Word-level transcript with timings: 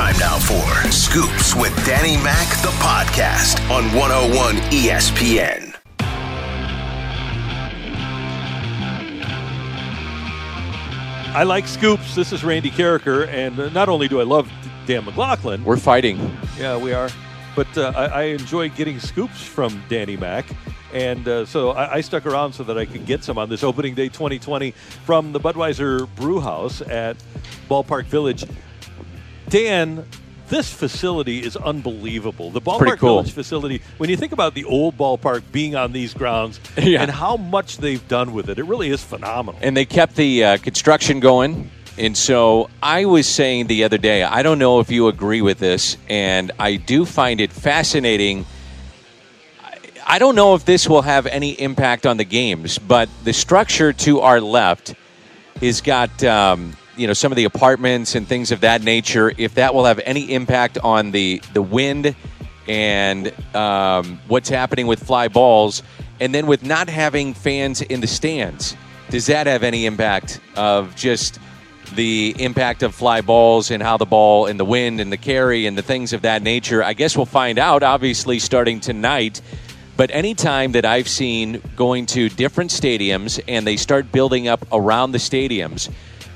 Time 0.00 0.18
now 0.18 0.38
for 0.38 0.90
Scoops 0.90 1.54
with 1.54 1.76
Danny 1.84 2.16
Mac, 2.16 2.48
the 2.62 2.70
podcast 2.78 3.60
on 3.68 3.84
101 3.94 4.54
ESPN. 4.72 5.74
I 11.36 11.42
like 11.42 11.68
scoops. 11.68 12.14
This 12.14 12.32
is 12.32 12.42
Randy 12.42 12.70
Karraker, 12.70 13.28
and 13.28 13.74
not 13.74 13.90
only 13.90 14.08
do 14.08 14.20
I 14.20 14.24
love 14.24 14.50
Dan 14.86 15.04
McLaughlin, 15.04 15.62
We're 15.64 15.76
fighting. 15.76 16.16
yeah, 16.58 16.78
we 16.78 16.94
are, 16.94 17.10
but 17.54 17.68
uh, 17.76 17.92
I, 17.94 18.04
I 18.06 18.22
enjoy 18.22 18.70
getting 18.70 18.98
scoops 19.00 19.42
from 19.42 19.82
Danny 19.90 20.16
Mac. 20.16 20.46
And 20.94 21.28
uh, 21.28 21.44
so 21.44 21.72
I, 21.72 21.96
I 21.96 22.00
stuck 22.00 22.24
around 22.24 22.54
so 22.54 22.64
that 22.64 22.78
I 22.78 22.86
could 22.86 23.04
get 23.04 23.22
some 23.22 23.36
on 23.36 23.50
this 23.50 23.62
opening 23.62 23.94
day 23.94 24.08
2020 24.08 24.70
from 25.04 25.32
the 25.32 25.40
Budweiser 25.40 26.08
Brew 26.16 26.40
House 26.40 26.80
at 26.80 27.18
Ballpark 27.68 28.06
Village. 28.06 28.46
Dan, 29.50 30.06
this 30.48 30.72
facility 30.72 31.42
is 31.44 31.56
unbelievable. 31.56 32.50
The 32.50 32.60
Ballpark 32.60 32.98
cool. 32.98 33.16
Village 33.22 33.32
facility, 33.32 33.82
when 33.98 34.10
you 34.10 34.16
think 34.16 34.32
about 34.32 34.54
the 34.54 34.64
old 34.64 34.96
ballpark 34.96 35.42
being 35.52 35.76
on 35.76 35.92
these 35.92 36.14
grounds 36.14 36.58
Yeah. 36.78 37.02
and 37.02 37.10
how 37.10 37.36
much 37.36 37.76
they've 37.78 38.06
done 38.08 38.32
with 38.32 38.48
it, 38.48 38.58
it 38.58 38.64
really 38.64 38.90
is 38.90 39.02
phenomenal. 39.02 39.60
And 39.62 39.76
they 39.76 39.84
kept 39.84 40.16
the 40.16 40.44
uh, 40.44 40.56
construction 40.58 41.20
going. 41.20 41.70
And 41.98 42.16
so 42.16 42.70
I 42.82 43.04
was 43.04 43.26
saying 43.28 43.66
the 43.66 43.84
other 43.84 43.98
day, 43.98 44.22
I 44.22 44.42
don't 44.42 44.58
know 44.58 44.80
if 44.80 44.90
you 44.90 45.08
agree 45.08 45.42
with 45.42 45.58
this, 45.58 45.96
and 46.08 46.50
I 46.58 46.76
do 46.76 47.04
find 47.04 47.40
it 47.40 47.52
fascinating. 47.52 48.46
I- 50.06 50.18
don't 50.18 50.34
know 50.34 50.54
if 50.54 50.64
this 50.64 50.88
will 50.88 51.02
have 51.02 51.26
any 51.26 51.50
impact 51.60 52.06
on 52.06 52.16
the 52.16 52.24
games, 52.24 52.78
but 52.78 53.08
the 53.24 53.32
structure 53.32 53.92
to 53.92 54.20
our 54.20 54.40
left 54.40 54.94
has 55.60 55.80
got 55.80 56.24
um, 56.24 56.74
you 56.96 57.06
know 57.06 57.12
some 57.12 57.32
of 57.32 57.36
the 57.36 57.44
apartments 57.44 58.14
and 58.14 58.26
things 58.26 58.52
of 58.52 58.60
that 58.60 58.82
nature. 58.82 59.32
If 59.36 59.54
that 59.54 59.74
will 59.74 59.84
have 59.84 60.00
any 60.04 60.32
impact 60.32 60.78
on 60.78 61.10
the 61.10 61.42
the 61.52 61.62
wind 61.62 62.14
and 62.68 63.32
um, 63.54 64.20
what's 64.28 64.48
happening 64.48 64.86
with 64.86 65.02
fly 65.02 65.28
balls, 65.28 65.82
and 66.20 66.34
then 66.34 66.46
with 66.46 66.62
not 66.62 66.88
having 66.88 67.34
fans 67.34 67.80
in 67.82 68.00
the 68.00 68.06
stands, 68.06 68.76
does 69.08 69.26
that 69.26 69.46
have 69.46 69.62
any 69.62 69.86
impact 69.86 70.40
of 70.56 70.94
just 70.94 71.38
the 71.94 72.34
impact 72.38 72.82
of 72.84 72.94
fly 72.94 73.20
balls 73.20 73.70
and 73.70 73.82
how 73.82 73.96
the 73.96 74.06
ball 74.06 74.46
and 74.46 74.60
the 74.60 74.64
wind 74.64 75.00
and 75.00 75.10
the 75.10 75.16
carry 75.16 75.66
and 75.66 75.76
the 75.76 75.82
things 75.82 76.12
of 76.12 76.22
that 76.22 76.42
nature? 76.42 76.82
I 76.82 76.92
guess 76.92 77.16
we'll 77.16 77.26
find 77.26 77.58
out. 77.58 77.82
Obviously, 77.82 78.38
starting 78.38 78.80
tonight. 78.80 79.40
But 79.96 80.10
any 80.14 80.34
time 80.34 80.72
that 80.72 80.86
I've 80.86 81.08
seen 81.08 81.60
going 81.76 82.06
to 82.06 82.30
different 82.30 82.70
stadiums 82.70 83.38
and 83.46 83.66
they 83.66 83.76
start 83.76 84.10
building 84.10 84.48
up 84.48 84.64
around 84.72 85.12
the 85.12 85.18
stadiums, 85.18 85.90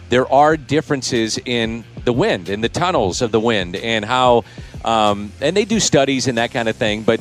there 0.08 0.30
are 0.30 0.56
differences 0.56 1.38
in 1.44 1.84
the 2.05 2.12
wind, 2.12 2.48
in 2.48 2.60
the 2.60 2.69
tunnels 2.69 3.22
of 3.22 3.33
the 3.33 3.41
wind, 3.41 3.77
and 3.77 4.05
how, 4.05 4.44
um, 4.84 5.33
and 5.41 5.56
they 5.56 5.64
do 5.64 5.80
studies 5.80 6.28
and 6.28 6.38
that 6.38 6.50
kind 6.50 6.69
of 6.69 6.77
thing. 6.77 7.02
But 7.02 7.20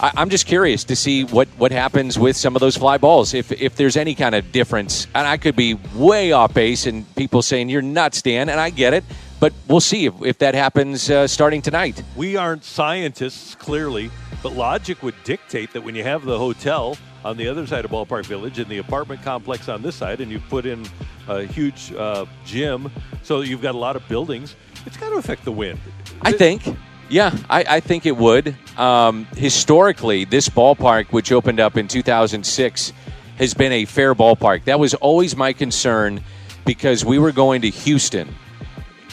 I, 0.00 0.12
I'm 0.16 0.30
just 0.30 0.46
curious 0.46 0.84
to 0.84 0.96
see 0.96 1.24
what, 1.24 1.48
what 1.56 1.72
happens 1.72 2.18
with 2.18 2.36
some 2.36 2.56
of 2.56 2.60
those 2.60 2.76
fly 2.76 2.98
balls, 2.98 3.34
if, 3.34 3.52
if 3.52 3.76
there's 3.76 3.96
any 3.96 4.14
kind 4.14 4.34
of 4.34 4.50
difference. 4.52 5.06
And 5.14 5.26
I 5.26 5.36
could 5.36 5.56
be 5.56 5.74
way 5.94 6.32
off 6.32 6.52
base 6.52 6.86
and 6.86 7.12
people 7.14 7.42
saying, 7.42 7.68
you're 7.68 7.82
nuts, 7.82 8.22
Dan, 8.22 8.48
and 8.48 8.58
I 8.58 8.70
get 8.70 8.94
it. 8.94 9.04
But 9.40 9.52
we'll 9.68 9.80
see 9.80 10.06
if, 10.06 10.14
if 10.22 10.38
that 10.38 10.54
happens 10.54 11.10
uh, 11.10 11.26
starting 11.26 11.62
tonight. 11.62 12.02
We 12.16 12.36
aren't 12.36 12.64
scientists, 12.64 13.54
clearly, 13.54 14.10
but 14.42 14.52
logic 14.52 15.02
would 15.02 15.14
dictate 15.24 15.72
that 15.74 15.82
when 15.82 15.94
you 15.94 16.02
have 16.02 16.24
the 16.24 16.38
hotel 16.38 16.96
on 17.24 17.36
the 17.36 17.48
other 17.48 17.66
side 17.66 17.84
of 17.84 17.90
Ballpark 17.90 18.26
Village 18.26 18.58
and 18.58 18.68
the 18.68 18.78
apartment 18.78 19.22
complex 19.22 19.68
on 19.68 19.82
this 19.82 19.96
side, 19.96 20.20
and 20.20 20.30
you 20.30 20.38
put 20.38 20.66
in 20.66 20.84
a 21.26 21.42
huge 21.42 21.92
uh, 21.92 22.26
gym, 22.44 22.90
so 23.22 23.40
you've 23.40 23.62
got 23.62 23.74
a 23.74 23.78
lot 23.78 23.96
of 23.96 24.06
buildings, 24.08 24.56
it's 24.86 24.96
got 24.96 25.10
to 25.10 25.16
affect 25.16 25.44
the 25.44 25.52
wind. 25.52 25.78
I 26.22 26.32
think. 26.32 26.62
Yeah, 27.08 27.36
I, 27.50 27.64
I 27.68 27.80
think 27.80 28.06
it 28.06 28.16
would. 28.16 28.56
Um, 28.78 29.26
historically, 29.36 30.24
this 30.24 30.48
ballpark, 30.48 31.06
which 31.08 31.32
opened 31.32 31.60
up 31.60 31.76
in 31.76 31.86
2006, 31.86 32.92
has 33.38 33.54
been 33.54 33.72
a 33.72 33.84
fair 33.84 34.14
ballpark. 34.14 34.64
That 34.64 34.78
was 34.78 34.94
always 34.94 35.36
my 35.36 35.52
concern 35.52 36.22
because 36.64 37.04
we 37.04 37.18
were 37.18 37.32
going 37.32 37.62
to 37.62 37.70
Houston. 37.70 38.34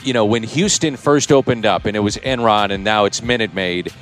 You 0.03 0.14
know, 0.14 0.25
when 0.25 0.44
Houston 0.44 0.96
first 0.96 1.31
opened 1.31 1.66
up, 1.66 1.85
and 1.85 1.96
it 1.96 2.00
was 2.00 2.18
Enron, 2.18 2.72
and 2.72 2.84
now 2.84 3.06
it's 3.06 3.22
Minute 3.22 3.53
Maid. 3.53 3.94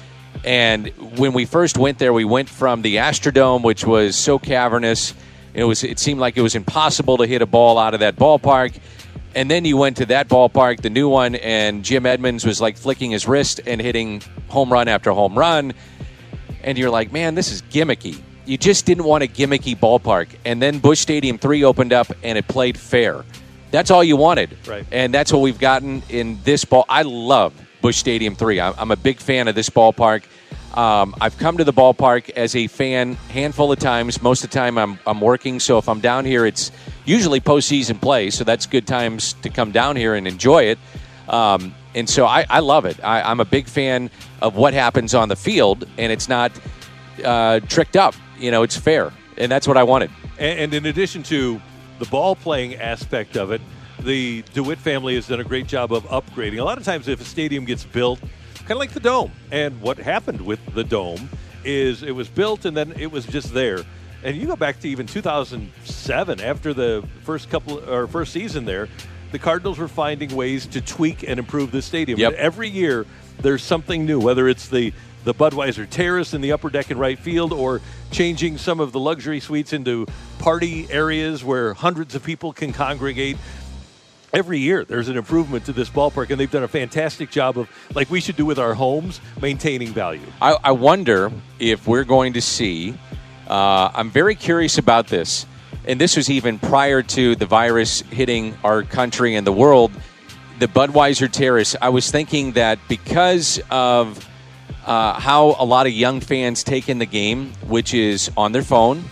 And 0.44 0.88
when 1.18 1.34
we 1.34 1.46
first 1.46 1.78
went 1.78 2.00
there, 2.00 2.14
we 2.14 2.26
went 2.26 2.50
from 2.50 2.82
the 2.82 2.98
Astrodome, 2.98 3.64
which 3.64 3.86
was 3.86 4.16
so 4.16 4.40
cavernous. 4.40 5.14
It 5.54 5.64
was. 5.64 5.84
It 5.84 6.00
seemed 6.00 6.20
like 6.20 6.38
it 6.38 6.42
was 6.42 6.56
impossible 6.56 7.18
to 7.18 7.28
hit 7.28 7.42
a 7.42 7.46
ball 7.46 7.78
out 7.78 7.94
of 7.94 8.00
that 8.00 8.16
ballpark. 8.16 8.78
And 9.36 9.50
then 9.50 9.64
you 9.66 9.78
went 9.78 9.98
to 9.98 10.06
that 10.08 10.28
ballpark, 10.28 10.82
the 10.82 10.90
new 10.90 11.08
one, 11.08 11.36
and 11.36 11.84
Jim 11.84 12.06
Edmonds 12.06 12.46
was 12.46 12.60
like 12.60 12.78
flicking 12.78 13.12
his 13.12 13.28
wrist 13.28 13.60
and 13.66 13.80
hitting 13.80 14.24
home 14.48 14.72
run 14.74 14.88
after 14.88 15.12
home 15.12 15.38
run. 15.38 15.74
And 16.64 16.78
you're 16.78 16.90
like, 16.90 17.12
man, 17.12 17.36
this 17.36 17.52
is 17.52 17.62
gimmicky. 17.64 18.20
You 18.46 18.58
just 18.58 18.86
didn't 18.86 19.04
want 19.04 19.24
a 19.24 19.28
gimmicky 19.28 19.78
ballpark. 19.78 20.30
And 20.46 20.60
then 20.60 20.80
Busch 20.80 21.00
Stadium 21.00 21.38
3 21.38 21.64
opened 21.64 21.94
up 21.94 22.08
and 22.24 22.38
it 22.38 22.48
played 22.48 22.78
fair. 22.78 23.24
That's 23.70 23.92
all 23.92 24.04
you 24.04 24.18
wanted. 24.18 24.58
Right. 24.68 24.86
And 24.92 25.14
that's 25.14 25.32
what 25.32 25.42
we've 25.44 25.60
gotten 25.60 26.02
in 26.10 26.40
this 26.44 26.66
ball. 26.66 26.86
I 26.90 27.04
love 27.04 27.54
Busch 27.82 27.98
Stadium 27.98 28.36
3. 28.36 28.60
I'm 28.60 28.92
a 28.92 28.96
big 28.96 29.20
fan 29.20 29.48
of 29.48 29.56
this 29.56 29.70
ballpark. 29.70 30.24
Um, 30.76 31.16
I've 31.20 31.38
come 31.38 31.58
to 31.58 31.64
the 31.64 31.74
ballpark 31.74 32.30
as 32.32 32.56
a 32.56 32.68
fan 32.68 33.16
handful 33.32 33.72
of 33.72 33.80
times. 33.80 34.22
Most 34.22 34.44
of 34.44 34.52
the 34.52 34.56
time, 34.56 34.78
I'm, 34.78 35.00
I'm 35.08 35.20
working. 35.20 35.60
So 35.60 35.78
if 35.78 35.90
I'm 35.90 36.00
down 36.00 36.26
here, 36.26 36.46
it's 36.46 36.72
usually 37.06 37.42
postseason 37.42 38.00
play. 38.00 38.30
So 38.30 38.44
that's 38.44 38.66
good 38.66 38.86
times 38.86 39.34
to 39.42 39.50
come 39.50 39.72
down 39.72 39.96
here 39.96 40.16
and 40.16 40.28
enjoy 40.28 40.66
it. 40.66 40.80
Um, 41.28 41.74
and 41.96 42.08
so 42.10 42.26
I, 42.26 42.46
I 42.50 42.60
love 42.60 42.86
it. 42.86 43.04
I, 43.04 43.22
I'm 43.22 43.40
a 43.40 43.46
big 43.46 43.68
fan 43.68 44.10
of 44.42 44.56
what 44.56 44.74
happens 44.74 45.16
on 45.16 45.28
the 45.28 45.36
field, 45.36 45.86
and 45.98 46.12
it's 46.12 46.30
not 46.30 46.52
uh, 47.24 47.60
tricked 47.62 47.96
up. 47.96 48.16
You 48.38 48.52
know, 48.52 48.64
it's 48.64 48.78
fair. 48.78 49.12
And 49.38 49.52
that's 49.52 49.68
what 49.68 49.78
I 49.78 49.84
wanted. 49.84 50.12
And, 50.38 50.60
and 50.60 50.74
in 50.74 50.86
addition 50.86 51.24
to 51.24 51.60
the 51.98 52.06
ball 52.06 52.36
playing 52.36 52.76
aspect 52.76 53.38
of 53.38 53.52
it, 53.52 53.62
the 54.02 54.44
DeWitt 54.54 54.80
family 54.80 55.16
has 55.16 55.28
done 55.28 55.40
a 55.40 55.44
great 55.44 55.68
job 55.68 55.92
of 55.92 56.04
upgrading. 56.06 56.60
A 56.60 56.64
lot 56.64 56.78
of 56.78 56.84
times, 56.84 57.08
if 57.08 57.22
a 57.22 57.26
stadium 57.26 57.66
gets 57.66 57.84
built, 57.84 58.20
kind 58.60 58.72
of 58.72 58.78
like 58.78 58.92
the 58.92 59.00
dome, 59.00 59.32
and 59.52 59.80
what 59.82 59.98
happened 59.98 60.42
with 60.42 60.60
the 60.74 60.84
dome 60.84 61.30
is 61.64 62.04
it 62.04 62.12
was 62.12 62.28
built 62.28 62.66
and 62.66 62.76
then 62.76 62.94
it 62.94 63.12
was 63.12 63.26
just 63.26 63.54
there. 63.54 63.80
And 64.24 64.36
you 64.36 64.48
go 64.48 64.56
back 64.56 64.80
to 64.82 64.90
even 64.90 65.08
2007, 65.08 66.42
after 66.42 66.74
the 66.74 67.08
first 67.24 67.50
couple 67.50 67.80
or 67.90 68.08
first 68.08 68.34
season 68.34 68.66
there, 68.66 68.90
the 69.32 69.40
Cardinals 69.40 69.78
were 69.78 69.88
finding 69.88 70.36
ways 70.36 70.66
to 70.68 70.82
tweak 70.82 71.24
and 71.28 71.40
improve 71.40 71.72
the 71.72 71.82
stadium. 71.82 72.20
Yep. 72.20 72.34
Every 72.34 72.68
year, 72.68 73.06
there's 73.42 73.64
something 73.64 74.06
new, 74.06 74.20
whether 74.20 74.48
it's 74.48 74.68
the 74.68 74.94
the 75.26 75.34
Budweiser 75.34 75.88
Terrace 75.90 76.34
in 76.34 76.40
the 76.40 76.54
upper 76.54 76.70
deck 76.70 76.92
in 76.92 76.98
right 76.98 77.20
field, 77.20 77.52
or 77.52 77.82
changing 78.10 78.58
some 78.58 78.80
of 78.80 78.94
the 78.94 79.00
luxury 79.00 79.40
suites 79.42 79.74
into 79.74 80.08
party 80.40 80.88
areas 80.90 81.44
where 81.44 81.74
hundreds 81.74 82.16
of 82.16 82.24
people 82.24 82.54
can 82.54 82.72
congregate. 82.72 83.38
Every 84.32 84.60
year, 84.60 84.86
there's 84.86 85.10
an 85.10 85.18
improvement 85.18 85.66
to 85.66 85.74
this 85.74 85.90
ballpark, 85.90 86.30
and 86.30 86.40
they've 86.40 86.52
done 86.52 86.64
a 86.64 86.68
fantastic 86.68 87.32
job 87.32 87.58
of, 87.58 87.68
like 87.96 88.12
we 88.12 88.22
should 88.22 88.36
do 88.36 88.46
with 88.46 88.60
our 88.60 88.76
homes, 88.76 89.20
maintaining 89.42 89.90
value. 89.90 90.22
I, 90.40 90.56
I 90.64 90.72
wonder 90.72 91.32
if 91.58 91.88
we're 91.88 92.04
going 92.04 92.34
to 92.34 92.42
see. 92.42 92.94
Uh, 93.48 93.90
I'm 93.92 94.12
very 94.12 94.36
curious 94.36 94.78
about 94.78 95.08
this, 95.08 95.48
and 95.86 96.00
this 96.00 96.16
was 96.16 96.30
even 96.30 96.60
prior 96.60 97.02
to 97.02 97.36
the 97.36 97.48
virus 97.48 98.02
hitting 98.02 98.56
our 98.64 98.84
country 98.84 99.34
and 99.34 99.48
the 99.48 99.52
world. 99.52 99.92
The 100.60 100.68
Budweiser 100.68 101.32
Terrace. 101.32 101.76
I 101.82 101.90
was 101.90 102.12
thinking 102.12 102.52
that 102.52 102.78
because 102.88 103.60
of 103.72 104.28
uh, 104.86 105.20
how 105.20 105.56
a 105.58 105.66
lot 105.66 105.88
of 105.88 105.94
young 105.94 106.20
fans 106.20 106.64
take 106.64 106.88
in 106.88 107.00
the 107.00 107.06
game, 107.06 107.54
which 107.68 107.96
is 107.96 108.30
on 108.38 108.52
their 108.52 108.62
phone, 108.62 109.06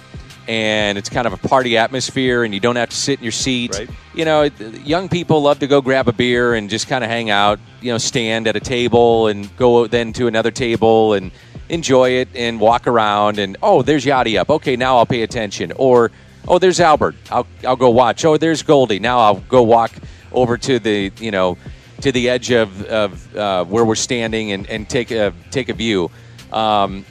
and 0.47 0.97
it's 0.97 1.09
kind 1.09 1.27
of 1.27 1.33
a 1.33 1.37
party 1.37 1.77
atmosphere, 1.77 2.43
and 2.43 2.53
you 2.53 2.59
don't 2.59 2.75
have 2.77 2.89
to 2.89 2.95
sit 2.95 3.19
in 3.19 3.23
your 3.23 3.31
seat. 3.31 3.75
Right. 3.77 3.89
You 4.13 4.25
know, 4.25 4.43
young 4.83 5.09
people 5.09 5.41
love 5.41 5.59
to 5.59 5.67
go 5.67 5.81
grab 5.81 6.07
a 6.07 6.13
beer 6.13 6.55
and 6.55 6.69
just 6.69 6.87
kind 6.87 7.03
of 7.03 7.09
hang 7.09 7.29
out. 7.29 7.59
You 7.81 7.91
know, 7.91 7.97
stand 7.97 8.47
at 8.47 8.55
a 8.55 8.59
table 8.59 9.27
and 9.27 9.55
go 9.57 9.87
then 9.87 10.13
to 10.13 10.27
another 10.27 10.51
table 10.51 11.13
and 11.13 11.31
enjoy 11.69 12.11
it 12.11 12.29
and 12.35 12.59
walk 12.59 12.87
around. 12.87 13.39
And 13.39 13.57
oh, 13.61 13.81
there's 13.81 14.05
Yadi 14.05 14.39
up. 14.39 14.49
Okay, 14.49 14.75
now 14.75 14.97
I'll 14.97 15.05
pay 15.05 15.23
attention. 15.23 15.73
Or 15.73 16.11
oh, 16.47 16.59
there's 16.59 16.79
Albert. 16.79 17.15
I'll 17.29 17.47
I'll 17.65 17.75
go 17.75 17.89
watch. 17.89 18.23
Oh, 18.25 18.37
there's 18.37 18.63
Goldie. 18.63 18.99
Now 18.99 19.19
I'll 19.19 19.41
go 19.41 19.63
walk 19.63 19.91
over 20.31 20.57
to 20.57 20.79
the 20.79 21.11
you 21.19 21.31
know 21.31 21.57
to 22.01 22.11
the 22.11 22.29
edge 22.29 22.51
of, 22.51 22.83
of 22.85 23.35
uh, 23.35 23.65
where 23.65 23.83
we're 23.83 23.95
standing 23.95 24.51
and, 24.51 24.67
and 24.69 24.87
take 24.87 25.11
a 25.11 25.33
take 25.51 25.69
a 25.69 25.73
view. 25.73 26.11
Um, 26.51 27.05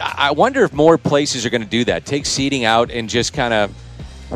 I 0.00 0.32
wonder 0.32 0.64
if 0.64 0.72
more 0.72 0.98
places 0.98 1.46
are 1.46 1.50
going 1.50 1.62
to 1.62 1.68
do 1.68 1.84
that. 1.84 2.04
Take 2.04 2.26
seating 2.26 2.64
out 2.64 2.90
and 2.90 3.08
just 3.08 3.32
kind 3.32 3.54
of, 3.54 3.74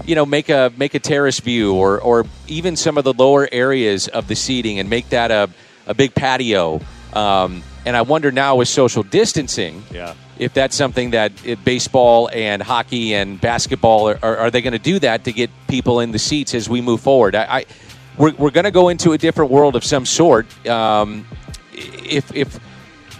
you 0.06 0.14
know, 0.14 0.24
make 0.26 0.48
a 0.48 0.72
make 0.76 0.94
a 0.94 0.98
terrace 0.98 1.40
view, 1.40 1.74
or 1.74 2.00
or 2.00 2.26
even 2.48 2.76
some 2.76 2.96
of 2.98 3.04
the 3.04 3.12
lower 3.12 3.48
areas 3.52 4.08
of 4.08 4.28
the 4.28 4.34
seating, 4.36 4.78
and 4.78 4.88
make 4.88 5.08
that 5.10 5.30
a 5.30 5.50
a 5.86 5.94
big 5.94 6.14
patio. 6.14 6.80
Um, 7.12 7.62
and 7.84 7.96
I 7.96 8.02
wonder 8.02 8.30
now 8.30 8.56
with 8.56 8.68
social 8.68 9.02
distancing, 9.02 9.82
Yeah. 9.90 10.14
if 10.38 10.52
that's 10.54 10.76
something 10.76 11.10
that 11.10 11.32
if 11.44 11.64
baseball 11.64 12.28
and 12.32 12.62
hockey 12.62 13.14
and 13.14 13.40
basketball 13.40 14.10
are, 14.10 14.18
are, 14.22 14.36
are 14.36 14.50
they 14.50 14.60
going 14.62 14.74
to 14.74 14.78
do 14.78 14.98
that 15.00 15.24
to 15.24 15.32
get 15.32 15.50
people 15.66 15.98
in 16.00 16.12
the 16.12 16.18
seats 16.18 16.54
as 16.54 16.68
we 16.68 16.80
move 16.80 17.00
forward? 17.00 17.34
I, 17.34 17.42
I 17.60 17.66
we're, 18.16 18.34
we're 18.34 18.50
going 18.50 18.64
to 18.64 18.70
go 18.70 18.90
into 18.90 19.12
a 19.12 19.18
different 19.18 19.50
world 19.50 19.74
of 19.76 19.82
some 19.84 20.06
sort. 20.06 20.46
Um, 20.68 21.26
if 21.72 22.30
if 22.36 22.60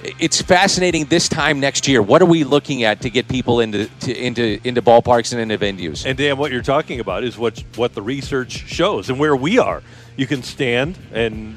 it's 0.03 0.41
fascinating 0.41 1.05
this 1.07 1.29
time 1.29 1.61
next 1.61 1.87
year. 1.89 2.03
What 2.03 2.23
are 2.23 2.27
we 2.27 2.45
looking 2.45 2.85
at 2.85 3.03
to 3.03 3.11
get 3.11 3.29
people 3.29 3.61
into 3.61 3.87
to, 4.01 4.15
into 4.17 4.61
into 4.65 4.83
ballparks 4.83 5.33
and 5.33 5.41
into 5.41 5.59
venues? 5.59 6.05
And 6.07 6.17
Dan, 6.17 6.37
what 6.39 6.53
you're 6.53 6.63
talking 6.63 7.01
about 7.01 7.25
is 7.25 7.37
what 7.37 7.63
what 7.77 7.95
the 7.95 8.03
research 8.03 8.53
shows 8.53 9.11
and 9.11 9.19
where 9.19 9.37
we 9.37 9.59
are. 9.59 9.83
You 10.17 10.27
can 10.27 10.43
stand 10.43 10.99
and 11.13 11.57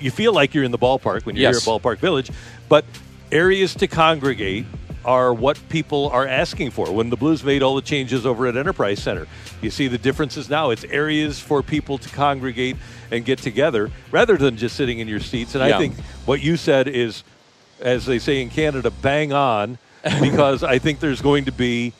you 0.00 0.10
feel 0.10 0.32
like 0.32 0.54
you're 0.54 0.64
in 0.64 0.70
the 0.70 0.78
ballpark 0.78 1.24
when 1.26 1.34
you're 1.36 1.50
Yes. 1.50 1.64
here 1.64 1.74
at 1.74 1.82
Ballpark 1.82 1.98
Village, 1.98 2.30
but 2.68 2.84
areas 3.32 3.74
to 3.76 3.86
congregate 3.88 4.64
are 5.08 5.32
what 5.32 5.58
people 5.70 6.10
are 6.10 6.26
asking 6.26 6.70
for. 6.70 6.92
When 6.92 7.08
the 7.08 7.16
Blues 7.16 7.42
made 7.42 7.62
all 7.62 7.74
the 7.74 7.80
changes 7.80 8.26
over 8.26 8.46
at 8.46 8.58
Enterprise 8.58 9.02
Center, 9.02 9.26
you 9.62 9.70
see 9.70 9.88
the 9.88 9.96
differences 9.96 10.50
now. 10.50 10.68
It's 10.68 10.84
areas 10.84 11.40
for 11.40 11.62
people 11.62 11.96
to 11.96 12.10
congregate 12.10 12.76
and 13.10 13.24
get 13.24 13.38
together 13.38 13.90
rather 14.10 14.36
than 14.36 14.58
just 14.58 14.76
sitting 14.76 14.98
in 14.98 15.08
your 15.08 15.20
seats. 15.20 15.54
And 15.54 15.66
Yeah. 15.66 15.76
I 15.76 15.78
think 15.78 15.94
what 16.26 16.42
you 16.42 16.58
said 16.58 16.88
is, 16.88 17.24
as 17.80 18.04
they 18.04 18.18
say 18.18 18.42
in 18.42 18.50
Canada, 18.50 18.90
bang 18.90 19.32
on, 19.32 19.78
because 20.20 20.62
I 20.62 20.78
think 20.78 21.00
there's 21.00 21.22
going 21.22 21.46
to 21.46 21.52
be 21.52 21.94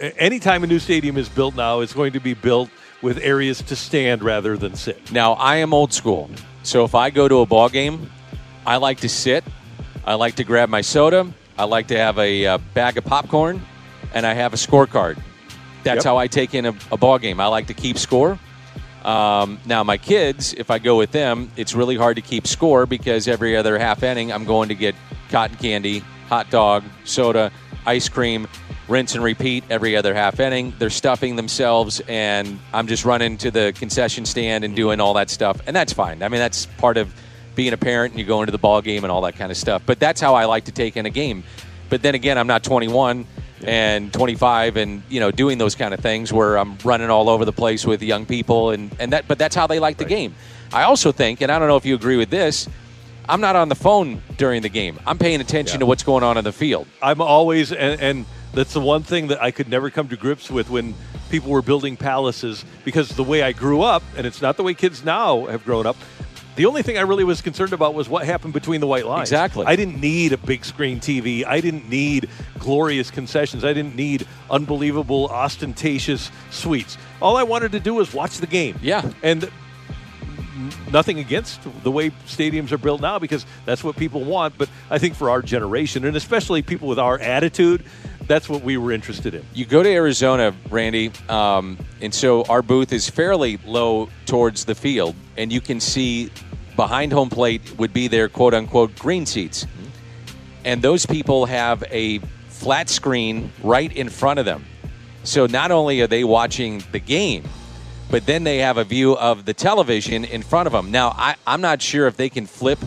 anytime 0.00 0.64
a 0.64 0.66
new 0.66 0.80
stadium 0.80 1.16
is 1.16 1.28
built 1.28 1.54
now, 1.54 1.78
it's 1.78 1.94
going 1.94 2.14
to 2.14 2.20
be 2.20 2.34
built 2.34 2.70
with 3.02 3.18
areas 3.18 3.62
to 3.62 3.76
stand 3.76 4.24
rather 4.24 4.56
than 4.56 4.74
sit. 4.74 5.12
Now, 5.12 5.34
I 5.34 5.56
am 5.58 5.72
old 5.72 5.92
school. 5.92 6.28
So 6.64 6.84
if 6.84 6.96
I 6.96 7.10
go 7.10 7.28
to 7.28 7.38
a 7.38 7.46
ball 7.46 7.68
game, 7.68 8.10
I 8.66 8.78
like 8.78 8.98
to 9.00 9.08
sit. 9.08 9.44
I 10.04 10.14
like 10.14 10.34
to 10.36 10.44
grab 10.44 10.68
my 10.68 10.80
soda. 10.80 11.32
I 11.58 11.64
like 11.64 11.88
to 11.88 11.98
have 11.98 12.18
a 12.18 12.46
uh, 12.46 12.58
bag 12.74 12.96
of 12.98 13.04
popcorn, 13.04 13.60
and 14.14 14.26
I 14.26 14.34
have 14.34 14.52
a 14.52 14.56
scorecard. 14.56 15.18
That's 15.84 15.98
Yep. 15.98 16.04
how 16.04 16.16
I 16.16 16.26
take 16.28 16.54
in 16.54 16.66
a, 16.66 16.74
a 16.90 16.96
ball 16.96 17.18
game. 17.18 17.40
I 17.40 17.46
like 17.46 17.66
to 17.66 17.74
keep 17.74 17.98
score. 17.98 18.38
Um, 19.04 19.58
now, 19.66 19.82
my 19.82 19.96
kids, 19.98 20.54
if 20.54 20.70
I 20.70 20.78
go 20.78 20.96
with 20.96 21.10
them, 21.10 21.50
it's 21.56 21.74
really 21.74 21.96
hard 21.96 22.16
to 22.16 22.22
keep 22.22 22.46
score 22.46 22.86
because 22.86 23.26
every 23.26 23.56
other 23.56 23.78
half 23.78 24.02
inning, 24.02 24.32
I'm 24.32 24.44
going 24.44 24.68
to 24.68 24.76
get 24.76 24.94
cotton 25.28 25.56
candy, 25.56 26.04
hot 26.28 26.50
dog, 26.50 26.84
soda, 27.04 27.50
ice 27.84 28.08
cream, 28.08 28.46
rinse 28.86 29.16
and 29.16 29.24
repeat 29.24 29.64
every 29.70 29.96
other 29.96 30.14
half 30.14 30.38
inning. 30.38 30.72
They're 30.78 30.88
stuffing 30.90 31.34
themselves, 31.34 32.00
and 32.06 32.60
I'm 32.72 32.86
just 32.86 33.04
running 33.04 33.36
to 33.38 33.50
the 33.50 33.72
concession 33.76 34.24
stand 34.24 34.62
and 34.62 34.76
doing 34.76 35.00
all 35.00 35.14
that 35.14 35.30
stuff, 35.30 35.60
and 35.66 35.74
that's 35.74 35.92
fine. 35.92 36.22
I 36.22 36.28
mean, 36.28 36.38
that's 36.40 36.66
part 36.78 36.96
of 36.96 37.12
being 37.54 37.72
a 37.72 37.76
parent 37.76 38.12
and 38.12 38.20
you 38.20 38.26
go 38.26 38.40
into 38.42 38.52
the 38.52 38.58
ball 38.58 38.80
game 38.82 39.04
and 39.04 39.10
all 39.10 39.20
that 39.22 39.36
kind 39.36 39.50
of 39.50 39.56
stuff. 39.56 39.82
But 39.84 39.98
that's 40.00 40.20
how 40.20 40.34
I 40.34 40.44
like 40.46 40.64
to 40.64 40.72
take 40.72 40.96
in 40.96 41.06
a 41.06 41.10
game. 41.10 41.44
But 41.88 42.02
then 42.02 42.14
again, 42.14 42.38
I'm 42.38 42.46
not 42.46 42.64
21 42.64 43.26
and 43.64 44.12
25 44.12 44.76
and 44.76 45.02
you 45.08 45.20
know 45.20 45.30
doing 45.30 45.56
those 45.58 45.76
kind 45.76 45.94
of 45.94 46.00
things 46.00 46.32
where 46.32 46.58
I'm 46.58 46.76
running 46.84 47.10
all 47.10 47.28
over 47.28 47.44
the 47.44 47.52
place 47.52 47.86
with 47.86 48.02
young 48.02 48.26
people 48.26 48.70
and 48.70 48.90
and 48.98 49.12
that 49.12 49.28
but 49.28 49.38
that's 49.38 49.54
how 49.54 49.68
they 49.68 49.78
like 49.78 49.98
the 49.98 50.04
game. 50.04 50.34
I 50.72 50.82
also 50.82 51.12
think 51.12 51.42
and 51.42 51.52
I 51.52 51.60
don't 51.60 51.68
know 51.68 51.76
if 51.76 51.86
you 51.86 51.94
agree 51.94 52.16
with 52.16 52.30
this, 52.30 52.68
I'm 53.28 53.40
not 53.40 53.54
on 53.54 53.68
the 53.68 53.76
phone 53.76 54.20
during 54.36 54.62
the 54.62 54.68
game. 54.68 54.98
I'm 55.06 55.16
paying 55.18 55.40
attention 55.40 55.76
Yeah. 55.76 55.80
to 55.80 55.86
what's 55.86 56.02
going 56.02 56.24
on 56.24 56.36
in 56.38 56.44
the 56.44 56.52
field. 56.52 56.88
I'm 57.00 57.20
always, 57.20 57.70
and, 57.72 58.00
and 58.00 58.26
that's 58.52 58.72
the 58.72 58.80
one 58.80 59.04
thing 59.04 59.28
that 59.28 59.40
I 59.40 59.52
could 59.52 59.68
never 59.68 59.90
come 59.90 60.08
to 60.08 60.16
grips 60.16 60.50
with 60.50 60.68
when 60.68 60.94
people 61.30 61.50
were 61.50 61.62
building 61.62 61.96
palaces 61.96 62.64
because 62.84 63.10
the 63.10 63.22
way 63.22 63.42
I 63.42 63.52
grew 63.52 63.82
up, 63.82 64.02
and 64.16 64.26
it's 64.26 64.42
not 64.42 64.56
the 64.56 64.64
way 64.64 64.74
kids 64.74 65.04
now 65.04 65.46
have 65.46 65.64
grown 65.64 65.86
up. 65.86 65.96
The 66.54 66.66
only 66.66 66.82
thing 66.82 66.98
I 66.98 67.02
really 67.02 67.24
was 67.24 67.40
concerned 67.40 67.72
about 67.72 67.94
was 67.94 68.08
what 68.08 68.26
happened 68.26 68.52
between 68.52 68.80
the 68.80 68.86
white 68.86 69.06
lines. 69.06 69.30
Exactly. 69.30 69.64
I 69.66 69.74
didn't 69.74 70.00
need 70.00 70.32
a 70.32 70.36
big 70.36 70.64
screen 70.64 71.00
TV. 71.00 71.46
I 71.46 71.60
didn't 71.60 71.88
need 71.88 72.28
glorious 72.58 73.10
concessions. 73.10 73.64
I 73.64 73.72
didn't 73.72 73.96
need 73.96 74.26
unbelievable, 74.50 75.28
ostentatious 75.28 76.30
suites. 76.50 76.98
All 77.22 77.38
I 77.38 77.42
wanted 77.42 77.72
to 77.72 77.80
do 77.80 77.94
was 77.94 78.12
watch 78.12 78.38
the 78.38 78.46
game. 78.46 78.78
Yeah. 78.82 79.10
And 79.22 79.50
nothing 80.92 81.18
against 81.18 81.60
the 81.82 81.90
way 81.90 82.10
stadiums 82.26 82.70
are 82.70 82.78
built 82.78 83.00
now 83.00 83.18
because 83.18 83.46
that's 83.64 83.82
what 83.82 83.96
people 83.96 84.22
want. 84.22 84.58
But 84.58 84.68
I 84.90 84.98
think 84.98 85.14
for 85.14 85.30
our 85.30 85.40
generation, 85.40 86.04
and 86.04 86.16
especially 86.16 86.60
people 86.62 86.88
with 86.88 86.98
our 86.98 87.18
attitude, 87.18 87.84
that's 88.26 88.48
what 88.48 88.62
we 88.62 88.76
were 88.76 88.92
interested 88.92 89.34
in. 89.34 89.44
You 89.54 89.64
go 89.64 89.82
to 89.82 89.88
Arizona, 89.88 90.54
Randy, 90.70 91.12
um, 91.28 91.78
and 92.00 92.14
so 92.14 92.44
our 92.44 92.62
booth 92.62 92.92
is 92.92 93.08
fairly 93.08 93.58
low 93.64 94.08
towards 94.26 94.64
the 94.64 94.74
field, 94.74 95.14
and 95.36 95.52
you 95.52 95.60
can 95.60 95.80
see 95.80 96.30
behind 96.76 97.12
home 97.12 97.30
plate 97.30 97.78
would 97.78 97.92
be 97.92 98.08
their 98.08 98.28
quote 98.28 98.54
unquote 98.54 98.96
green 98.98 99.26
seats. 99.26 99.66
And 100.64 100.80
those 100.80 101.06
people 101.06 101.46
have 101.46 101.82
a 101.90 102.20
flat 102.48 102.88
screen 102.88 103.52
right 103.62 103.92
in 103.94 104.08
front 104.08 104.38
of 104.38 104.44
them. 104.44 104.64
So 105.24 105.46
not 105.46 105.70
only 105.70 106.00
are 106.00 106.06
they 106.06 106.24
watching 106.24 106.82
the 106.92 107.00
game, 107.00 107.44
but 108.10 108.26
then 108.26 108.44
they 108.44 108.58
have 108.58 108.76
a 108.76 108.84
view 108.84 109.16
of 109.16 109.44
the 109.44 109.54
television 109.54 110.24
in 110.24 110.42
front 110.42 110.66
of 110.66 110.72
them. 110.72 110.90
Now, 110.90 111.14
I, 111.16 111.34
I'm 111.46 111.60
not 111.60 111.80
sure 111.80 112.06
if 112.06 112.16
they 112.16 112.28
can 112.28 112.46
flip 112.46 112.78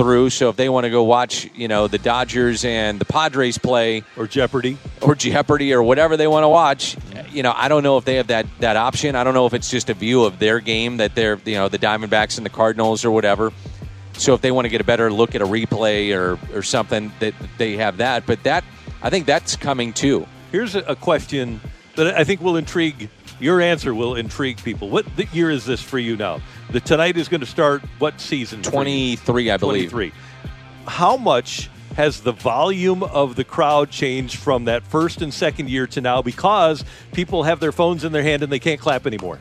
through. 0.00 0.30
So 0.30 0.48
if 0.48 0.56
they 0.56 0.68
want 0.70 0.84
to 0.84 0.90
go 0.90 1.02
watch, 1.02 1.48
you 1.54 1.68
know, 1.68 1.86
the 1.86 1.98
Dodgers 1.98 2.64
and 2.64 2.98
the 2.98 3.04
Padres 3.04 3.58
play, 3.58 4.02
Or 4.16 4.26
Jeopardy. 4.26 4.78
or 5.02 5.14
Jeopardy 5.14 5.74
or 5.74 5.82
whatever 5.82 6.16
they 6.16 6.26
want 6.26 6.44
to 6.44 6.48
watch. 6.48 6.96
You 7.30 7.42
know, 7.42 7.52
I 7.54 7.68
don't 7.68 7.82
know 7.82 7.98
if 7.98 8.04
they 8.04 8.14
have 8.16 8.28
that 8.28 8.46
that 8.60 8.76
option. 8.76 9.14
I 9.14 9.24
don't 9.24 9.34
know 9.34 9.46
if 9.46 9.52
it's 9.54 9.70
just 9.70 9.90
a 9.90 9.94
view 9.94 10.24
of 10.24 10.38
their 10.38 10.60
game 10.60 10.96
that 10.96 11.14
they're 11.14 11.38
you 11.44 11.54
know 11.54 11.68
the 11.68 11.78
Diamondbacks 11.78 12.38
and 12.38 12.46
the 12.46 12.50
Cardinals 12.50 13.04
or 13.04 13.10
whatever. 13.10 13.52
So 14.14 14.34
if 14.34 14.40
they 14.40 14.50
want 14.50 14.64
to 14.64 14.68
get 14.70 14.80
a 14.80 14.84
better 14.84 15.12
look 15.12 15.34
at 15.34 15.42
a 15.42 15.46
replay 15.46 16.16
or 16.16 16.38
or 16.56 16.62
something, 16.62 17.12
that 17.20 17.34
they 17.58 17.76
have 17.76 17.98
that. 17.98 18.26
But 18.26 18.42
that 18.44 18.64
I 19.02 19.10
think 19.10 19.26
that's 19.26 19.54
coming 19.56 19.92
too. 19.92 20.26
Here's 20.50 20.74
a, 20.74 20.80
a 20.80 20.96
question 20.96 21.60
that 21.96 22.16
I 22.16 22.24
think 22.24 22.40
will 22.40 22.56
intrigue. 22.56 23.10
Your 23.40 23.62
answer 23.62 23.94
will 23.94 24.16
intrigue 24.16 24.62
people. 24.62 24.90
What 24.90 25.06
year 25.34 25.50
is 25.50 25.64
this 25.64 25.80
for 25.82 25.98
you 25.98 26.16
now? 26.16 26.42
The 26.70 26.80
tonight 26.80 27.16
is 27.16 27.28
going 27.28 27.40
to 27.40 27.46
start 27.46 27.82
what 27.98 28.20
season? 28.20 28.62
Twenty 28.62 29.16
three, 29.16 29.50
I 29.50 29.56
believe. 29.56 29.90
23. 29.90 30.12
How 30.86 31.16
much 31.16 31.70
has 31.96 32.20
the 32.20 32.32
volume 32.32 33.02
of 33.02 33.36
the 33.36 33.44
crowd 33.44 33.90
changed 33.90 34.36
from 34.36 34.66
that 34.66 34.82
first 34.86 35.22
and 35.22 35.32
second 35.32 35.70
year 35.70 35.86
to 35.86 36.00
now 36.00 36.22
because 36.22 36.84
people 37.12 37.42
have 37.42 37.60
their 37.60 37.72
phones 37.72 38.04
in 38.04 38.12
their 38.12 38.22
hand 38.22 38.42
and 38.42 38.52
they 38.52 38.58
can't 38.58 38.80
clap 38.80 39.06
anymore? 39.06 39.38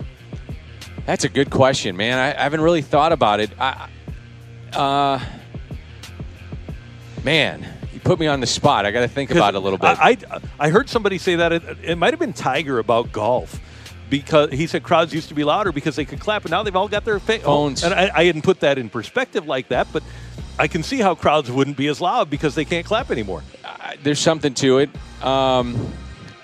That's 1.06 1.26
a 1.26 1.30
good 1.30 1.50
question, 1.50 1.98
man. 1.98 2.18
I, 2.18 2.40
I 2.40 2.44
haven't 2.44 2.62
really 2.62 2.82
thought 2.82 3.12
about 3.12 3.42
it. 3.42 3.52
I, 3.60 3.90
uh, 4.74 5.20
man, 7.24 7.66
you 7.94 8.00
put 8.00 8.20
me 8.20 8.28
on 8.28 8.40
the 8.40 8.48
spot. 8.48 8.86
I 8.86 8.92
got 8.92 9.02
to 9.02 9.08
think 9.08 9.32
about 9.32 9.56
it 9.56 9.58
a 9.58 9.60
little 9.60 9.80
bit. 9.80 9.90
I, 10.00 10.18
I, 10.32 10.40
I 10.60 10.70
heard 10.70 10.90
somebody 10.90 11.18
say 11.18 11.36
that 11.36 11.52
it, 11.52 11.64
it 11.84 11.98
might 11.98 12.14
have 12.14 12.20
been 12.20 12.34
Tiger 12.34 12.80
about 12.80 13.12
golf 13.12 13.60
because 14.10 14.52
he 14.52 14.68
said 14.68 14.84
crowds 14.84 15.14
used 15.14 15.30
to 15.30 15.34
be 15.36 15.44
louder 15.44 15.72
because 15.72 15.96
they 15.96 16.06
could 16.06 16.20
clap, 16.20 16.44
and 16.44 16.52
now 16.52 16.64
they've 16.64 16.76
all 16.76 16.88
got 16.88 17.06
their 17.06 17.20
fa- 17.20 17.40
Phones. 17.40 17.84
And 17.84 17.94
I, 17.94 18.12
I 18.14 18.24
hadn't 18.26 18.42
put 18.44 18.62
that 18.62 18.78
in 18.78 18.90
perspective 18.90 19.46
like 19.48 19.70
that, 19.70 19.88
but 19.94 20.04
I 20.58 20.68
can 20.68 20.84
see 20.84 21.00
how 21.00 21.16
crowds 21.16 21.50
wouldn't 21.52 21.78
be 21.78 21.88
as 21.88 22.02
loud 22.02 22.30
because 22.30 22.56
they 22.56 22.66
can't 22.66 22.86
clap 22.86 23.12
anymore. 23.12 23.44
I- 23.64 23.98
there's 24.04 24.20
something 24.20 24.54
to 24.56 24.80
it. 24.80 24.90
Um, 25.24 25.94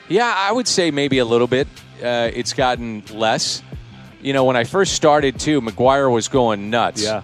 yeah, 0.07 0.33
I 0.35 0.51
would 0.51 0.67
say 0.67 0.91
maybe 0.91 1.17
a 1.19 1.25
little 1.25 1.47
bit. 1.47 1.67
Uh, 2.03 2.29
it's 2.33 2.53
gotten 2.53 3.03
less. 3.11 3.61
You 4.21 4.33
know, 4.33 4.43
when 4.45 4.55
I 4.55 4.63
first 4.63 4.93
started 4.93 5.39
too, 5.39 5.61
McGwire 5.61 6.11
was 6.11 6.27
going 6.27 6.69
nuts. 6.69 7.03
Yeah. 7.03 7.21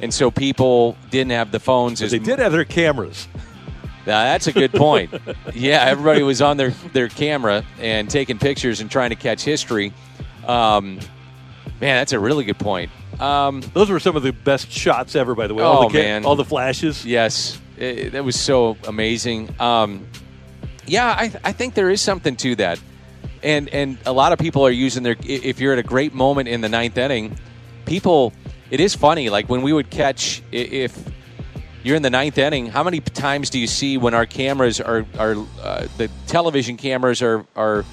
And 0.00 0.12
so 0.12 0.30
people 0.30 0.96
didn't 1.10 1.30
have 1.32 1.50
the 1.52 1.60
phones 1.60 2.02
as 2.02 2.10
They 2.10 2.18
did 2.18 2.38
have 2.38 2.52
their 2.52 2.64
cameras. 2.64 3.28
Now, 4.06 4.24
that's 4.24 4.46
a 4.46 4.52
good 4.52 4.72
point. 4.72 5.12
yeah, 5.54 5.84
everybody 5.84 6.22
was 6.22 6.42
on 6.42 6.56
their, 6.56 6.70
their 6.92 7.08
camera 7.08 7.64
and 7.78 8.10
taking 8.10 8.38
pictures 8.38 8.80
and 8.80 8.90
trying 8.90 9.10
to 9.10 9.16
catch 9.16 9.42
history. 9.42 9.92
Um, 10.46 10.96
man, 11.80 11.96
that's 11.96 12.12
a 12.12 12.18
really 12.18 12.44
good 12.44 12.58
point. 12.58 12.90
Um, 13.18 13.62
Those 13.72 13.90
were 13.90 14.00
some 14.00 14.16
of 14.16 14.22
the 14.22 14.32
best 14.32 14.70
shots 14.70 15.14
ever, 15.16 15.34
by 15.34 15.46
the 15.46 15.54
way. 15.54 15.62
Oh, 15.62 15.68
all 15.68 15.88
the 15.88 15.98
man. 15.98 16.24
all 16.24 16.36
the 16.36 16.44
flashes. 16.44 17.04
Yes, 17.06 17.60
it, 17.76 18.12
that 18.12 18.24
was 18.24 18.38
so 18.38 18.76
amazing. 18.86 19.54
Um, 19.60 20.06
yeah, 20.86 21.06
I, 21.06 21.32
I 21.44 21.52
think 21.52 21.74
there 21.74 21.90
is 21.90 22.00
something 22.00 22.36
to 22.36 22.56
that, 22.56 22.78
and 23.42 23.68
and 23.70 23.98
a 24.04 24.12
lot 24.12 24.32
of 24.32 24.38
people 24.38 24.66
are 24.66 24.70
using 24.70 25.02
their. 25.02 25.16
If 25.22 25.60
you're 25.60 25.72
at 25.72 25.78
a 25.78 25.84
great 25.84 26.12
moment 26.12 26.48
in 26.48 26.60
the 26.60 26.68
ninth 26.68 26.98
inning, 26.98 27.38
people. 27.86 28.32
It 28.70 28.80
is 28.80 28.94
funny, 28.94 29.30
like 29.30 29.48
when 29.48 29.62
we 29.62 29.72
would 29.72 29.90
catch 29.90 30.42
if 30.50 30.98
you're 31.84 31.94
in 31.96 32.02
the 32.02 32.10
ninth 32.10 32.38
inning. 32.38 32.66
How 32.66 32.82
many 32.82 32.98
times 33.00 33.50
do 33.50 33.58
you 33.60 33.66
see 33.68 33.96
when 33.98 34.14
our 34.14 34.26
cameras 34.26 34.80
are 34.80 35.06
are 35.18 35.36
uh, 35.62 35.86
the 35.98 36.10
television 36.26 36.76
cameras 36.76 37.22
are 37.22 37.46
are 37.54 37.84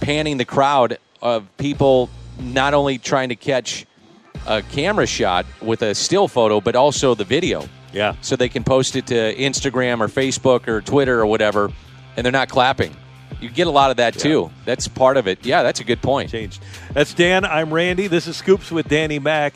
panning 0.00 0.36
the 0.36 0.44
crowd 0.44 0.98
of 1.22 1.46
people 1.56 2.10
not 2.40 2.74
only 2.74 2.98
trying 2.98 3.28
to 3.30 3.36
catch 3.36 3.86
a 4.46 4.60
camera 4.62 5.06
shot 5.06 5.46
with 5.60 5.82
a 5.82 5.94
still 5.94 6.26
photo, 6.28 6.60
but 6.60 6.74
also 6.74 7.14
the 7.14 7.24
video 7.24 7.68
Yeah. 7.92 8.16
so 8.22 8.34
they 8.34 8.48
can 8.48 8.64
post 8.64 8.96
it 8.96 9.06
to 9.08 9.14
Instagram 9.36 10.00
or 10.00 10.08
Facebook 10.08 10.66
or 10.66 10.80
Twitter 10.80 11.20
or 11.20 11.26
whatever, 11.26 11.70
and 12.16 12.24
they're 12.24 12.32
not 12.32 12.48
clapping. 12.48 12.96
You 13.40 13.48
get 13.50 13.66
a 13.68 13.70
lot 13.70 13.90
of 13.92 13.96
that 13.98 14.14
too. 14.18 14.50
That's 14.64 14.88
part 14.88 15.16
of 15.16 15.26
it. 15.28 15.44
Yeah, 15.46 15.62
that's 15.62 15.80
a 15.80 15.84
good 15.84 16.02
point. 16.02 16.30
changed. 16.30 16.62
That's 16.92 17.14
Dan. 17.14 17.44
I'm 17.44 17.72
Randy. 17.72 18.06
This 18.08 18.26
is 18.26 18.36
Scoops 18.36 18.70
with 18.72 18.88
Danny 18.88 19.18
Mac. 19.20 19.54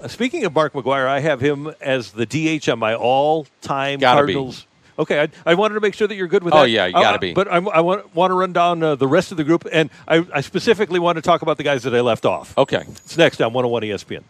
Uh, 0.00 0.08
speaking 0.08 0.44
of 0.44 0.54
Mark 0.54 0.72
McGwire, 0.72 1.06
I 1.06 1.20
have 1.20 1.40
him 1.40 1.72
as 1.80 2.12
the 2.12 2.26
DH 2.26 2.68
on 2.68 2.78
my 2.78 2.94
all-time 2.94 3.98
Gotta 4.00 4.26
be. 4.26 4.34
Cardinals. 4.34 4.66
Okay, 4.96 5.22
I, 5.22 5.28
I 5.44 5.54
wanted 5.54 5.74
to 5.74 5.80
make 5.80 5.94
sure 5.94 6.06
that 6.06 6.14
you're 6.14 6.28
good 6.28 6.44
with 6.44 6.52
that. 6.54 6.60
Oh, 6.60 6.64
yeah, 6.64 6.86
you 6.86 6.92
gotta 6.92 7.16
I- 7.16 7.18
be. 7.18 7.32
But 7.34 7.48
I, 7.48 7.56
I 7.56 7.80
want, 7.80 8.14
want 8.14 8.30
to 8.30 8.34
run 8.34 8.52
down 8.52 8.82
uh, 8.82 8.94
the 8.94 9.08
rest 9.08 9.30
of 9.32 9.36
the 9.36 9.44
group, 9.44 9.66
and 9.72 9.90
I, 10.06 10.24
I 10.32 10.40
specifically 10.40 11.00
want 11.00 11.16
to 11.16 11.22
talk 11.22 11.42
about 11.42 11.56
the 11.56 11.64
guys 11.64 11.82
that 11.82 11.94
I 11.94 12.00
left 12.00 12.24
off. 12.26 12.56
Okay. 12.56 12.84
It's 12.88 13.16
next 13.16 13.40
on 13.40 13.52
101 13.52 13.82
ESPN. 13.82 14.22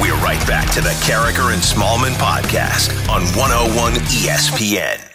We're 0.00 0.14
right 0.24 0.44
back 0.48 0.70
to 0.72 0.80
the 0.80 0.88
Karraker 1.04 1.52
and 1.52 1.62
Smallman 1.62 2.14
podcast 2.14 2.90
on 3.08 3.22
101 3.36 3.92
ESPN. 4.06 5.06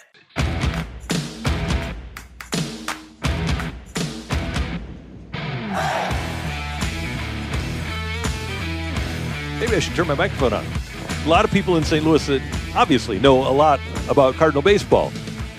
Maybe 9.76 9.84
I 9.84 9.90
should 9.90 9.96
turn 9.98 10.08
my 10.08 10.16
microphone 10.16 10.54
on. 10.54 10.66
A 11.26 11.28
lot 11.28 11.44
of 11.44 11.52
people 11.52 11.76
in 11.76 11.84
St. 11.84 12.06
Louis 12.06 12.26
that 12.28 12.42
obviously 12.78 13.20
know 13.20 13.46
a 13.46 13.52
lot 13.52 13.82
about 14.08 14.36
Cardinal 14.36 14.62
baseball. 14.62 15.12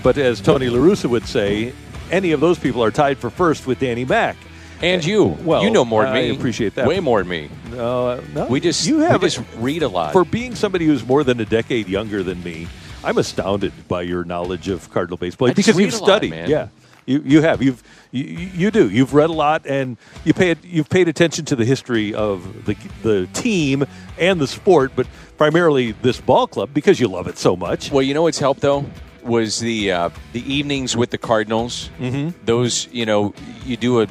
But 0.03 0.17
as 0.17 0.41
Tony 0.41 0.69
LaRussa 0.69 1.05
would 1.11 1.27
say, 1.27 1.75
any 2.11 2.33
of 2.33 2.41
those 2.41 2.59
people 2.59 2.83
are 2.83 2.91
tied 2.91 3.19
for 3.19 3.29
first 3.29 3.67
with 3.67 3.79
Danny 3.79 4.07
Mac. 4.07 4.39
And 4.81 5.05
you, 5.05 5.37
Well, 5.43 5.63
you 5.63 5.69
know 5.71 5.85
more 5.85 6.05
than 6.05 6.15
me. 6.15 6.31
I 6.31 6.33
appreciate 6.33 6.77
that. 6.77 6.89
Way 6.89 6.99
more 7.01 7.19
than 7.19 7.29
me. 7.29 7.51
Uh, 7.73 8.23
no, 8.33 8.47
We 8.47 8.59
just 8.59 8.87
you 8.87 9.01
have 9.01 9.21
we 9.21 9.29
just 9.29 9.45
read 9.59 9.83
a 9.83 9.89
lot. 9.89 10.15
for 10.15 10.25
being 10.25 10.55
somebody 10.55 10.87
who's 10.87 11.07
more 11.07 11.23
than 11.23 11.39
a 11.41 11.45
decade 11.45 11.87
younger 11.87 12.23
than 12.23 12.43
me. 12.43 12.69
I'm 13.05 13.19
astounded 13.19 13.75
by 13.87 14.01
your 14.01 14.25
knowledge 14.25 14.69
of 14.69 14.91
Cardinal 14.91 15.19
baseball 15.19 15.49
I 15.51 15.53
because 15.53 15.79
you've 15.79 15.93
lot, 15.93 16.03
studied. 16.07 16.31
man. 16.31 16.49
Yeah, 16.49 16.69
you 17.07 17.23
you 17.25 17.43
have 17.43 17.63
you've 17.63 17.83
you, 18.11 18.25
you 18.25 18.71
do 18.71 18.89
you've 18.91 19.15
read 19.15 19.31
a 19.31 19.33
lot 19.33 19.67
and 19.67 19.97
you 20.25 20.35
pay 20.35 20.55
you've 20.63 20.89
paid 20.89 21.09
attention 21.09 21.45
to 21.47 21.57
the 21.57 21.65
history 21.65 22.15
of 22.15 22.65
the 22.67 22.77
the 23.03 23.27
team 23.33 23.85
and 24.19 24.41
the 24.41 24.47
sport, 24.47 24.93
but 24.97 25.07
primarily 25.39 25.93
this 25.93 26.21
ball 26.21 26.47
club 26.47 26.71
because 26.75 26.99
you 27.01 27.09
love 27.09 27.27
it 27.29 27.39
so 27.39 27.57
much. 27.57 27.91
Well, 27.91 28.03
you 28.03 28.13
know 28.15 28.23
what's 28.23 28.39
helped 28.39 28.61
though 28.61 28.85
was 29.23 29.59
the 29.61 29.93
uh, 29.93 30.11
the 30.33 30.41
evenings 30.53 30.97
with 30.97 31.11
the 31.11 31.19
Cardinals. 31.19 31.91
Mm-hmm. 31.99 32.45
Those, 32.45 32.89
you 32.93 33.07
know, 33.07 33.35
you 33.65 33.77
do 33.77 34.01
a 34.03 34.07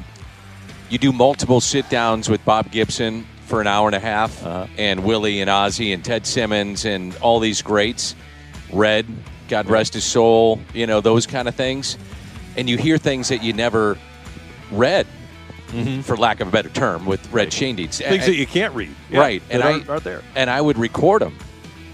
you 0.89 0.97
do 0.97 1.11
multiple 1.11 1.61
sit 1.61 1.89
downs 1.89 2.29
with 2.29 2.43
Bob 2.45 2.71
Gibson 2.71 3.25
for 3.45 3.61
an 3.61 3.67
hour 3.67 3.87
and 3.87 3.95
a 3.95 3.99
half, 3.99 4.43
Uh-huh. 4.45 4.67
and 4.77 5.03
Willie 5.03 5.39
and 5.41 5.49
Ozzie 5.49 5.93
and 5.93 6.03
Ted 6.03 6.25
Simmons 6.25 6.83
and 6.85 7.15
all 7.21 7.39
these 7.39 7.61
greats. 7.61 8.15
Red, 8.73 9.05
God 9.47 9.69
rest 9.69 9.93
his 9.93 10.03
soul. 10.03 10.59
You 10.73 10.85
know 10.87 11.01
those 11.01 11.25
kind 11.27 11.47
of 11.47 11.55
things, 11.55 11.97
and 12.57 12.69
you 12.69 12.77
hear 12.77 12.97
things 12.97 13.29
that 13.29 13.43
you 13.43 13.53
never 13.53 13.97
read, 14.71 15.05
for 16.03 16.15
lack 16.15 16.39
of 16.39 16.47
a 16.47 16.51
better 16.51 16.69
term, 16.69 17.05
with 17.05 17.31
Red 17.31 17.49
Schoendienst. 17.49 17.97
Things 18.07 18.25
that 18.25 18.35
you 18.35 18.47
can't 18.47 18.73
read, 18.73 18.95
Yeah, 19.09 19.19
right? 19.19 19.43
And 19.49 19.61
I 19.61 19.81
aren't 19.87 20.03
there. 20.03 20.21
and 20.35 20.49
I 20.49 20.61
would 20.61 20.77
record 20.77 21.21
them, 21.21 21.37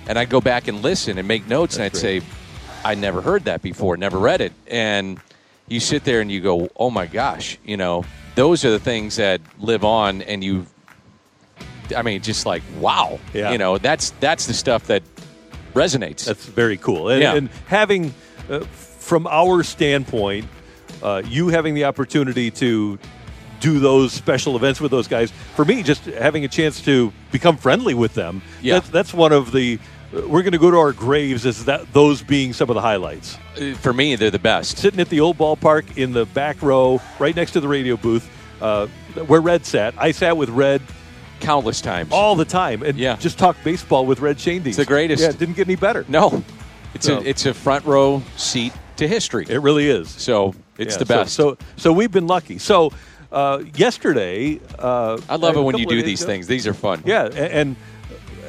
and 0.08 0.20
I'd 0.20 0.30
go 0.30 0.39
back 0.41 0.68
and 0.68 0.82
listen 0.82 1.18
and 1.18 1.27
make 1.27 1.48
notes, 1.48 1.75
and 1.75 1.84
I'd 1.84 1.94
That's 1.94 2.01
say, 2.01 2.22
I 2.84 2.96
never 2.96 3.22
heard 3.22 3.46
that 3.46 3.62
before, 3.62 3.98
never 3.98 4.18
read 4.20 4.41
it, 4.41 4.53
and 4.68 5.20
you 5.68 5.80
sit 5.80 6.03
there 6.03 6.22
and 6.22 6.32
you 6.32 6.41
go, 6.41 6.70
oh 6.75 6.89
my 6.91 7.06
gosh, 7.08 7.58
you 7.65 7.77
know, 7.77 8.03
those 8.36 8.63
are 8.65 8.72
the 8.72 8.80
things 8.80 9.15
that 9.18 9.41
live 9.60 9.84
on, 9.84 10.22
and 10.24 10.44
you, 10.44 10.65
I 11.96 12.01
mean, 12.03 12.22
just 12.22 12.46
like 12.46 12.62
wow, 12.80 13.20
Yeah. 13.34 13.51
you 13.51 13.58
know, 13.58 13.77
that's 13.77 14.12
that's 14.20 14.48
the 14.48 14.53
stuff 14.53 14.88
that 14.88 15.03
resonates. 15.74 16.25
That's 16.25 16.46
very 16.46 16.77
cool. 16.77 17.10
And, 17.10 17.22
Yeah. 17.22 17.36
and 17.36 17.50
having, 17.68 18.13
uh, 18.50 18.60
from 19.01 19.27
our 19.27 19.63
standpoint, 19.63 20.46
uh, 21.03 21.22
you 21.25 21.50
having 21.50 21.74
the 21.74 21.86
opportunity 21.86 22.51
to 22.51 22.98
do 23.60 23.79
those 23.79 24.12
special 24.13 24.55
events 24.55 24.79
with 24.79 24.91
those 24.91 25.08
guys, 25.08 25.31
for 25.55 25.65
me, 25.65 25.84
just 25.84 26.05
having 26.05 26.46
a 26.46 26.48
chance 26.48 26.81
to 26.81 27.12
become 27.31 27.58
friendly 27.58 27.93
with 27.93 28.13
them, 28.13 28.41
Yeah. 28.62 28.75
that's, 28.75 28.89
that's 28.89 29.13
one 29.13 29.31
of 29.31 29.51
the. 29.51 29.79
uh, 30.15 30.27
We're 30.27 30.41
going 30.43 30.53
to 30.53 30.58
go 30.60 30.72
to 30.72 30.77
our 30.77 30.93
graves 30.93 31.46
as 31.46 31.65
that 31.65 31.91
those 31.93 32.22
being 32.22 32.53
some 32.53 32.70
of 32.70 32.75
the 32.75 32.81
highlights. 32.81 33.38
Uh, 33.60 33.74
for 33.75 33.93
me, 33.93 34.15
they're 34.15 34.31
the 34.31 34.39
best. 34.39 34.77
Sitting 34.77 35.00
at 35.00 35.10
the 35.10 35.20
old 35.20 35.38
ballpark 35.38 35.98
in 35.98 36.12
the 36.13 36.25
back 36.27 36.62
row, 36.62 37.00
right 37.20 37.36
next 37.36 37.51
to 37.51 37.60
the 37.60 37.67
radio 37.67 37.98
booth, 37.98 38.27
uh, 38.62 38.88
where 39.27 39.41
Red 39.41 39.65
sat. 39.65 39.93
I 39.98 40.12
sat 40.12 40.38
with 40.38 40.50
Red 40.50 40.81
Countless 41.39 41.81
times. 41.81 42.12
all 42.12 42.36
the 42.36 42.46
time 42.46 42.84
and 42.84 42.98
Yeah. 42.98 43.15
just 43.15 43.38
talked 43.39 43.63
baseball 43.63 44.05
with 44.05 44.20
Red 44.20 44.38
Schoendienst. 44.38 44.67
It's 44.67 44.77
the 44.77 44.86
greatest. 44.86 45.24
Yeah, 45.24 45.29
it 45.29 45.39
didn't 45.39 45.55
get 45.55 45.67
any 45.67 45.75
better. 45.75 46.05
no, 46.08 46.43
it's 46.93 47.08
No. 47.08 47.17
a 47.17 47.22
it's 47.22 47.46
a 47.48 47.53
front 47.53 47.84
row 47.86 48.22
seat 48.38 48.74
to 49.01 49.08
history. 49.08 49.46
It 49.50 49.60
really 49.60 49.88
is. 49.89 50.10
so 50.10 50.55
it's 50.77 50.96
Yeah, 50.96 51.00
the 51.00 51.05
best. 51.05 51.34
So, 51.34 51.58
so, 51.75 51.91
we've 51.91 52.12
been 52.12 52.27
lucky. 52.27 52.58
So 52.58 52.93
uh, 53.31 53.63
yesterday, 53.75 54.60
uh, 54.79 55.20
I 55.29 55.36
love 55.36 55.55
it 55.58 55.62
when 55.62 55.77
you 55.77 55.86
do 55.86 56.01
these 56.01 56.22
ago- 56.22 56.31
things. 56.31 56.48
These 56.48 56.67
are 56.67 56.74
fun. 56.74 57.03
Yeah, 57.05 57.25
a- 57.31 57.53
and, 57.55 57.75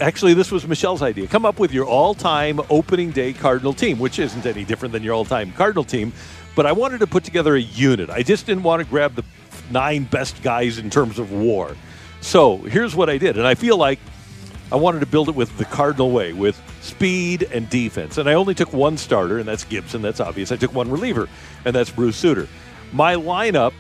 actually, 0.01 0.35
this 0.35 0.51
was 0.51 0.67
Michelle's 0.67 1.03
idea. 1.03 1.27
Come 1.27 1.45
up 1.47 1.59
with 1.59 1.73
your 1.73 1.87
all-time 1.87 2.61
opening 2.71 3.11
day 3.11 3.33
Cardinal 3.33 3.73
team, 3.73 3.99
which 3.99 4.19
isn't 4.19 4.47
any 4.47 4.65
different 4.65 4.93
than 4.93 5.03
your 5.03 5.15
all-time 5.15 5.53
Cardinal 5.53 5.85
team. 5.85 6.13
But 6.55 6.67
I 6.67 6.73
wanted 6.73 6.99
to 7.01 7.07
put 7.07 7.25
together 7.25 7.55
a 7.57 7.61
unit. 7.61 8.11
I 8.11 8.23
just 8.23 8.47
didn't 8.47 8.63
want 8.63 8.83
to 8.83 8.89
grab 8.89 9.15
the 9.15 9.25
nine 9.71 10.05
best 10.05 10.43
guys 10.43 10.79
in 10.79 10.91
terms 10.91 11.19
of 11.19 11.33
WAR. 11.33 11.77
So 12.21 12.59
here's 12.59 12.95
what 12.95 13.09
I 13.09 13.19
did, 13.19 13.37
and 13.39 13.47
I 13.47 13.55
feel 13.55 13.77
like 13.77 13.99
I 14.71 14.77
wanted 14.77 15.01
to 15.01 15.07
build 15.07 15.29
it 15.29 15.35
with 15.35 15.57
the 15.59 15.65
Cardinal 15.65 16.11
way, 16.11 16.33
with 16.33 16.61
speed 16.83 17.45
and 17.45 17.69
defense. 17.71 18.19
And 18.19 18.29
I 18.29 18.35
only 18.35 18.55
took 18.55 18.73
one 18.73 18.97
starter, 18.99 19.39
and 19.39 19.49
that's 19.49 19.65
Gibson. 19.65 20.03
That's 20.03 20.21
obvious. 20.21 20.53
I 20.53 20.57
took 20.57 20.75
one 20.75 20.91
reliever, 20.91 21.29
and 21.65 21.75
that's 21.75 21.91
Bruce 21.91 22.17
Sutter. 22.17 22.49
My 22.93 23.15
lineup, 23.15 23.73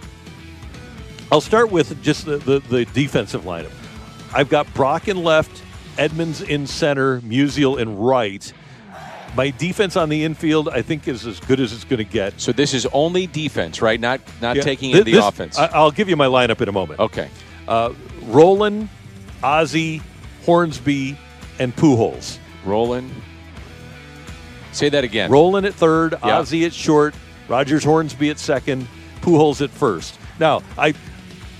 I'll 1.30 1.40
start 1.40 1.70
with 1.70 2.02
just 2.02 2.24
the, 2.26 2.38
the, 2.38 2.60
the 2.60 2.84
defensive 2.86 3.42
lineup. 3.42 3.72
I've 4.34 4.48
got 4.48 4.72
Brock 4.74 5.08
in 5.08 5.22
left, 5.22 5.62
Edmonds 5.98 6.40
in 6.40 6.66
center, 6.66 7.20
Musial 7.20 7.78
in 7.78 7.96
right. 7.98 8.50
My 9.34 9.50
defense 9.50 9.96
on 9.96 10.08
the 10.10 10.24
infield, 10.24 10.68
I 10.68 10.82
think, 10.82 11.08
is 11.08 11.26
as 11.26 11.40
good 11.40 11.58
as 11.58 11.72
it's 11.72 11.84
going 11.84 11.98
to 11.98 12.04
get. 12.04 12.38
So 12.40 12.52
this 12.52 12.74
is 12.74 12.86
only 12.92 13.26
defense, 13.26 13.80
right? 13.80 13.98
Not 13.98 14.20
not 14.42 14.56
Yeah, 14.56 14.62
taking 14.62 14.90
in 14.90 15.04
the 15.04 15.12
this- 15.12 15.24
offense. 15.24 15.58
I, 15.58 15.66
I'll 15.68 15.90
give 15.90 16.08
you 16.08 16.16
my 16.16 16.26
lineup 16.26 16.60
in 16.60 16.68
a 16.68 16.72
moment. 16.72 17.00
okay. 17.00 17.28
Uh, 17.66 17.92
Rolen, 18.24 18.90
Ozzie, 19.42 20.02
Hornsby, 20.44 21.16
and 21.58 21.74
Pujols. 21.76 22.38
Rolen. 22.64 23.10
Say 24.72 24.88
that 24.88 25.04
again. 25.04 25.30
Rolen 25.30 25.64
at 25.64 25.74
third, 25.74 26.14
Yeah. 26.24 26.38
Ozzie 26.38 26.64
at 26.64 26.72
short, 26.72 27.14
Rogers 27.48 27.84
Hornsby 27.84 28.30
at 28.30 28.38
second, 28.38 28.88
Pujols 29.20 29.60
at 29.62 29.70
first. 29.70 30.18
Now, 30.38 30.62
I 30.78 30.94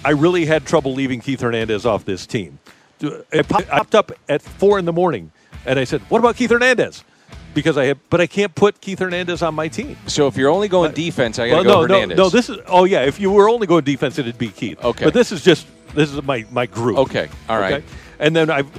I 0.05 0.11
really 0.11 0.47
had 0.47 0.65
trouble 0.67 0.95
leaving 0.95 1.21
Keith 1.21 1.41
Hernandez 1.41 1.87
off 1.87 2.05
this 2.05 2.27
team. 2.27 2.59
It 3.01 3.27
I 3.33 3.43
popped 3.43 3.95
up 3.95 4.13
at 4.29 4.43
four 4.43 4.79
in 4.79 4.85
the 4.85 4.93
morning, 4.93 5.31
and 5.67 5.79
I 5.79 5.85
said, 5.85 6.01
"What 6.09 6.19
about 6.21 6.37
Keith 6.37 6.51
Hernandez?" 6.51 7.05
Because 7.55 7.77
I 7.77 7.85
have, 7.87 7.99
but 8.09 8.21
I 8.21 8.27
can't 8.27 8.55
put 8.55 8.81
Keith 8.81 8.99
Hernandez 9.01 9.43
on 9.43 9.55
my 9.55 9.69
team. 9.69 9.97
So 10.07 10.27
if 10.27 10.37
you're 10.39 10.49
only 10.51 10.69
going 10.69 10.93
defense, 10.93 11.39
I 11.39 11.51
got 11.51 11.63
to 11.63 11.69
Well, 11.69 11.75
go 11.75 11.81
no, 11.83 11.87
no, 11.87 11.95
Hernandez. 11.95 12.17
no. 12.19 12.29
This 12.31 12.49
is 12.49 12.59
oh 12.67 12.85
yeah. 12.85 13.03
If 13.03 13.21
you 13.21 13.31
were 13.31 13.49
only 13.51 13.67
going 13.67 13.85
defense, 13.85 14.19
it'd 14.19 14.39
be 14.39 14.49
Keith. 14.49 14.83
Okay. 14.83 15.05
but 15.05 15.13
this 15.13 15.31
is 15.33 15.45
just 15.45 15.67
this 15.95 16.11
is 16.11 16.23
my 16.23 16.47
my 16.51 16.65
group. 16.67 16.97
Okay, 16.99 17.29
all 17.51 17.59
right. 17.59 17.85
And 18.19 18.35
then 18.35 18.49
I've 18.51 18.71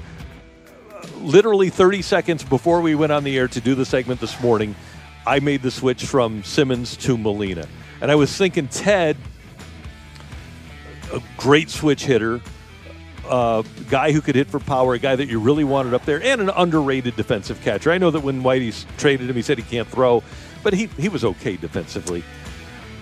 literally 1.23 1.69
30 1.69 2.01
seconds 2.01 2.43
before 2.43 2.81
we 2.81 2.95
went 2.95 3.11
on 3.11 3.23
the 3.23 3.37
air 3.37 3.47
to 3.47 3.61
do 3.61 3.75
the 3.75 3.85
segment 3.85 4.19
this 4.19 4.39
morning, 4.41 4.75
I 5.25 5.39
made 5.39 5.61
the 5.61 5.71
switch 5.71 6.05
from 6.05 6.43
Simmons 6.43 6.97
to 6.97 7.17
Molina, 7.17 7.67
and 8.01 8.11
I 8.11 8.15
was 8.15 8.35
thinking 8.35 8.67
Ted, 8.67 9.17
a 11.13 11.21
great 11.37 11.69
switch 11.69 12.05
hitter. 12.05 12.41
Uh, 13.27 13.63
guy 13.89 14.11
who 14.11 14.19
could 14.19 14.35
hit 14.35 14.47
for 14.47 14.59
power, 14.59 14.95
a 14.95 14.99
guy 14.99 15.15
that 15.15 15.29
you 15.29 15.39
really 15.39 15.63
wanted 15.63 15.93
up 15.93 16.03
there, 16.03 16.21
and 16.21 16.41
an 16.41 16.49
underrated 16.49 17.15
defensive 17.15 17.61
catcher. 17.61 17.89
I 17.89 17.97
know 17.97 18.11
that 18.11 18.19
when 18.19 18.43
Whitey 18.43 18.85
traded 18.97 19.29
him, 19.29 19.35
he 19.37 19.41
said 19.41 19.57
he 19.57 19.63
can't 19.63 19.87
throw, 19.87 20.21
but 20.61 20.73
he, 20.73 20.87
he 20.97 21.07
was 21.07 21.23
okay 21.23 21.55
defensively 21.55 22.21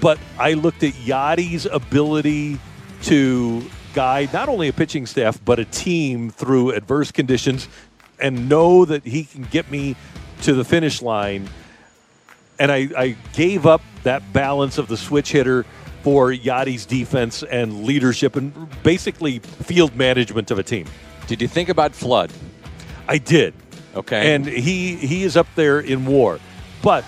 but 0.02 0.18
I 0.38 0.54
looked 0.54 0.84
at 0.84 0.94
Yadi's 0.94 1.68
ability 1.68 2.60
to 3.04 3.64
guide 3.94 4.34
not 4.34 4.50
only 4.50 4.68
a 4.68 4.74
pitching 4.74 5.06
staff 5.06 5.40
but 5.46 5.60
a 5.60 5.66
team 5.66 6.30
through 6.30 6.72
adverse 6.72 7.12
conditions 7.12 7.68
and 8.22 8.48
know 8.48 8.86
that 8.86 9.06
he 9.06 9.24
can 9.24 9.44
get 9.44 9.70
me 9.72 9.96
to 10.42 10.54
the 10.54 10.64
finish 10.64 11.02
line. 11.02 11.50
And 12.60 12.72
I, 12.72 12.90
I 12.98 13.16
gave 13.34 13.66
up 13.66 13.82
that 14.04 14.34
balance 14.34 14.78
of 14.78 14.88
the 14.88 14.98
switch 14.98 15.32
hitter 15.32 15.66
for 16.04 16.32
Yadi's 16.32 16.86
defense 16.86 17.44
and 17.44 17.84
leadership 17.84 18.36
and 18.36 18.54
basically 18.84 19.40
field 19.40 19.96
management 19.96 20.52
of 20.52 20.60
a 20.60 20.64
team. 20.64 20.88
Did 21.28 21.42
you 21.42 21.48
think 21.48 21.70
about 21.70 21.94
Flood? 21.94 22.32
I 23.08 23.18
did. 23.18 23.54
Okay. 23.96 24.34
And 24.34 24.46
he 24.46 24.96
he 24.96 25.24
is 25.24 25.36
up 25.36 25.48
there 25.56 25.80
in 25.80 26.06
war, 26.06 26.40
but 26.82 27.04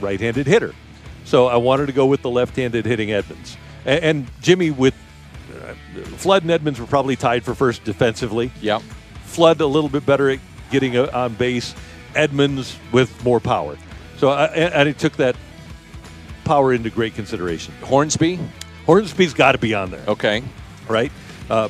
right-handed 0.00 0.46
hitter. 0.46 0.74
So 1.24 1.46
I 1.46 1.56
wanted 1.56 1.86
to 1.86 1.92
go 1.92 2.06
with 2.06 2.22
the 2.22 2.30
left-handed 2.30 2.86
hitting 2.86 3.12
Edmonds. 3.12 3.56
And, 3.84 4.04
and 4.04 4.26
Jimmy 4.40 4.70
with 4.70 4.94
uh, 5.50 5.74
Flood 6.16 6.42
and 6.42 6.50
Edmonds 6.50 6.80
were 6.80 6.86
probably 6.86 7.16
tied 7.16 7.44
for 7.44 7.54
first 7.54 7.84
defensively. 7.84 8.50
Yep. 8.60 8.82
Flood 9.24 9.60
a 9.60 9.66
little 9.66 9.90
bit 9.90 10.06
better 10.06 10.30
at 10.30 10.38
getting 10.70 10.96
uh, 10.96 11.10
on 11.12 11.34
base. 11.34 11.74
Edmonds 12.14 12.76
with 12.92 13.24
more 13.24 13.40
power. 13.40 13.76
So 14.18 14.30
I, 14.30 14.44
and 14.46 14.88
I 14.88 14.92
took 14.92 15.16
that 15.16 15.34
power 16.44 16.72
into 16.72 16.90
great 16.90 17.14
consideration. 17.16 17.74
Hornsby. 17.82 18.38
Hornsby's 18.86 19.34
got 19.34 19.52
to 19.52 19.58
be 19.58 19.74
on 19.74 19.90
there 19.90 20.04
Okay. 20.06 20.42
right? 20.88 21.10
Uh, 21.50 21.68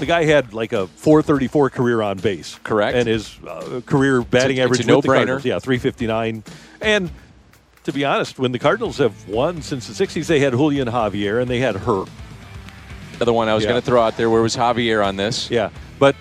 the 0.00 0.06
guy 0.06 0.24
had 0.24 0.52
like 0.52 0.72
a 0.72 0.86
434 0.88 1.70
career 1.70 2.02
on 2.02 2.16
base, 2.18 2.58
Correct. 2.64 2.96
and 2.96 3.06
his 3.06 3.38
uh, 3.46 3.80
career 3.86 4.22
batting 4.22 4.56
It's 4.56 4.60
a- 4.60 4.62
it's 4.64 4.80
average 4.80 4.88
a 4.90 4.96
with 4.96 5.02
the. 5.04 5.08
Cardinals, 5.08 5.44
yeah, 5.44 5.58
359. 5.58 6.42
And 6.80 7.10
to 7.84 7.92
be 7.92 8.04
honest, 8.04 8.38
when 8.38 8.52
the 8.52 8.58
Cardinals 8.58 8.98
have 8.98 9.28
won 9.28 9.62
since 9.62 9.86
the 9.86 10.06
60s, 10.06 10.26
they 10.26 10.40
had 10.40 10.52
Julian 10.52 10.88
Javier 10.88 11.40
and 11.40 11.48
they 11.50 11.60
had 11.60 11.76
Herr. 11.76 12.04
Another 13.16 13.32
one 13.32 13.48
I 13.48 13.54
was 13.54 13.64
Yeah. 13.64 13.70
going 13.70 13.80
to 13.82 13.86
throw 13.86 14.02
out 14.02 14.16
there. 14.16 14.28
Where 14.30 14.42
was 14.42 14.56
Javier 14.56 15.06
on 15.06 15.16
this? 15.16 15.50
Yeah, 15.50 15.70
but 15.98 16.16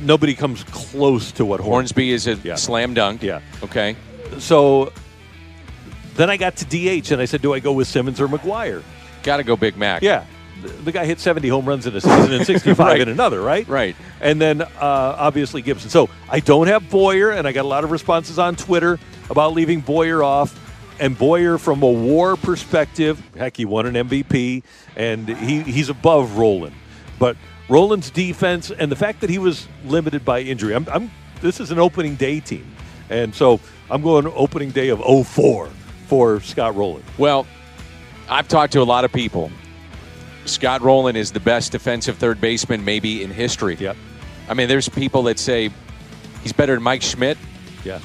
nobody 0.00 0.34
comes 0.34 0.64
close 0.64 1.32
to 1.32 1.44
what 1.44 1.60
Horns. 1.60 1.90
Hornsby 1.92 2.10
is 2.12 2.26
a 2.26 2.34
Yeah. 2.36 2.54
slam 2.56 2.94
dunk. 2.94 3.22
Yeah. 3.22 3.40
Okay. 3.62 3.96
So 4.38 4.92
then 6.16 6.30
I 6.30 6.36
got 6.36 6.56
to 6.56 6.64
DH, 6.64 7.10
and 7.12 7.20
I 7.20 7.24
said, 7.24 7.42
do 7.42 7.54
I 7.54 7.60
go 7.60 7.72
with 7.72 7.88
Simmons 7.88 8.20
or 8.20 8.28
McGwire? 8.28 8.82
Got 9.22 9.38
to 9.38 9.44
go 9.44 9.56
Big 9.56 9.76
Mac. 9.76 10.02
Yeah. 10.02 10.24
The, 10.62 10.68
the 10.68 10.92
guy 10.92 11.04
hit 11.04 11.20
70 11.20 11.48
home 11.48 11.64
runs 11.66 11.86
in 11.86 11.94
a 11.94 12.00
season 12.00 12.32
and 12.32 12.44
65 12.46 12.78
Right. 12.78 13.00
in 13.00 13.08
another, 13.08 13.40
right? 13.40 13.66
Right. 13.68 13.94
And 14.20 14.40
then 14.40 14.62
uh, 14.62 14.68
obviously 14.80 15.62
Gibson. 15.62 15.90
So 15.90 16.08
I 16.28 16.40
don't 16.40 16.66
have 16.66 16.90
Boyer, 16.90 17.30
and 17.30 17.46
I 17.46 17.52
got 17.52 17.64
a 17.64 17.68
lot 17.68 17.84
of 17.84 17.90
responses 17.90 18.38
on 18.38 18.56
Twitter 18.56 18.98
about 19.30 19.52
leaving 19.54 19.80
Boyer 19.80 20.22
off. 20.22 20.58
And 21.00 21.16
Boyer, 21.16 21.58
from 21.58 21.80
a 21.84 21.88
WAR 21.90 22.34
perspective, 22.36 23.22
heck, 23.36 23.56
he 23.56 23.64
won 23.64 23.86
an 23.86 24.08
MVP, 24.08 24.64
and 24.96 25.28
he, 25.28 25.62
he's 25.62 25.88
above 25.90 26.36
Rolen. 26.36 26.74
But 27.20 27.36
Rolen's 27.68 28.10
defense 28.10 28.70
and 28.70 28.90
the 28.90 28.96
fact 28.96 29.20
that 29.20 29.30
he 29.30 29.38
was 29.38 29.68
limited 29.84 30.24
by 30.24 30.40
injury, 30.40 30.74
I'm, 30.74 30.86
I'm 30.90 31.10
this 31.40 31.60
is 31.60 31.70
an 31.70 31.78
opening 31.78 32.16
day 32.16 32.40
team, 32.40 32.66
and 33.10 33.34
so 33.34 33.60
I'm 33.90 34.02
going 34.02 34.26
opening 34.26 34.70
day 34.70 34.88
of 34.88 35.00
04 35.00 35.68
for 36.06 36.40
Scott 36.40 36.74
Rolen. 36.74 37.02
Well, 37.16 37.46
I've 38.28 38.48
talked 38.48 38.72
to 38.72 38.80
a 38.80 38.84
lot 38.84 39.04
of 39.04 39.12
people. 39.12 39.50
Scott 40.46 40.80
Rolen 40.80 41.14
is 41.14 41.32
the 41.32 41.40
best 41.40 41.72
defensive 41.72 42.16
third 42.16 42.40
baseman 42.40 42.84
maybe 42.84 43.22
in 43.22 43.30
history. 43.30 43.76
Yep. 43.78 43.96
I 44.48 44.54
mean, 44.54 44.68
there's 44.68 44.88
people 44.88 45.22
that 45.24 45.38
say 45.38 45.70
he's 46.42 46.52
better 46.52 46.74
than 46.74 46.82
Mike 46.82 47.02
Schmidt, 47.02 47.36
Yeah. 47.84 48.00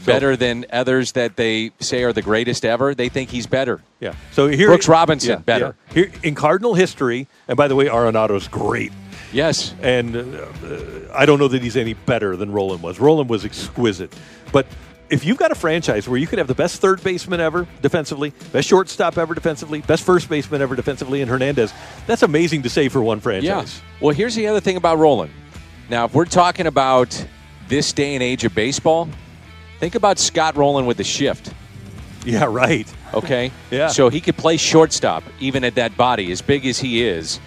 Yeah. 0.00 0.06
Better 0.14 0.34
than 0.36 0.64
others 0.72 1.12
that 1.12 1.36
they 1.36 1.72
say 1.80 2.02
are 2.04 2.12
the 2.12 2.22
greatest 2.22 2.64
ever. 2.64 2.94
They 2.94 3.08
think 3.10 3.28
he's 3.30 3.46
better. 3.46 3.82
Yeah. 4.00 4.14
So 4.32 4.48
here, 4.48 4.68
Brooks 4.68 4.88
Robinson, 4.88 5.42
better. 5.42 5.76
yeah. 5.88 5.94
Here 5.94 6.12
in 6.22 6.34
Cardinal 6.34 6.74
history, 6.74 7.28
and 7.48 7.56
by 7.56 7.68
the 7.68 7.76
way, 7.76 7.86
Arenado's 7.88 8.48
great, 8.48 8.92
Yes. 9.32 9.74
and 9.82 10.16
uh, 10.16 10.46
I 11.14 11.26
don't 11.26 11.38
know 11.38 11.48
that 11.48 11.62
he's 11.62 11.76
any 11.76 11.92
better 11.94 12.34
than 12.36 12.50
Rolen 12.50 12.80
was. 12.80 12.98
Rolen 12.98 13.28
was 13.28 13.44
exquisite, 13.44 14.12
but 14.52 14.66
if 15.10 15.24
you've 15.24 15.36
got 15.38 15.50
a 15.50 15.54
franchise 15.54 16.08
where 16.08 16.18
you 16.18 16.26
could 16.26 16.38
have 16.38 16.48
the 16.48 16.54
best 16.54 16.80
third 16.80 17.02
baseman 17.04 17.40
ever 17.40 17.66
defensively, 17.82 18.30
best 18.52 18.68
shortstop 18.68 19.18
ever 19.18 19.34
defensively, 19.34 19.80
best 19.82 20.04
first 20.04 20.28
baseman 20.30 20.62
ever 20.62 20.76
defensively, 20.76 21.20
and 21.20 21.30
Hernandez, 21.30 21.74
that's 22.06 22.22
amazing 22.22 22.62
to 22.62 22.70
say 22.70 22.88
for 22.88 23.02
one 23.02 23.18
Yeah. 23.18 23.22
franchise. 23.22 23.80
Well, 24.00 24.14
here's 24.14 24.34
the 24.34 24.46
other 24.46 24.60
thing 24.60 24.76
about 24.76 24.98
Rolen. 24.98 25.30
Now, 25.90 26.06
if 26.06 26.14
we're 26.14 26.24
talking 26.24 26.66
about 26.66 27.22
this 27.68 27.92
day 27.92 28.14
and 28.14 28.22
age 28.22 28.44
of 28.44 28.54
baseball, 28.54 29.08
think 29.80 29.94
about 29.96 30.18
Scott 30.18 30.56
Rolen 30.56 30.86
with 30.86 30.96
the 30.98 31.04
shift. 31.04 31.52
Yeah. 32.24 32.44
Right. 32.44 32.92
Okay. 33.14 33.50
Yeah. 33.70 33.88
So 33.88 34.08
he 34.08 34.20
could 34.20 34.36
play 34.36 34.56
shortstop 34.56 35.22
even 35.40 35.64
at 35.64 35.74
that 35.76 35.96
body, 35.96 36.30
as 36.32 36.42
big 36.42 36.66
as 36.66 36.78
he 36.78 37.02
is, 37.02 37.40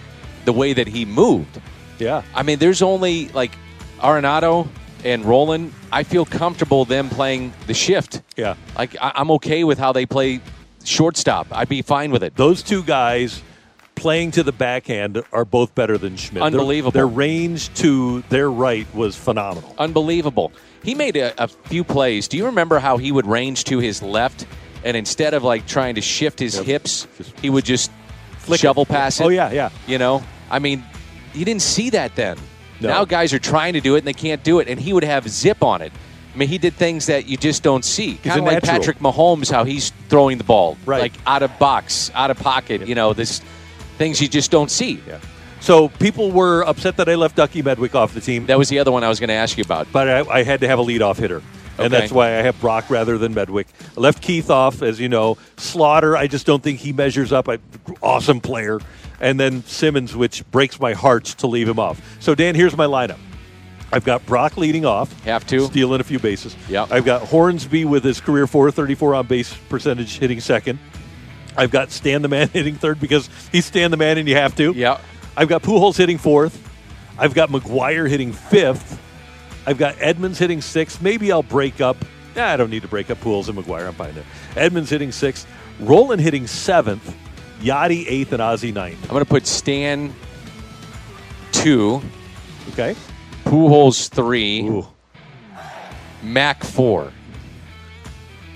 the 0.46 0.52
way 0.52 0.72
that 0.72 0.86
he 0.88 1.04
moved. 1.04 1.60
Yeah. 1.98 2.22
I 2.34 2.42
mean, 2.42 2.58
there's 2.58 2.82
only 2.82 3.28
like 3.28 3.52
Arenado 4.00 4.66
and 5.04 5.24
Rolen. 5.24 5.72
I 5.92 6.02
feel 6.02 6.24
comfortable 6.24 6.84
them 6.86 7.08
playing 7.10 7.52
the 7.66 7.74
shift. 7.74 8.22
Yeah. 8.36 8.56
Like 8.76 8.96
I- 9.00 9.12
I'm 9.14 9.30
okay 9.32 9.64
with 9.64 9.78
how 9.78 9.92
they 9.92 10.06
play 10.06 10.40
shortstop. 10.84 11.46
I'd 11.52 11.68
be 11.68 11.82
fine 11.82 12.10
with 12.10 12.22
it. 12.22 12.34
those 12.36 12.62
two 12.62 12.82
guys 12.82 13.42
playing 13.94 14.32
to 14.32 14.42
the 14.42 14.52
backhand 14.52 15.22
are 15.32 15.44
both 15.44 15.74
better 15.74 15.96
than 15.98 16.16
Schmidt. 16.16 16.40
Their- 16.40 16.44
Unbelievable. 16.44 16.90
Their, 16.92 17.06
range 17.06 17.72
to 17.74 18.22
their 18.28 18.50
right 18.50 18.92
was 18.94 19.14
phenomenal. 19.16 19.74
Unbelievable. 19.78 20.52
He 20.84 20.94
made 20.94 21.16
a, 21.16 21.32
a 21.42 21.48
few 21.48 21.82
plays. 21.82 22.28
Do 22.28 22.36
you 22.36 22.46
remember 22.46 22.78
how 22.78 22.96
he 22.98 23.10
would 23.10 23.26
range 23.26 23.64
to 23.64 23.78
his 23.78 24.02
left, 24.02 24.46
and 24.84 24.96
instead 24.96 25.34
of 25.34 25.42
like 25.42 25.66
trying 25.66 25.94
to 25.96 26.00
shift 26.00 26.38
his 26.38 26.56
Yep. 26.56 26.64
hips, 26.66 27.06
he 27.42 27.50
would 27.50 27.64
just 27.64 27.90
flick 28.38 28.58
it. 28.60 28.62
shovel 28.62 28.84
pass 28.86 29.20
oh, 29.20 29.24
it? 29.24 29.26
Oh 29.26 29.30
yeah, 29.30 29.50
yeah. 29.52 29.70
You 29.86 29.98
know, 29.98 30.22
I 30.50 30.58
mean, 30.58 30.84
you 31.32 31.44
didn't 31.44 31.62
see 31.62 31.90
that 31.90 32.14
then. 32.14 32.36
No. 32.80 32.88
Now 32.90 33.04
guys 33.04 33.32
are 33.32 33.38
trying 33.38 33.72
to 33.72 33.80
do 33.80 33.94
it 33.94 33.98
and 33.98 34.06
they 34.06 34.12
can't 34.12 34.44
do 34.44 34.58
it, 34.60 34.68
and 34.68 34.78
he 34.78 34.92
would 34.92 35.04
have 35.04 35.28
zip 35.28 35.62
on 35.62 35.80
it. 35.80 35.92
I 36.34 36.36
mean, 36.36 36.48
he 36.48 36.58
did 36.58 36.74
things 36.74 37.06
that 37.06 37.26
you 37.28 37.36
just 37.36 37.62
don't 37.62 37.84
see. 37.84 38.16
Kind 38.16 38.40
of 38.40 38.44
like 38.44 38.54
natural. 38.62 38.78
Patrick 38.78 38.98
Mahomes, 38.98 39.50
how 39.50 39.62
he's 39.64 39.90
throwing 40.08 40.36
the 40.36 40.44
ball, 40.44 40.76
Right. 40.84 41.00
like 41.00 41.12
out 41.26 41.44
of 41.44 41.56
box, 41.60 42.10
out 42.14 42.30
of 42.30 42.36
pocket. 42.38 42.86
You 42.88 42.96
know, 42.96 43.12
this 43.12 43.40
things 43.98 44.20
you 44.20 44.26
just 44.28 44.50
don't 44.50 44.70
see. 44.70 45.00
Yeah. 45.06 45.18
So 45.64 45.88
people 45.88 46.30
were 46.30 46.62
upset 46.62 46.98
that 46.98 47.08
I 47.08 47.14
left 47.14 47.36
Ducky 47.36 47.62
Medwick 47.62 47.94
off 47.94 48.12
the 48.12 48.20
team, 48.20 48.44
That 48.46 48.58
was 48.58 48.68
the 48.68 48.78
other 48.80 48.92
one 48.92 49.02
I 49.02 49.08
was 49.08 49.18
going 49.18 49.28
to 49.28 49.34
ask 49.34 49.56
you 49.56 49.64
about. 49.64 49.90
but 49.90 50.06
I, 50.06 50.40
I 50.40 50.42
had 50.42 50.60
to 50.60 50.68
have 50.68 50.78
a 50.78 50.84
leadoff 50.84 51.16
hitter. 51.16 51.40
And 51.78 51.90
that's 51.90 52.12
why 52.12 52.26
I 52.38 52.42
have 52.42 52.60
Brock 52.60 52.90
rather 52.90 53.16
than 53.16 53.34
Medwick. 53.34 53.64
I 53.96 54.00
left 54.00 54.22
Keith 54.22 54.50
off, 54.50 54.82
as 54.82 55.00
you 55.00 55.08
know. 55.08 55.38
Slaughter, 55.56 56.18
I 56.18 56.26
just 56.26 56.44
don't 56.44 56.62
think 56.62 56.80
he 56.80 56.92
measures 56.92 57.32
up. 57.32 57.48
I, 57.48 57.60
awesome 58.02 58.42
player. 58.42 58.78
And 59.20 59.40
then 59.40 59.64
Simmons, 59.64 60.14
which 60.14 60.48
breaks 60.50 60.78
my 60.78 60.92
heart 60.92 61.24
to 61.24 61.46
leave 61.46 61.66
him 61.66 61.78
off. 61.78 62.16
So, 62.20 62.34
Dan, 62.34 62.54
here's 62.54 62.76
my 62.76 62.84
lineup. 62.84 63.18
I've 63.90 64.04
got 64.04 64.26
Brock 64.26 64.58
leading 64.58 64.84
off. 64.84 65.18
Have 65.24 65.46
to. 65.46 65.64
Stealing 65.64 66.02
a 66.02 66.04
few 66.04 66.18
bases. 66.18 66.54
Yep. 66.68 66.92
I've 66.92 67.06
got 67.06 67.22
Hornsby 67.22 67.86
with 67.86 68.04
his 68.04 68.20
career 68.20 68.46
434 68.46 69.14
on 69.14 69.26
base 69.26 69.56
percentage 69.70 70.18
hitting 70.18 70.40
second. 70.40 70.78
I've 71.56 71.70
got 71.70 71.90
Stan 71.90 72.20
the 72.20 72.28
Man 72.28 72.48
hitting 72.52 72.74
third 72.74 73.00
because 73.00 73.30
he's 73.50 73.64
Stan 73.64 73.90
the 73.90 73.96
Man 73.96 74.18
and 74.18 74.28
you 74.28 74.34
have 74.34 74.54
to. 74.56 74.72
Yeah. 74.72 75.00
I've 75.36 75.48
got 75.48 75.62
Pujols 75.62 75.96
hitting 75.96 76.18
fourth. 76.18 76.60
I've 77.18 77.34
got 77.34 77.50
McGwire 77.50 78.08
hitting 78.08 78.32
fifth. 78.32 79.00
I've 79.66 79.78
got 79.78 79.96
Edmonds 80.00 80.38
hitting 80.38 80.60
sixth. 80.60 81.00
Maybe 81.00 81.32
I'll 81.32 81.42
break 81.42 81.80
up. 81.80 81.96
Yeah, 82.34 82.52
I 82.52 82.56
don't 82.56 82.70
need 82.70 82.82
to 82.82 82.88
break 82.88 83.10
up 83.10 83.18
Pujols 83.18 83.48
and 83.48 83.56
McGwire. 83.58 83.86
I'm 83.86 83.94
fine 83.94 84.14
there. 84.14 84.24
Edmonds 84.56 84.90
hitting 84.90 85.12
sixth. 85.12 85.46
Rolen 85.80 86.18
hitting 86.18 86.46
seventh. 86.46 87.14
Yadi 87.60 88.04
eighth 88.08 88.32
and 88.32 88.42
Ozzie 88.42 88.72
ninth. 88.72 89.02
I'm 89.04 89.10
going 89.10 89.24
to 89.24 89.30
put 89.30 89.46
Stan 89.46 90.12
two, 91.52 92.02
Okay. 92.72 92.94
Pujols 93.44 94.08
three, 94.08 94.62
Ooh. 94.62 94.86
Mac 96.22 96.64
four. 96.64 97.12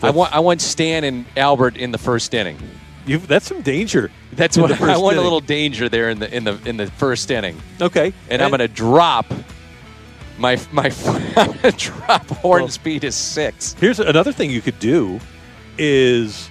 I 0.03 0.11
want 0.11 0.33
I 0.35 0.41
want 0.41 0.61
Stan 0.61 1.05
and 1.05 1.27
Albert 1.37 1.77
in 1.77 1.93
the 1.93 1.99
first 1.99 2.33
inning. 2.35 2.59
You've, 3.09 3.27
that's 3.27 3.47
some 3.47 3.63
danger. 3.63 4.11
That's 4.33 4.57
what 4.57 4.71
I 4.81 4.97
want 4.99 5.17
a 5.17 5.21
little 5.23 5.41
danger 5.41 5.89
there 5.89 6.11
in 6.11 6.19
the 6.19 6.35
in 6.35 6.45
the 6.45 6.59
in 6.65 6.77
the 6.77 6.87
first 6.87 7.31
inning. 7.31 7.61
Okay. 7.81 8.13
And 8.31 8.41
I'm 8.43 8.51
going 8.51 8.61
to 8.61 8.69
drop 8.69 9.27
my 10.39 10.61
my 10.71 10.93
I'm 11.37 11.53
going 11.53 11.59
to 11.59 11.73
drop 11.73 12.27
Hornsby 12.29 13.01
to 13.01 13.11
six. 13.13 13.73
Here's 13.75 13.99
another 13.99 14.33
thing 14.33 14.51
you 14.51 14.61
could 14.61 14.79
do 14.79 15.19
is 15.79 16.51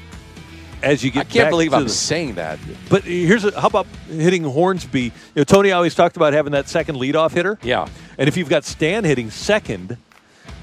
as 0.84 1.04
you 1.04 1.10
get 1.12 1.28
to 1.28 1.34
the 1.34 1.40
I 1.40 1.42
can't 1.44 1.52
believe 1.52 1.74
I'm 1.74 1.84
the- 1.86 1.90
saying 1.90 2.36
that. 2.36 2.60
But 2.90 3.04
here's 3.04 3.44
a, 3.46 3.60
how 3.60 3.68
about 3.68 3.88
hitting 4.10 4.44
Hornsby? 4.44 5.02
You 5.04 5.12
know, 5.36 5.44
Tony 5.44 5.72
always 5.72 5.96
talked 5.96 6.18
about 6.18 6.34
having 6.34 6.52
that 6.52 6.68
second 6.70 6.96
leadoff 6.98 7.32
hitter. 7.34 7.58
Yeah. 7.64 7.88
And 8.18 8.28
if 8.28 8.38
you've 8.38 8.50
got 8.50 8.64
Stan 8.64 9.04
hitting 9.04 9.30
second, 9.32 9.98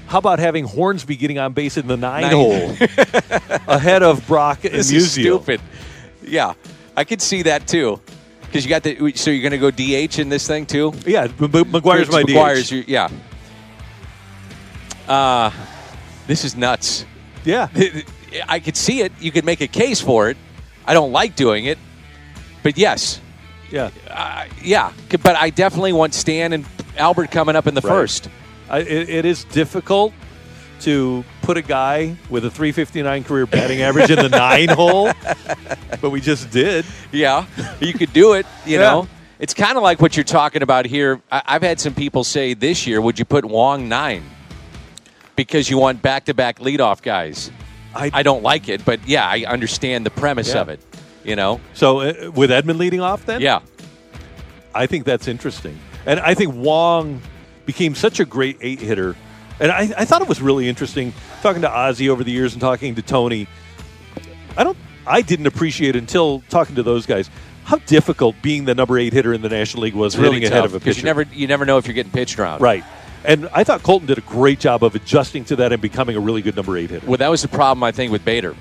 how 0.07 0.19
about 0.19 0.39
having 0.39 0.65
Hornsby 0.65 1.15
getting 1.17 1.37
on 1.39 1.53
base 1.53 1.77
in 1.77 1.87
the 1.87 1.97
nine, 1.97 2.21
Nine. 2.21 2.31
hole 2.31 2.53
ahead 3.67 4.03
of 4.03 4.25
Brock 4.27 4.63
and 4.63 4.73
This 4.73 4.91
Musial? 4.91 4.95
is 4.97 5.11
stupid. 5.11 5.61
Yeah, 6.27 6.53
I 6.97 7.03
could 7.03 7.21
see 7.21 7.43
that 7.43 7.67
too. 7.67 7.99
Because 8.41 8.63
you 8.63 8.69
got 8.69 8.83
the 8.83 9.13
so 9.15 9.31
you're 9.31 9.47
going 9.47 9.51
to 9.51 9.57
go 9.57 9.71
DH 9.71 10.19
in 10.19 10.29
this 10.29 10.47
thing 10.47 10.65
too. 10.65 10.93
Yeah, 11.05 11.27
McGwire's 11.27 12.09
my 12.09 12.23
McGwire's 12.23 12.69
DH. 12.69 12.87
yeah. 12.87 13.09
Uh, 15.07 15.51
this 16.27 16.43
is 16.43 16.55
nuts. 16.55 17.05
Yeah. 17.43 17.67
I 18.47 18.59
could 18.59 18.75
see 18.75 19.01
it. 19.01 19.11
You 19.19 19.31
could 19.31 19.45
make 19.45 19.61
a 19.61 19.67
case 19.67 20.01
for 20.01 20.29
it. 20.29 20.37
I 20.85 20.93
don't 20.93 21.11
like 21.11 21.35
doing 21.35 21.65
it, 21.65 21.77
but 22.63 22.77
yes, 22.77 23.19
Yeah. 23.71 23.89
uh, 24.09 24.45
yeah. 24.61 24.91
But 25.23 25.35
I 25.35 25.49
definitely 25.49 25.93
want 25.93 26.13
Stan 26.13 26.53
and 26.53 26.65
Albert 26.97 27.31
coming 27.31 27.55
up 27.55 27.65
in 27.67 27.73
the 27.73 27.81
Right. 27.81 27.89
first. 27.89 28.29
I, 28.69 28.79
it, 28.79 29.09
it 29.09 29.25
is 29.25 29.43
difficult 29.45 30.13
to 30.81 31.23
put 31.41 31.57
a 31.57 31.61
guy 31.61 32.15
with 32.29 32.45
a 32.45 32.49
359 32.51 33.23
career 33.23 33.45
batting 33.45 33.81
average 33.81 34.09
in 34.11 34.17
the 34.17 34.29
nine 34.47 34.69
hole, 34.69 35.11
but 36.01 36.09
we 36.09 36.21
just 36.21 36.51
did. 36.51 36.85
Yeah, 37.11 37.45
you 37.79 37.93
could 37.93 38.13
do 38.13 38.33
it. 38.33 38.45
You 38.65 38.73
Yeah. 38.79 38.91
know, 38.91 39.07
it's 39.39 39.53
kind 39.53 39.77
of 39.77 39.83
like 39.83 40.01
what 40.01 40.15
you're 40.17 40.23
talking 40.23 40.61
about 40.61 40.85
here. 40.85 41.21
I- 41.31 41.43
I've 41.45 41.61
had 41.63 41.79
some 41.79 41.93
people 41.93 42.23
say 42.23 42.53
this 42.53 42.85
year, 42.87 42.99
would 43.01 43.17
you 43.19 43.25
put 43.25 43.45
Wong 43.45 43.87
nine 43.89 44.23
because 45.35 45.69
you 45.69 45.77
want 45.77 46.01
back-to-back 46.01 46.59
leadoff 46.59 47.01
guys? 47.01 47.51
I, 47.93 48.11
I 48.13 48.23
don't 48.23 48.43
like 48.43 48.67
it, 48.69 48.83
but 48.83 48.99
yeah, 49.07 49.25
I 49.27 49.45
understand 49.47 50.05
the 50.05 50.09
premise 50.11 50.53
Yeah. 50.53 50.61
of 50.61 50.69
it. 50.69 50.79
You 51.23 51.35
know, 51.35 51.59
so 51.73 52.01
uh, 52.01 52.31
with 52.35 52.51
Edman 52.51 52.77
leading 52.77 53.01
off, 53.01 53.25
then 53.25 53.41
yeah, 53.41 53.61
I 54.75 54.85
think 54.85 55.05
that's 55.05 55.27
interesting. 55.27 55.79
And 56.05 56.19
I 56.19 56.35
think 56.35 56.53
Wong 56.53 57.19
became 57.65 57.95
such 57.95 58.19
a 58.19 58.25
great 58.25 58.57
eight 58.61 58.79
hitter. 58.79 59.15
And 59.59 59.71
I, 59.71 59.93
I 59.97 60.05
thought 60.05 60.21
it 60.21 60.27
was 60.27 60.41
really 60.41 60.67
interesting 60.67 61.13
talking 61.41 61.61
to 61.61 61.71
Ozzie 61.71 62.09
over 62.09 62.23
the 62.23 62.31
years 62.31 62.53
and 62.53 62.61
talking 62.61 62.95
to 62.95 63.01
Tony. 63.01 63.47
I 64.57 64.63
don't 64.63 64.77
I 65.07 65.21
didn't 65.21 65.47
appreciate 65.47 65.95
until 65.95 66.41
talking 66.49 66.75
to 66.75 66.83
those 66.83 67.05
guys 67.05 67.29
how 67.63 67.77
difficult 67.79 68.35
being 68.41 68.65
the 68.65 68.75
number 68.75 68.97
eight 68.97 69.13
hitter 69.13 69.33
in 69.33 69.41
the 69.41 69.49
National 69.49 69.83
League 69.83 69.95
was 69.95 70.13
it's 70.13 70.21
really 70.21 70.39
hitting 70.39 70.51
ahead 70.51 70.65
of 70.65 70.73
a 70.75 70.79
because 70.79 70.95
pitcher. 70.95 71.07
you 71.07 71.13
never 71.13 71.23
you 71.33 71.47
never 71.47 71.65
know 71.65 71.77
if 71.77 71.87
you're 71.87 71.93
getting 71.93 72.11
pitched 72.11 72.39
around. 72.39 72.61
right. 72.61 72.83
And 73.23 73.49
I 73.53 73.63
thought 73.63 73.81
Kolten 73.81 74.05
did 74.05 74.19
a 74.19 74.21
great 74.21 74.59
job 74.59 74.83
of 74.83 74.93
adjusting 74.93 75.45
to 75.45 75.55
that 75.55 75.73
and 75.73 75.81
becoming 75.81 76.15
a 76.15 76.19
really 76.19 76.43
good 76.43 76.55
number 76.55 76.77
eight 76.77 76.91
hitter. 76.91 77.07
Well, 77.07 77.17
that 77.17 77.29
was 77.29 77.41
the 77.41 77.47
problem 77.47 77.83
I 77.83 77.91
think 77.91 78.11
with 78.11 78.23
Bader. 78.23 78.55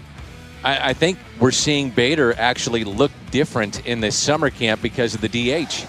I, 0.64 0.90
I 0.90 0.92
think 0.94 1.18
we're 1.38 1.50
seeing 1.50 1.90
Bader 1.90 2.34
actually 2.38 2.84
look 2.84 3.10
different 3.30 3.86
in 3.86 4.00
this 4.00 4.16
summer 4.16 4.48
camp 4.48 4.80
because 4.80 5.14
of 5.14 5.20
the 5.20 5.28
DH. 5.28 5.86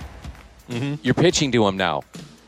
Mm-hmm. 0.70 0.96
You're 1.04 1.14
pitching 1.14 1.54
to 1.54 1.66
him 1.66 1.78
now. 1.78 2.02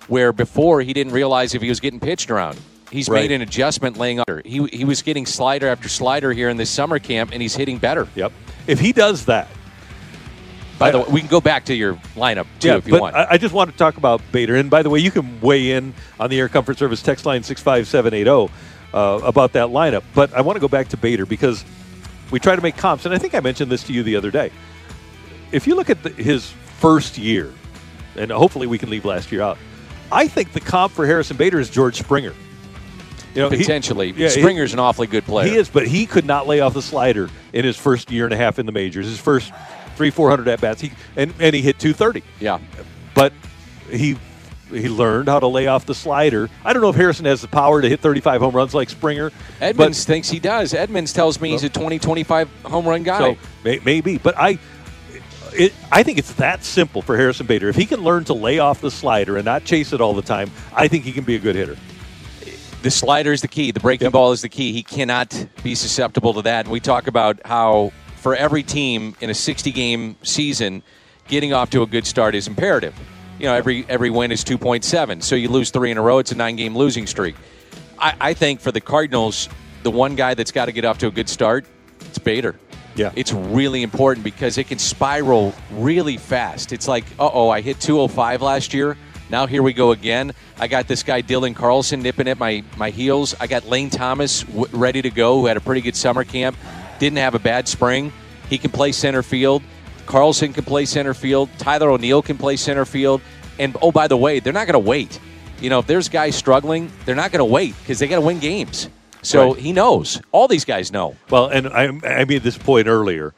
Where 0.07 0.31
before 0.33 0.81
he 0.81 0.93
didn't 0.93 1.13
realize 1.13 1.53
if 1.53 1.61
he 1.61 1.69
was 1.69 1.79
getting 1.79 1.99
pitched 1.99 2.29
around. 2.31 2.59
He's 2.89 3.09
Right. 3.09 3.23
made 3.23 3.31
an 3.31 3.41
adjustment 3.41 3.97
laying 3.97 4.19
under. 4.21 4.41
He, 4.45 4.65
he 4.67 4.85
was 4.85 5.01
getting 5.01 5.25
slider 5.25 5.67
after 5.67 5.89
slider 5.89 6.31
here 6.31 6.47
in 6.47 6.55
this 6.55 6.69
summer 6.69 6.99
camp, 6.99 7.31
and 7.33 7.41
he's 7.41 7.53
hitting 7.55 7.79
better. 7.79 8.07
Yep. 8.15 8.31
If 8.65 8.79
he 8.79 8.93
does 8.93 9.25
that, 9.25 9.49
By 10.79 10.91
the 10.91 10.99
way, 10.99 11.05
we 11.09 11.19
can 11.19 11.27
go 11.29 11.41
back 11.41 11.65
to 11.65 11.73
your 11.73 11.95
lineup 12.15 12.45
too 12.59 12.69
yeah, 12.69 12.77
if 12.77 12.85
you 12.87 12.91
but 12.93 13.01
want. 13.01 13.15
I, 13.15 13.27
I 13.31 13.37
just 13.37 13.53
want 13.53 13.71
to 13.71 13.77
talk 13.77 13.97
about 13.97 14.21
Bader. 14.31 14.55
And 14.55 14.69
by 14.69 14.83
the 14.83 14.89
way, 14.89 14.99
you 14.99 15.11
can 15.11 15.41
weigh 15.41 15.71
in 15.71 15.93
on 16.19 16.29
the 16.29 16.39
Air 16.39 16.47
Comfort 16.47 16.77
Service 16.77 17.01
text 17.01 17.25
line 17.25 17.43
65780 17.43 18.53
uh, 18.93 19.19
about 19.27 19.51
that 19.53 19.67
lineup. 19.67 20.03
But 20.15 20.33
I 20.33 20.41
want 20.41 20.55
to 20.55 20.59
go 20.61 20.67
back 20.69 20.87
to 20.89 20.97
Bader 20.97 21.25
because 21.25 21.65
we 22.31 22.39
try 22.39 22.55
to 22.55 22.61
make 22.61 22.77
comps. 22.77 23.05
And 23.05 23.13
I 23.13 23.17
think 23.17 23.35
I 23.35 23.41
mentioned 23.41 23.69
this 23.71 23.83
to 23.83 23.93
you 23.93 24.01
the 24.03 24.15
other 24.15 24.31
day. 24.31 24.51
If 25.51 25.67
you 25.67 25.75
look 25.75 25.89
at 25.89 26.03
the, 26.03 26.09
his 26.09 26.51
first 26.79 27.17
year, 27.17 27.51
and 28.15 28.31
hopefully 28.31 28.67
we 28.67 28.77
can 28.77 28.89
leave 28.89 29.03
last 29.03 29.31
year 29.31 29.41
out, 29.41 29.57
I 30.11 30.27
think 30.27 30.53
the 30.53 30.59
comp 30.59 30.93
for 30.93 31.05
Harrison 31.05 31.37
Bader 31.37 31.59
is 31.59 31.69
George 31.69 31.97
Springer. 31.99 32.33
You 33.35 33.43
know, 33.43 33.49
he- 33.49 33.57
Potentially, 33.57 34.11
yeah, 34.17 34.29
he- 34.29 34.39
Springer's 34.41 34.73
an 34.73 34.79
awfully 34.79 35.07
good 35.07 35.25
player. 35.25 35.47
He 35.49 35.55
is, 35.55 35.69
but 35.69 35.87
he 35.87 36.05
could 36.05 36.25
not 36.25 36.47
lay 36.47 36.59
off 36.59 36.73
the 36.73 36.81
slider 36.81 37.29
in 37.53 37.65
his 37.65 37.77
first 37.77 38.09
year 38.11 38.25
and 38.25 38.33
a 38.33 38.37
half 38.37 38.57
in 38.59 38.65
the 38.65 38.71
majors. 38.71 39.05
His 39.05 39.19
first 39.19 39.51
three, 39.95 40.09
four 40.09 40.29
hundred 40.29 40.47
at 40.47 40.59
bats, 40.61 40.81
he 40.81 40.91
and, 41.15 41.33
and 41.39 41.53
he 41.55 41.61
hit 41.61 41.77
two 41.79 41.93
thirty. 41.93 42.23
Yeah, 42.39 42.59
But 43.13 43.33
he 43.91 44.17
he 44.71 44.89
learned 44.89 45.29
how 45.29 45.39
to 45.39 45.47
lay 45.47 45.67
off 45.67 45.85
the 45.85 45.95
slider. 45.95 46.49
I 46.65 46.73
don't 46.73 46.81
know 46.81 46.89
if 46.89 46.95
Harrison 46.95 47.25
has 47.25 47.41
the 47.41 47.47
power 47.47 47.81
to 47.81 47.87
hit 47.87 47.99
thirty 48.01 48.21
five 48.21 48.41
home 48.41 48.55
runs 48.55 48.73
like 48.73 48.89
Springer. 48.89 49.31
Edmonds 49.61 50.03
thinks 50.03 50.29
he 50.29 50.39
does. 50.39 50.73
Edmonds 50.73 51.13
tells 51.13 51.39
me 51.39 51.51
he's 51.51 51.63
a 51.63 51.69
20, 51.69 51.99
25 51.99 52.49
home 52.65 52.85
run 52.87 53.03
guy. 53.03 53.19
so 53.19 53.37
may, 53.63 53.79
maybe, 53.85 54.17
but 54.17 54.35
I. 54.37 54.57
It, 55.57 55.73
I 55.91 56.03
think 56.03 56.19
it's 56.19 56.33
that 56.33 56.63
simple 56.63 57.01
for 57.01 57.17
Harrison 57.17 57.47
Bader. 57.47 57.67
If 57.67 57.75
he 57.75 57.85
can 57.85 58.01
learn 58.01 58.23
to 58.25 58.33
lay 58.33 58.59
off 58.59 58.79
the 58.79 58.91
slider 58.91 59.37
and 59.37 59.45
not 59.45 59.63
chase 59.65 59.91
it 59.91 59.99
all 60.01 60.13
the 60.13 60.21
time, 60.21 60.51
I 60.73 60.87
think 60.87 61.03
he 61.03 61.11
can 61.11 61.23
be 61.23 61.35
a 61.35 61.39
good 61.39 61.55
hitter. 61.55 61.75
the 62.83 62.91
slider 62.91 63.33
is 63.33 63.41
the 63.41 63.47
key. 63.47 63.71
The 63.71 63.79
breaking 63.79 64.05
Yep. 64.05 64.13
ball 64.13 64.31
is 64.31 64.41
the 64.43 64.49
key. 64.49 64.71
He 64.71 64.83
cannot 64.83 65.47
be 65.63 65.73
susceptible 65.73 66.33
to 66.35 66.43
that. 66.43 66.65
And 66.65 66.71
we 66.71 66.79
talk 66.79 67.07
about 67.07 67.39
how 67.43 67.91
for 68.17 68.35
every 68.35 68.61
team 68.61 69.15
in 69.19 69.31
a 69.31 69.33
60 69.33 69.71
game 69.71 70.15
season, 70.21 70.83
getting 71.27 71.53
off 71.53 71.71
to 71.71 71.81
a 71.81 71.87
good 71.87 72.05
start 72.05 72.35
is 72.35 72.47
imperative. 72.47 72.93
You 73.39 73.47
know, 73.47 73.55
every 73.55 73.83
every 73.89 74.09
win 74.11 74.31
is 74.31 74.43
2.7. 74.43 75.23
So 75.23 75.35
you 75.35 75.49
lose 75.49 75.71
three 75.71 75.89
in 75.91 75.97
a 75.97 76.01
row, 76.01 76.19
it's 76.19 76.31
a 76.31 76.35
nine 76.35 76.55
game 76.55 76.77
losing 76.77 77.07
streak. 77.07 77.35
I, 77.99 78.13
I 78.21 78.33
think 78.35 78.59
for 78.61 78.71
the 78.71 78.81
Cardinals, 78.81 79.49
the 79.81 79.91
one 79.91 80.15
guy 80.15 80.35
that's 80.35 80.51
got 80.51 80.65
to 80.65 80.71
get 80.71 80.85
off 80.85 80.99
to 80.99 81.07
a 81.07 81.11
good 81.11 81.29
start, 81.29 81.65
it's 82.01 82.19
Bader. 82.19 82.59
Yeah. 82.97 83.12
It's 83.15 83.31
really 83.31 83.83
important 83.83 84.23
because 84.23 84.57
it 84.57 84.65
can 84.67 84.79
spiral 84.79 85.53
really 85.71 86.17
fast. 86.17 86.73
It's 86.73 86.88
like, 86.88 87.05
uh 87.19 87.29
oh, 87.31 87.49
I 87.49 87.62
hit 87.62 87.79
205 87.79 88.41
last 88.41 88.73
year. 88.73 88.97
Now 89.29 89.45
here 89.45 89.62
we 89.62 89.71
go 89.71 89.91
again. 89.91 90.33
I 90.57 90.67
got 90.67 90.88
this 90.88 91.03
guy 91.03 91.21
Dylan 91.21 91.55
Carlson 91.55 92.01
nipping 92.01 92.27
at 92.27 92.39
my, 92.39 92.63
my 92.75 92.89
heels. 92.89 93.36
I 93.39 93.45
got 93.47 93.65
Lane 93.65 93.91
Thomas 93.91 94.43
w- 94.43 94.65
ready 94.71 95.01
to 95.03 95.12
go, 95.12 95.39
who 95.39 95.45
had 95.45 95.57
a 95.57 95.62
pretty 95.62 95.81
good 95.81 95.95
summer 95.95 96.23
camp. 96.23 96.57
Didn't 96.97 97.19
have 97.19 97.36
a 97.36 97.39
bad 97.39 97.67
spring. 97.67 98.12
He 98.49 98.57
can 98.57 98.71
play 98.71 98.91
center 98.91 99.21
field. 99.21 99.62
Carlson 100.07 100.53
can 100.53 100.63
play 100.63 100.86
center 100.86 101.13
field. 101.13 101.49
Tyler 101.60 101.91
O'Neill 101.91 102.21
can 102.21 102.38
play 102.38 102.55
center 102.55 102.86
field. 102.86 103.21
And 103.60 103.77
oh, 103.81 103.91
by 103.91 104.07
the 104.07 104.17
way, 104.17 104.39
they're 104.39 104.53
not 104.53 104.65
going 104.65 104.81
to 104.81 104.89
wait. 104.89 105.19
You 105.62 105.69
know, 105.69 105.79
if 105.79 105.88
there's 105.88 106.10
guys 106.10 106.36
struggling, 106.36 106.91
they're 107.05 107.15
not 107.15 107.31
going 107.31 107.39
to 107.39 107.45
wait 107.45 107.75
because 107.79 107.99
they 107.99 108.07
got 108.07 108.15
to 108.15 108.21
win 108.21 108.39
games. 108.39 108.89
So 109.27 109.53
Right. 109.53 109.61
he 109.61 109.73
knows. 109.73 110.21
All 110.31 110.47
these 110.47 110.63
guys 110.65 110.91
know. 110.91 111.15
Well, 111.29 111.47
and 111.47 111.67
I, 111.67 111.83
I 112.21 112.25
made 112.25 112.43
this 112.43 112.57
point 112.57 112.87
earlier 112.87 113.33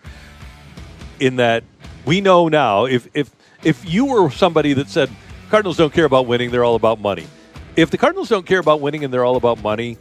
in 1.19 1.37
that 1.37 1.63
we 2.05 2.21
know 2.21 2.47
now 2.47 2.85
if 2.85 3.07
if 3.13 3.29
if 3.63 3.91
you 3.91 4.05
were 4.05 4.29
somebody 4.29 4.73
that 4.73 4.87
said 4.89 5.09
Cardinals 5.49 5.77
don't 5.77 5.91
care 5.93 6.05
about 6.05 6.27
winning, 6.27 6.51
they're 6.51 6.63
all 6.63 6.75
about 6.75 6.99
money. 6.99 7.25
If 7.75 7.89
the 7.91 7.97
Cardinals 7.97 8.29
don't 8.29 8.45
care 8.45 8.59
about 8.59 8.81
winning 8.81 9.03
and 9.03 9.13
they're 9.13 9.25
all 9.25 9.35
about 9.35 9.61
money, 9.63 9.97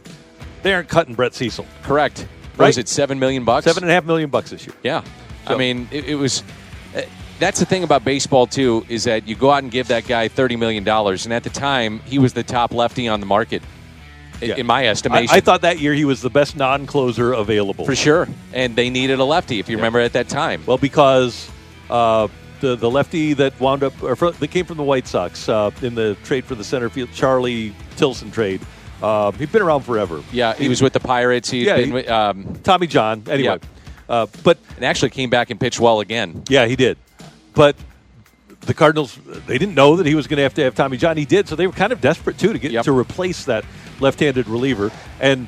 they 0.63 0.73
aren't 0.73 0.89
cutting 0.89 1.15
Brett 1.15 1.33
Cecil. 1.33 1.65
Correct. 1.83 2.27
Right? 2.57 2.67
Was 2.67 2.77
it 2.77 2.87
seven 2.87 3.19
million 3.19 3.43
bucks? 3.45 3.65
Seven 3.65 3.83
and 3.83 3.89
a 3.91 3.93
half 3.93 4.05
million 4.05 4.29
bucks 4.29 4.49
this 4.51 4.65
year. 4.67 4.75
Yeah. 4.83 5.03
I 5.47 5.55
mean, 5.55 5.87
it, 5.91 6.05
it 6.05 6.15
was. 6.15 6.43
uh, 6.95 7.01
That's 7.39 7.59
the 7.59 7.65
thing 7.65 7.83
about 7.83 8.03
baseball 8.05 8.45
too 8.47 8.85
is 8.89 9.05
that 9.05 9.27
you 9.27 9.35
go 9.35 9.49
out 9.49 9.63
and 9.63 9.71
give 9.71 9.87
that 9.87 10.05
guy 10.07 10.27
thirty 10.27 10.55
million 10.55 10.83
dollars, 10.83 11.25
and 11.25 11.33
at 11.33 11.43
the 11.43 11.49
time 11.49 11.99
he 12.05 12.19
was 12.19 12.33
the 12.33 12.43
top 12.43 12.73
lefty 12.73 13.07
on 13.07 13.19
the 13.19 13.25
market, 13.25 13.63
Yeah. 14.41 14.55
in 14.55 14.65
my 14.65 14.87
estimation. 14.87 15.35
I 15.35 15.39
thought 15.41 15.61
that 15.61 15.79
year 15.79 15.93
he 15.93 16.05
was 16.05 16.21
the 16.21 16.29
best 16.29 16.55
non-closer 16.55 17.33
available. 17.33 17.85
for 17.85 17.95
sure, 17.95 18.27
and 18.53 18.75
they 18.75 18.89
needed 18.89 19.19
a 19.19 19.23
lefty. 19.25 19.59
If 19.59 19.69
you 19.69 19.75
remember 19.77 19.99
at 19.99 20.13
that 20.13 20.29
time, 20.29 20.63
Well, 20.65 20.77
because 20.77 21.49
uh, 21.89 22.27
the 22.61 22.75
the 22.75 22.89
lefty 22.89 23.33
that 23.33 23.59
wound 23.59 23.83
up 23.83 24.01
or 24.03 24.15
fr- 24.15 24.29
that 24.29 24.47
came 24.49 24.65
from 24.65 24.77
the 24.77 24.83
White 24.83 25.07
Sox 25.07 25.47
uh, 25.49 25.71
in 25.81 25.95
the 25.95 26.15
trade 26.23 26.45
for 26.45 26.55
the 26.55 26.63
center 26.63 26.89
field, 26.89 27.09
Charlie 27.13 27.73
Tilson 27.97 28.31
trade. 28.31 28.61
Uh, 29.01 29.31
he'd 29.31 29.51
been 29.51 29.61
around 29.61 29.81
forever. 29.83 30.21
yeah, 30.31 30.53
he 30.55 30.67
was 30.67 30.81
with 30.81 30.91
the 30.93 30.99
Pirates. 30.99 31.49
He'd 31.49 31.67
Yeah, 31.67 31.75
been 31.77 31.85
he- 31.87 31.91
with, 31.93 32.09
um, 32.09 32.55
Tommy 32.63 32.85
John. 32.87 33.23
Anyway, 33.29 33.59
uh, 34.09 34.27
but 34.43 34.57
and 34.75 34.83
actually 34.85 35.09
came 35.11 35.29
back 35.29 35.49
and 35.51 35.59
pitched 35.59 35.79
well 35.79 36.01
again. 36.01 36.43
yeah, 36.49 36.65
he 36.65 36.75
did. 36.75 36.97
But 37.53 37.75
the 38.69 38.73
Cardinals, 38.75 39.17
they 39.47 39.57
didn't 39.57 39.75
know 39.75 39.95
that 39.97 40.05
he 40.05 40.15
was 40.15 40.27
going 40.27 40.37
to 40.37 40.43
have 40.43 40.53
to 40.53 40.63
have 40.63 40.75
Tommy 40.75 40.95
John. 40.95 41.17
He 41.17 41.25
did, 41.25 41.47
so 41.49 41.55
they 41.55 41.67
were 41.67 41.73
kind 41.73 41.91
of 41.91 41.99
desperate 41.99 42.37
too 42.37 42.53
to 42.53 42.59
get 42.59 42.71
Yep. 42.71 42.85
to 42.85 42.91
replace 42.97 43.45
that 43.45 43.65
left-handed 43.99 44.47
reliever. 44.47 44.91
And 45.19 45.47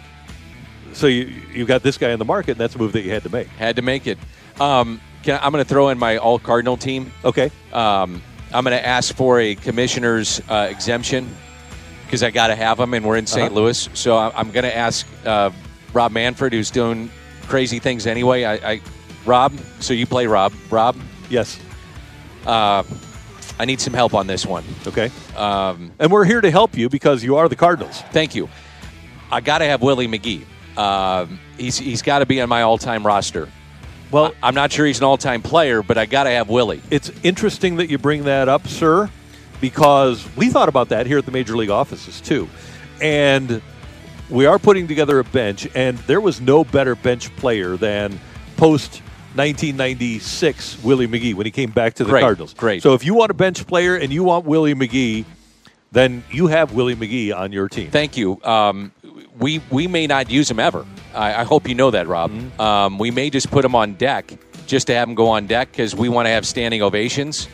so 0.94 1.08
you 1.08 1.32
you 1.54 1.66
got 1.66 1.84
this 1.84 1.98
guy 1.98 2.10
in 2.12 2.20
the 2.20 2.26
market, 2.26 2.52
and 2.54 2.60
that's 2.60 2.76
a 2.76 2.78
move 2.80 2.92
that 2.94 3.04
you 3.04 3.12
had 3.12 3.24
to 3.24 3.30
make. 3.30 3.48
Had 3.48 3.76
to 3.78 3.82
make 3.82 4.08
it. 4.08 4.18
Um, 4.60 5.00
can 5.24 5.40
I, 5.40 5.46
I'm 5.46 5.52
going 5.52 5.64
to 5.64 5.70
throw 5.70 5.90
in 5.90 5.98
my 6.00 6.18
all 6.18 6.40
Cardinal 6.40 6.78
team. 6.78 7.12
Okay. 7.24 7.52
Um, 7.72 8.22
I'm 8.54 8.64
going 8.66 8.76
to 8.78 8.86
ask 8.86 9.16
for 9.16 9.40
a 9.40 9.56
commissioner's 9.56 10.42
uh, 10.50 10.68
exemption 10.70 11.30
because 12.06 12.24
I 12.24 12.32
got 12.32 12.48
to 12.48 12.56
have 12.56 12.78
them, 12.78 12.94
and 12.94 13.06
we're 13.06 13.18
in 13.18 13.28
saint 13.28 13.52
Uh-huh. 13.52 13.62
Louis. 13.62 13.88
So 13.94 14.18
I- 14.18 14.34
I'm 14.38 14.52
going 14.52 14.66
to 14.66 14.76
ask 14.76 15.08
uh, 15.26 15.52
Rob 15.94 16.12
Manfred, 16.12 16.52
who's 16.54 16.72
doing 16.72 17.10
crazy 17.48 17.80
things 17.80 18.06
anyway. 18.08 18.44
I, 18.44 18.54
I 18.74 18.82
Rob, 19.26 19.54
so 19.80 19.94
you 19.94 20.06
play 20.08 20.26
Rob. 20.28 20.52
Rob, 20.72 20.98
Yes. 21.30 21.58
uh, 22.46 22.84
I 23.62 23.66
need 23.66 23.80
some 23.80 23.94
help 23.94 24.16
on 24.16 24.26
this 24.26 24.44
one. 24.44 24.64
Okay. 24.88 25.12
Um, 25.38 25.92
And 26.00 26.12
we're 26.12 26.26
here 26.26 26.42
to 26.42 26.50
help 26.50 26.76
you 26.76 26.90
because 26.90 27.24
you 27.24 27.36
are 27.36 27.48
the 27.48 27.56
Cardinals. 27.56 28.02
thank 28.12 28.34
you. 28.34 28.50
I 29.32 29.40
got 29.40 29.60
to 29.60 29.66
have 29.66 29.84
Willie 29.84 30.08
McGee. 30.08 30.46
Um, 30.76 31.40
he's 31.58 31.78
he's 31.78 32.02
got 32.02 32.20
to 32.20 32.26
be 32.26 32.42
on 32.42 32.50
my 32.50 32.64
all-time 32.64 33.06
roster. 33.06 33.48
Well, 34.10 34.34
I'm 34.42 34.56
not 34.56 34.72
sure 34.72 34.88
he's 34.88 34.98
an 34.98 35.04
all-time 35.04 35.44
player, 35.44 35.84
but 35.84 36.00
I 36.00 36.08
got 36.08 36.24
to 36.24 36.32
have 36.32 36.50
Willie. 36.50 36.82
it's 36.90 37.12
interesting 37.22 37.76
that 37.76 37.90
you 37.90 38.00
bring 38.00 38.24
that 38.24 38.50
up, 38.50 38.68
sir, 38.68 39.10
because 39.62 40.28
we 40.36 40.50
thought 40.50 40.68
about 40.68 40.90
that 40.90 41.06
here 41.06 41.20
at 41.20 41.26
the 41.28 41.32
major 41.32 41.56
league 41.56 41.70
offices 41.70 42.20
too. 42.20 42.50
And 43.00 43.62
we 44.30 44.48
are 44.48 44.58
putting 44.58 44.88
together 44.88 45.20
a 45.20 45.24
bench, 45.24 45.68
and 45.76 46.00
there 46.08 46.20
was 46.20 46.42
no 46.42 46.64
better 46.64 46.96
bench 46.96 47.34
player 47.36 47.78
than 47.78 48.20
post 48.58 49.04
1996 49.36 50.84
Willie 50.84 51.08
McGee 51.08 51.34
when 51.34 51.46
he 51.46 51.52
came 51.52 51.72
back 51.72 51.94
to 51.96 52.04
the 52.04 52.10
Great, 52.10 52.22
Cardinals. 52.22 52.54
great. 52.54 52.84
So 52.84 52.94
if 52.94 53.04
you 53.06 53.14
want 53.14 53.32
a 53.32 53.34
bench 53.34 53.66
player 53.68 53.96
and 53.96 54.12
you 54.12 54.24
want 54.24 54.46
Willie 54.46 54.74
McGee, 54.76 55.26
then 55.92 56.24
you 56.32 56.48
have 56.48 56.74
Willie 56.74 56.96
McGee 56.96 57.36
on 57.36 57.52
your 57.52 57.68
team. 57.68 57.92
Thank 57.92 58.18
you. 58.18 58.42
Um, 58.44 58.92
we 59.40 59.62
we 59.70 59.88
may 59.88 60.08
not 60.08 60.30
use 60.30 60.50
him 60.50 60.60
ever. 60.60 60.86
I, 61.14 61.42
I 61.42 61.44
hope 61.44 61.68
you 61.68 61.76
know 61.76 61.92
that, 61.92 62.08
Rob. 62.08 62.32
Mm-hmm. 62.32 62.62
Um, 62.62 62.98
we 62.98 63.12
may 63.12 63.30
just 63.30 63.52
put 63.52 63.66
him 63.66 63.76
on 63.76 63.96
deck 63.96 64.34
just 64.68 64.88
to 64.88 64.94
have 64.94 65.08
him 65.08 65.16
go 65.16 65.28
on 65.30 65.48
deck 65.48 65.72
because 65.72 65.96
we 65.96 66.08
want 66.10 66.28
to 66.28 66.30
have 66.30 66.46
standing 66.46 66.82
ovations, 66.82 67.48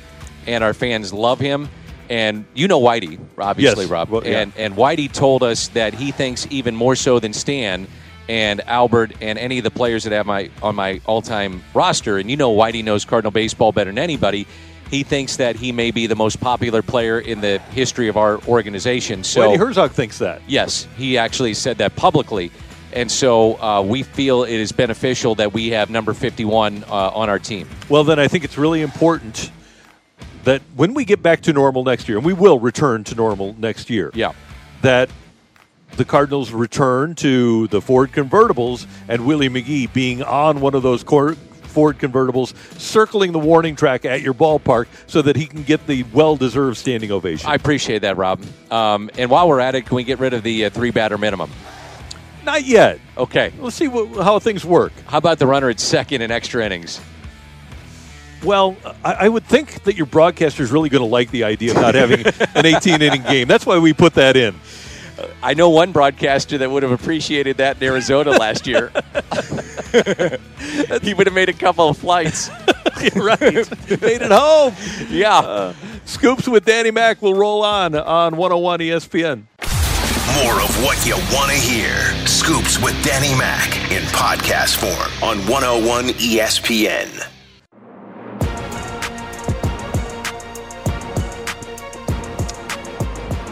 and 0.46 0.64
our 0.64 0.74
fans 0.74 1.14
love 1.14 1.40
him. 1.40 1.70
And 2.10 2.46
you 2.54 2.68
know 2.70 2.80
Whitey, 2.80 3.20
obviously, 3.38 3.84
Yes. 3.84 3.92
Rob. 3.92 4.10
Well, 4.10 4.26
yeah. 4.26 4.40
And 4.42 4.54
and 4.56 4.76
Whitey 4.76 5.12
told 5.12 5.44
us 5.44 5.68
that 5.70 5.94
he 5.94 6.12
thinks 6.12 6.48
even 6.50 6.76
more 6.76 6.96
so 6.96 7.20
than 7.20 7.34
Stan 7.34 7.88
and 8.30 8.62
Albert 8.68 9.14
and 9.22 9.40
any 9.40 9.58
of 9.58 9.64
the 9.64 9.72
players 9.72 10.04
that 10.04 10.14
have 10.14 10.26
my 10.26 10.50
on 10.62 10.76
my 10.76 11.02
all-time 11.06 11.64
roster. 11.74 12.18
And 12.18 12.30
you 12.30 12.38
know 12.38 12.54
Whitey 12.54 12.84
knows 12.84 13.06
Cardinal 13.06 13.32
baseball 13.32 13.72
better 13.72 13.90
than 13.90 13.98
anybody. 14.00 14.48
He 14.90 15.04
thinks 15.04 15.38
that 15.38 15.58
he 15.58 15.72
may 15.72 15.92
be 15.92 16.08
the 16.08 16.16
most 16.16 16.40
popular 16.40 16.82
player 16.82 17.20
in 17.20 17.42
the 17.42 17.60
history 17.72 18.08
of 18.08 18.16
our 18.16 18.40
organization. 18.48 19.24
So 19.24 19.42
Whitey 19.42 19.58
Herzog 19.58 19.92
thinks 19.92 20.18
that. 20.20 20.42
Yes, 20.48 20.88
he 20.98 21.18
actually 21.18 21.54
said 21.54 21.78
that 21.80 21.96
publicly. 21.96 22.52
And 22.94 23.12
so 23.12 23.62
uh, 23.62 23.82
we 23.82 24.04
feel 24.04 24.44
it 24.44 24.50
is 24.50 24.72
beneficial 24.72 25.36
that 25.36 25.52
we 25.54 25.70
have 25.72 25.90
number 25.90 26.14
51 26.14 26.86
uh, 26.86 26.88
on 26.88 27.30
our 27.30 27.38
team. 27.38 27.68
Well, 27.90 28.06
then 28.06 28.18
I 28.18 28.30
think 28.30 28.46
it's 28.46 28.58
really 28.58 28.82
important 28.82 29.52
that 30.46 30.62
when 30.76 30.94
we 30.94 31.04
get 31.04 31.22
back 31.22 31.42
to 31.42 31.54
normal 31.54 31.84
next 31.84 32.08
year, 32.08 32.18
and 32.18 32.26
we 32.26 32.32
will 32.32 32.60
return 32.60 33.04
to 33.04 33.16
normal 33.16 33.54
next 33.60 33.90
year, 33.90 34.12
Yeah. 34.14 34.32
that 34.82 35.10
the 35.98 36.06
Cardinals 36.06 36.52
return 36.52 37.16
to 37.16 37.68
the 37.68 37.82
Ford 37.82 38.12
convertibles 38.12 38.86
and 39.08 39.26
Willie 39.26 39.50
McGee 39.50 39.92
being 39.92 40.22
on 40.24 40.62
one 40.62 40.76
of 40.76 40.84
those 40.84 41.04
cor- 41.04 41.34
Ford 41.34 41.98
convertibles, 42.00 42.56
circling 42.80 43.32
the 43.32 43.40
warning 43.40 43.76
track 43.76 44.06
at 44.06 44.22
your 44.22 44.34
ballpark 44.34 44.88
so 45.06 45.22
that 45.22 45.36
he 45.36 45.46
can 45.46 45.64
get 45.64 45.86
the 45.86 46.04
well 46.14 46.36
deserved 46.36 46.78
standing 46.78 47.12
ovation. 47.12 47.50
I 47.50 47.56
appreciate 47.56 48.00
that, 48.00 48.18
Rob. 48.18 48.42
Um, 48.72 49.10
and 49.18 49.30
while 49.30 49.48
we're 49.48 49.60
at 49.60 49.76
it, 49.76 49.86
can 49.86 49.96
we 49.96 50.04
get 50.04 50.20
rid 50.20 50.34
of 50.34 50.44
the 50.44 50.66
uh, 50.66 50.70
three 50.70 50.92
batter 50.92 51.18
minimum? 51.18 51.52
Not 52.46 52.64
yet. 52.64 53.00
Okay. 53.18 53.52
Let's 53.60 53.76
see 53.76 53.88
what, 53.88 54.24
how 54.24 54.40
things 54.40 54.64
work. 54.64 54.94
How 55.06 55.18
about 55.18 55.38
the 55.38 55.48
runner 55.48 55.70
at 55.70 55.80
second 55.80 56.22
in 56.22 56.32
extra 56.32 56.66
innings? 56.66 57.02
Well, 58.44 58.78
I, 59.04 59.14
I 59.14 59.30
would 59.30 59.46
think 59.46 59.84
that 59.84 59.96
your 59.96 60.06
broadcaster 60.06 60.64
is 60.64 60.72
really 60.72 60.90
going 60.90 61.04
to 61.04 61.10
like 61.10 61.30
the 61.32 61.44
idea 61.44 61.72
of 61.72 61.78
not 61.78 61.96
having 61.96 62.26
an 62.56 62.66
18 62.66 63.02
inning 63.02 63.24
game. 63.24 63.48
That's 63.48 63.66
why 63.66 63.80
we 63.80 63.94
put 63.94 64.14
that 64.14 64.38
in. 64.38 64.56
I 65.42 65.54
know 65.54 65.70
one 65.70 65.92
broadcaster 65.92 66.58
that 66.58 66.70
would 66.70 66.84
have 66.84 66.92
appreciated 66.92 67.58
that 67.58 67.78
in 67.78 67.84
Arizona 67.84 68.32
last 68.32 68.68
year. 68.68 68.92
he 71.02 71.14
would 71.14 71.28
have 71.28 71.34
made 71.34 71.50
a 71.50 71.54
couple 71.54 71.90
of 71.90 71.98
flights. 71.98 72.50
right. 73.16 73.40
Made 73.42 74.22
it 74.22 74.32
home. 74.32 74.74
Yeah. 75.10 75.40
Uh, 75.40 75.74
Scoops 76.06 76.48
with 76.48 76.66
Danny 76.66 76.92
Mac 76.92 77.22
will 77.22 77.34
roll 77.34 77.64
on 77.64 77.96
on 77.96 78.38
101 78.38 78.80
ESPN. 78.80 79.44
More 80.44 80.62
of 80.62 80.84
what 80.84 81.04
you 81.06 81.16
want 81.34 81.52
to 81.52 81.58
hear. 81.58 81.94
Scoops 82.28 82.80
with 82.82 83.02
Danny 83.04 83.36
Mac 83.38 83.76
in 83.92 84.04
podcast 84.14 84.76
form 84.78 85.12
on 85.24 85.40
101 85.48 86.10
ESPN. 86.10 87.26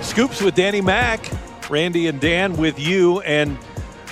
Scoops 0.02 0.42
with 0.42 0.56
Danny 0.56 0.80
Mac, 0.80 1.30
Randy 1.70 2.08
and 2.08 2.20
Dan 2.20 2.58
with 2.58 2.80
you. 2.80 3.22
And 3.22 3.58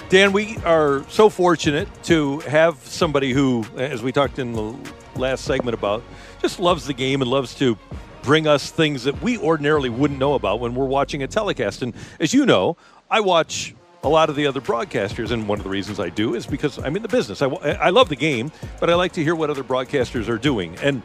Dan, 0.09 0.31
we 0.31 0.57
are 0.59 1.03
so 1.09 1.29
fortunate 1.29 1.87
to 2.03 2.39
have 2.41 2.77
somebody 2.85 3.31
who, 3.31 3.65
as 3.77 4.03
we 4.03 4.11
talked 4.11 4.39
in 4.39 4.53
the 4.53 4.75
last 5.15 5.45
segment 5.45 5.75
about, 5.75 6.03
just 6.41 6.59
loves 6.59 6.85
the 6.85 6.93
game 6.93 7.21
and 7.21 7.29
loves 7.29 7.55
to 7.55 7.77
bring 8.21 8.47
us 8.47 8.71
things 8.71 9.03
that 9.03 9.21
we 9.21 9.37
ordinarily 9.37 9.89
wouldn't 9.89 10.19
know 10.19 10.33
about 10.33 10.59
when 10.59 10.75
we're 10.75 10.85
watching 10.85 11.23
a 11.23 11.27
telecast. 11.27 11.81
And 11.81 11.93
as 12.19 12.33
you 12.33 12.45
know, 12.45 12.77
I 13.09 13.19
watch 13.19 13.75
a 14.03 14.09
lot 14.09 14.29
of 14.29 14.35
the 14.35 14.47
other 14.47 14.59
broadcasters, 14.59 15.31
and 15.31 15.47
one 15.47 15.59
of 15.59 15.63
the 15.63 15.69
reasons 15.69 15.99
I 15.99 16.09
do 16.09 16.35
is 16.35 16.45
because 16.45 16.77
I'm 16.77 16.95
in 16.95 17.01
the 17.01 17.07
business. 17.07 17.41
I, 17.41 17.47
I 17.47 17.89
love 17.89 18.09
the 18.09 18.15
game, 18.15 18.51
but 18.79 18.89
I 18.89 18.95
like 18.95 19.13
to 19.13 19.23
hear 19.23 19.35
what 19.35 19.49
other 19.49 19.63
broadcasters 19.63 20.27
are 20.27 20.37
doing. 20.37 20.75
And 20.81 21.01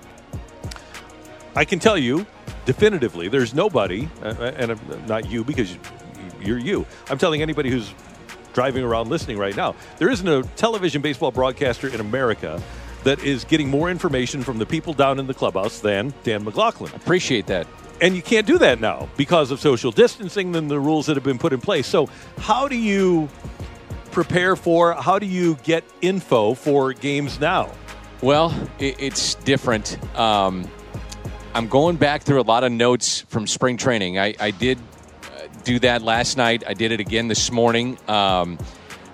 I 1.54 1.64
can 1.64 1.78
tell 1.78 1.96
you 1.96 2.26
definitively, 2.66 3.28
there's 3.28 3.54
nobody, 3.54 4.08
uh, 4.22 4.52
and 4.56 5.08
not 5.08 5.30
you 5.30 5.44
because 5.44 5.76
you're 6.40 6.58
you. 6.58 6.86
I'm 7.10 7.18
telling 7.18 7.42
anybody 7.42 7.70
who's 7.70 7.92
driving 8.52 8.84
around 8.84 9.08
listening 9.08 9.38
right 9.38 9.56
now, 9.56 9.74
there 9.98 10.10
isn't 10.10 10.26
a 10.26 10.42
television 10.56 11.02
baseball 11.02 11.30
broadcaster 11.30 11.88
in 11.88 12.00
America 12.00 12.60
that 13.04 13.22
is 13.22 13.44
getting 13.44 13.68
more 13.68 13.90
information 13.90 14.42
from 14.42 14.58
the 14.58 14.66
people 14.66 14.92
down 14.92 15.18
in 15.18 15.26
the 15.26 15.34
clubhouse 15.34 15.80
than 15.80 16.12
Dan 16.24 16.44
McLaughlin. 16.44 16.92
Appreciate 16.94 17.46
that. 17.46 17.66
And 18.00 18.14
you 18.14 18.22
can't 18.22 18.46
do 18.46 18.58
that 18.58 18.80
now 18.80 19.08
because 19.16 19.50
of 19.50 19.60
social 19.60 19.90
distancing 19.90 20.54
and 20.54 20.70
the 20.70 20.78
rules 20.78 21.06
that 21.06 21.16
have 21.16 21.24
been 21.24 21.38
put 21.38 21.52
in 21.52 21.60
place. 21.60 21.86
So, 21.86 22.08
how 22.38 22.68
do 22.68 22.76
you 22.76 23.28
prepare 24.12 24.56
for, 24.56 24.94
how 24.94 25.18
do 25.18 25.26
you 25.26 25.56
get 25.64 25.84
info 26.00 26.54
for 26.54 26.92
games 26.92 27.40
now? 27.40 27.72
Well, 28.20 28.52
it's 28.78 29.34
different. 29.36 29.96
Um, 30.18 30.68
I'm 31.54 31.68
going 31.68 31.96
back 31.96 32.22
through 32.22 32.40
a 32.40 32.42
lot 32.42 32.64
of 32.64 32.72
notes 32.72 33.20
from 33.28 33.46
spring 33.46 33.76
training. 33.76 34.18
I, 34.18 34.34
I 34.38 34.50
did 34.50 34.78
do 35.68 35.78
that 35.80 36.00
last 36.00 36.38
night. 36.38 36.64
I 36.66 36.72
did 36.72 36.92
it 36.92 37.00
again 37.00 37.28
this 37.28 37.52
morning. 37.52 37.98
Um, 38.08 38.58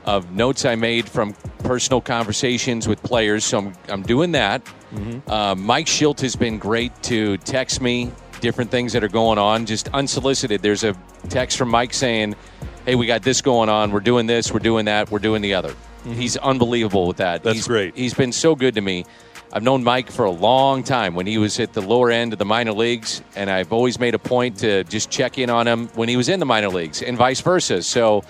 of 0.04 0.30
notes 0.30 0.64
I 0.64 0.76
made 0.76 1.08
from 1.08 1.34
personal 1.60 2.00
conversations 2.00 2.86
with 2.86 3.02
players. 3.02 3.44
So 3.44 3.58
I'm, 3.58 3.72
I'm 3.88 4.02
doing 4.02 4.32
that. 4.32 4.64
Mm-hmm. 4.94 5.28
Uh, 5.28 5.54
Mike 5.56 5.86
Shildt 5.86 6.20
has 6.20 6.36
been 6.36 6.58
great 6.58 6.92
to 7.04 7.38
text 7.38 7.80
me 7.80 8.12
different 8.40 8.70
things 8.70 8.92
that 8.92 9.02
are 9.02 9.08
going 9.08 9.38
on, 9.38 9.66
just 9.66 9.88
unsolicited. 9.88 10.62
There's 10.62 10.84
a 10.84 10.94
text 11.28 11.58
from 11.58 11.70
Mike 11.70 11.92
saying, 11.92 12.36
Hey, 12.84 12.94
we 12.94 13.06
got 13.06 13.22
this 13.22 13.40
going 13.40 13.70
on. 13.70 13.90
We're 13.90 14.00
doing 14.00 14.26
this, 14.26 14.52
we're 14.52 14.58
doing 14.60 14.84
that, 14.84 15.10
we're 15.10 15.18
doing 15.18 15.42
the 15.42 15.54
other. 15.54 15.70
Mm-hmm. 15.70 16.12
He's 16.12 16.36
unbelievable 16.36 17.08
with 17.08 17.16
that. 17.16 17.42
That's 17.42 17.56
he's, 17.56 17.66
great. 17.66 17.96
He's 17.96 18.14
been 18.14 18.32
so 18.32 18.54
good 18.54 18.74
to 18.74 18.82
me. 18.82 19.06
I've 19.54 19.62
known 19.62 19.84
Mike 19.84 20.10
for 20.10 20.24
a 20.24 20.32
long 20.32 20.82
time 20.82 21.14
when 21.14 21.28
he 21.28 21.38
was 21.38 21.60
at 21.60 21.74
the 21.74 21.80
lower 21.80 22.10
end 22.10 22.32
of 22.32 22.40
the 22.40 22.44
minor 22.44 22.72
leagues, 22.72 23.22
and 23.36 23.48
I've 23.48 23.72
always 23.72 24.00
made 24.00 24.16
a 24.16 24.18
point 24.18 24.58
to 24.58 24.82
just 24.82 25.10
check 25.10 25.38
in 25.38 25.48
on 25.48 25.68
him 25.68 25.86
when 25.94 26.08
he 26.08 26.16
was 26.16 26.28
in 26.28 26.40
the 26.40 26.46
minor 26.46 26.70
leagues 26.70 27.02
and 27.02 27.16
vice 27.16 27.40
versa. 27.40 27.84
So 27.84 28.24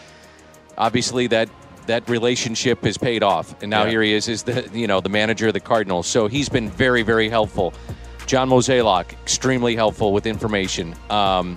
obviously 0.76 1.26
that 1.28 1.48
that 1.86 2.06
relationship 2.10 2.84
has 2.84 2.98
paid 2.98 3.22
off, 3.22 3.54
and 3.62 3.70
now 3.70 3.84
yeah. 3.84 3.90
here 3.90 4.02
he 4.02 4.12
is, 4.12 4.28
is 4.28 4.42
the 4.42 4.68
you 4.74 4.86
know 4.86 5.00
the 5.00 5.08
manager 5.08 5.46
of 5.46 5.54
the 5.54 5.60
Cardinals. 5.60 6.06
So 6.06 6.26
he's 6.26 6.50
been 6.50 6.68
very 6.68 7.02
very 7.02 7.30
helpful. 7.30 7.72
John 8.26 8.50
Mozeliak, 8.50 9.14
extremely 9.14 9.74
helpful 9.76 10.12
with 10.12 10.26
information. 10.26 10.94
Um, 11.08 11.56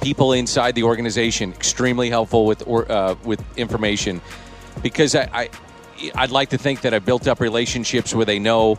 people 0.00 0.34
inside 0.34 0.76
the 0.76 0.84
organization, 0.84 1.52
extremely 1.52 2.10
helpful 2.10 2.46
with 2.46 2.62
or, 2.64 2.90
uh, 2.90 3.16
with 3.24 3.42
information, 3.58 4.20
because 4.82 5.16
I, 5.16 5.28
I 5.32 5.50
I'd 6.14 6.30
like 6.30 6.50
to 6.50 6.58
think 6.58 6.82
that 6.82 6.94
I've 6.94 7.04
built 7.04 7.26
up 7.28 7.40
relationships 7.40 8.14
where 8.14 8.24
they 8.24 8.38
know 8.38 8.78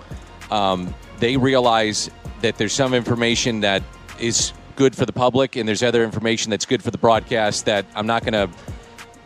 um, 0.51 0.93
they 1.19 1.37
realize 1.37 2.09
that 2.41 2.57
there's 2.57 2.73
some 2.73 2.93
information 2.93 3.61
that 3.61 3.83
is 4.19 4.53
good 4.75 4.95
for 4.95 5.05
the 5.05 5.13
public, 5.13 5.55
and 5.55 5.67
there's 5.67 5.83
other 5.83 6.03
information 6.03 6.49
that's 6.49 6.65
good 6.65 6.81
for 6.81 6.91
the 6.91 6.97
broadcast. 6.97 7.65
That 7.65 7.85
I'm 7.95 8.07
not 8.07 8.23
going 8.23 8.33
to 8.33 8.49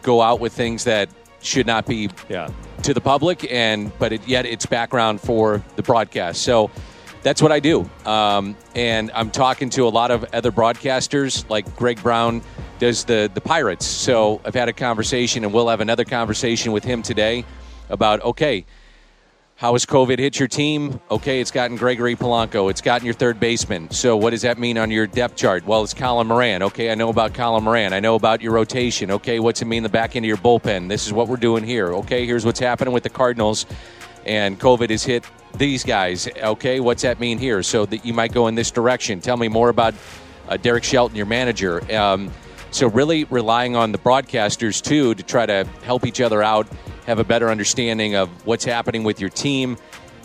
go 0.01 0.21
out 0.21 0.39
with 0.39 0.53
things 0.53 0.83
that 0.85 1.09
should 1.41 1.67
not 1.67 1.85
be 1.85 2.09
yeah. 2.29 2.49
to 2.83 2.93
the 2.93 3.01
public, 3.01 3.49
and 3.51 3.91
but 3.99 4.13
it, 4.13 4.27
yet 4.27 4.45
it's 4.45 4.65
background 4.65 5.21
for 5.21 5.63
the 5.75 5.83
broadcast. 5.83 6.41
So 6.41 6.71
that's 7.21 7.41
what 7.41 7.51
I 7.51 7.59
do. 7.59 7.89
Um, 8.05 8.57
and 8.75 9.11
I'm 9.13 9.31
talking 9.31 9.69
to 9.71 9.87
a 9.87 9.89
lot 9.89 10.11
of 10.11 10.25
other 10.33 10.51
broadcasters, 10.51 11.49
like 11.49 11.73
Greg 11.75 12.01
Brown 12.01 12.41
does 12.79 13.05
the 13.05 13.29
the 13.33 13.41
Pirates. 13.41 13.85
So 13.85 14.41
I've 14.45 14.55
had 14.55 14.69
a 14.69 14.73
conversation, 14.73 15.43
and 15.43 15.53
we'll 15.53 15.69
have 15.69 15.81
another 15.81 16.05
conversation 16.05 16.71
with 16.71 16.83
him 16.83 17.01
today 17.01 17.45
about 17.93 18.21
okay, 18.23 18.65
how 19.55 19.73
has 19.73 19.85
COVID 19.85 20.19
hit 20.19 20.39
your 20.39 20.47
team? 20.47 20.99
Okay, 21.11 21.39
it's 21.39 21.51
gotten 21.51 21.77
Gregory 21.77 22.15
Polanco. 22.15 22.69
It's 22.69 22.81
gotten 22.81 23.05
your 23.05 23.13
third 23.13 23.39
baseman. 23.39 23.89
So 23.91 24.17
what 24.17 24.31
does 24.31 24.41
that 24.41 24.57
mean 24.57 24.77
on 24.77 24.91
your 24.91 25.07
depth 25.07 25.35
chart? 25.35 25.65
Well, 25.65 25.83
it's 25.83 25.93
Colin 25.93 26.27
Moran. 26.27 26.63
Okay, 26.63 26.91
I 26.91 26.95
know 26.95 27.09
about 27.09 27.33
Colin 27.33 27.63
Moran. 27.63 27.93
I 27.93 27.99
know 27.99 28.15
about 28.15 28.41
your 28.41 28.51
rotation. 28.51 29.11
Okay, 29.11 29.39
what's 29.39 29.61
it 29.61 29.65
mean 29.65 29.83
the 29.83 29.89
back 29.89 30.15
end 30.15 30.25
of 30.25 30.27
your 30.27 30.37
bullpen? 30.37 30.89
This 30.89 31.05
is 31.05 31.13
what 31.13 31.27
we're 31.27 31.37
doing 31.37 31.63
here. 31.63 31.93
Okay, 31.93 32.25
here's 32.25 32.45
what's 32.45 32.59
happening 32.59 32.93
with 32.93 33.03
the 33.03 33.09
Cardinals, 33.09 33.65
and 34.25 34.59
COVID 34.59 34.89
has 34.89 35.03
hit 35.03 35.23
these 35.55 35.83
guys. 35.83 36.27
Okay, 36.35 36.79
what's 36.79 37.03
that 37.03 37.19
mean 37.19 37.37
here? 37.37 37.61
So 37.61 37.85
that 37.85 38.03
you 38.03 38.13
might 38.13 38.33
go 38.33 38.47
in 38.47 38.55
this 38.55 38.71
direction. 38.71 39.21
Tell 39.21 39.37
me 39.37 39.47
more 39.47 39.69
about 39.69 39.93
uh, 40.49 40.57
Derek 40.57 40.83
Shelton, 40.83 41.15
your 41.15 41.27
manager. 41.27 41.81
Um, 41.95 42.31
so 42.71 42.87
really 42.87 43.25
relying 43.25 43.75
on 43.75 43.91
the 43.91 43.99
broadcasters 43.99 44.81
too 44.81 45.13
to 45.13 45.21
try 45.21 45.45
to 45.45 45.63
help 45.83 46.07
each 46.07 46.19
other 46.19 46.41
out 46.41 46.67
have 47.05 47.19
a 47.19 47.23
better 47.23 47.49
understanding 47.49 48.15
of 48.15 48.29
what's 48.45 48.65
happening 48.65 49.03
with 49.03 49.19
your 49.19 49.29
team, 49.29 49.77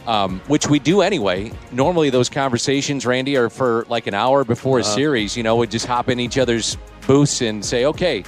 um, 0.07 0.41
which 0.47 0.69
we 0.69 0.79
do 0.79 1.03
anyway. 1.03 1.53
Normally, 1.73 2.11
those 2.11 2.29
conversations, 2.29 3.05
Randy, 3.05 3.37
are 3.37 3.51
for 3.51 3.85
like 3.89 4.07
an 4.07 4.15
hour 4.15 4.45
before 4.45 4.79
a 4.79 4.83
uh-huh. 4.83 4.95
series. 4.95 5.37
You 5.37 5.43
know, 5.43 5.57
we 5.57 5.67
just 5.67 5.87
hop 5.87 6.09
in 6.09 6.21
each 6.21 6.39
other's 6.39 6.77
booths 7.07 7.43
and 7.43 7.65
say, 7.65 7.85
okay, 7.85 8.25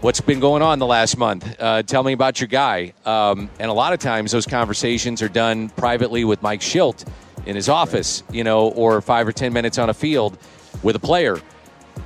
what's 0.00 0.20
been 0.20 0.40
going 0.40 0.62
on 0.62 0.78
the 0.78 0.86
last 0.86 1.16
month? 1.16 1.56
Uh, 1.58 1.82
tell 1.82 2.02
me 2.02 2.12
about 2.12 2.40
your 2.40 2.48
guy. 2.48 2.92
Um, 3.04 3.50
and 3.58 3.70
a 3.70 3.74
lot 3.74 3.92
of 3.92 3.98
times, 3.98 4.32
those 4.32 4.46
conversations 4.46 5.22
are 5.22 5.28
done 5.28 5.70
privately 5.70 6.24
with 6.24 6.42
Mike 6.42 6.60
Shildt 6.60 7.08
in 7.46 7.56
his 7.56 7.68
office, 7.68 8.22
you 8.30 8.44
know, 8.44 8.68
or 8.70 9.00
five 9.00 9.26
or 9.26 9.32
10 9.32 9.52
minutes 9.52 9.78
on 9.78 9.90
a 9.90 9.94
field 9.94 10.38
with 10.82 10.96
a 10.96 11.00
player 11.00 11.40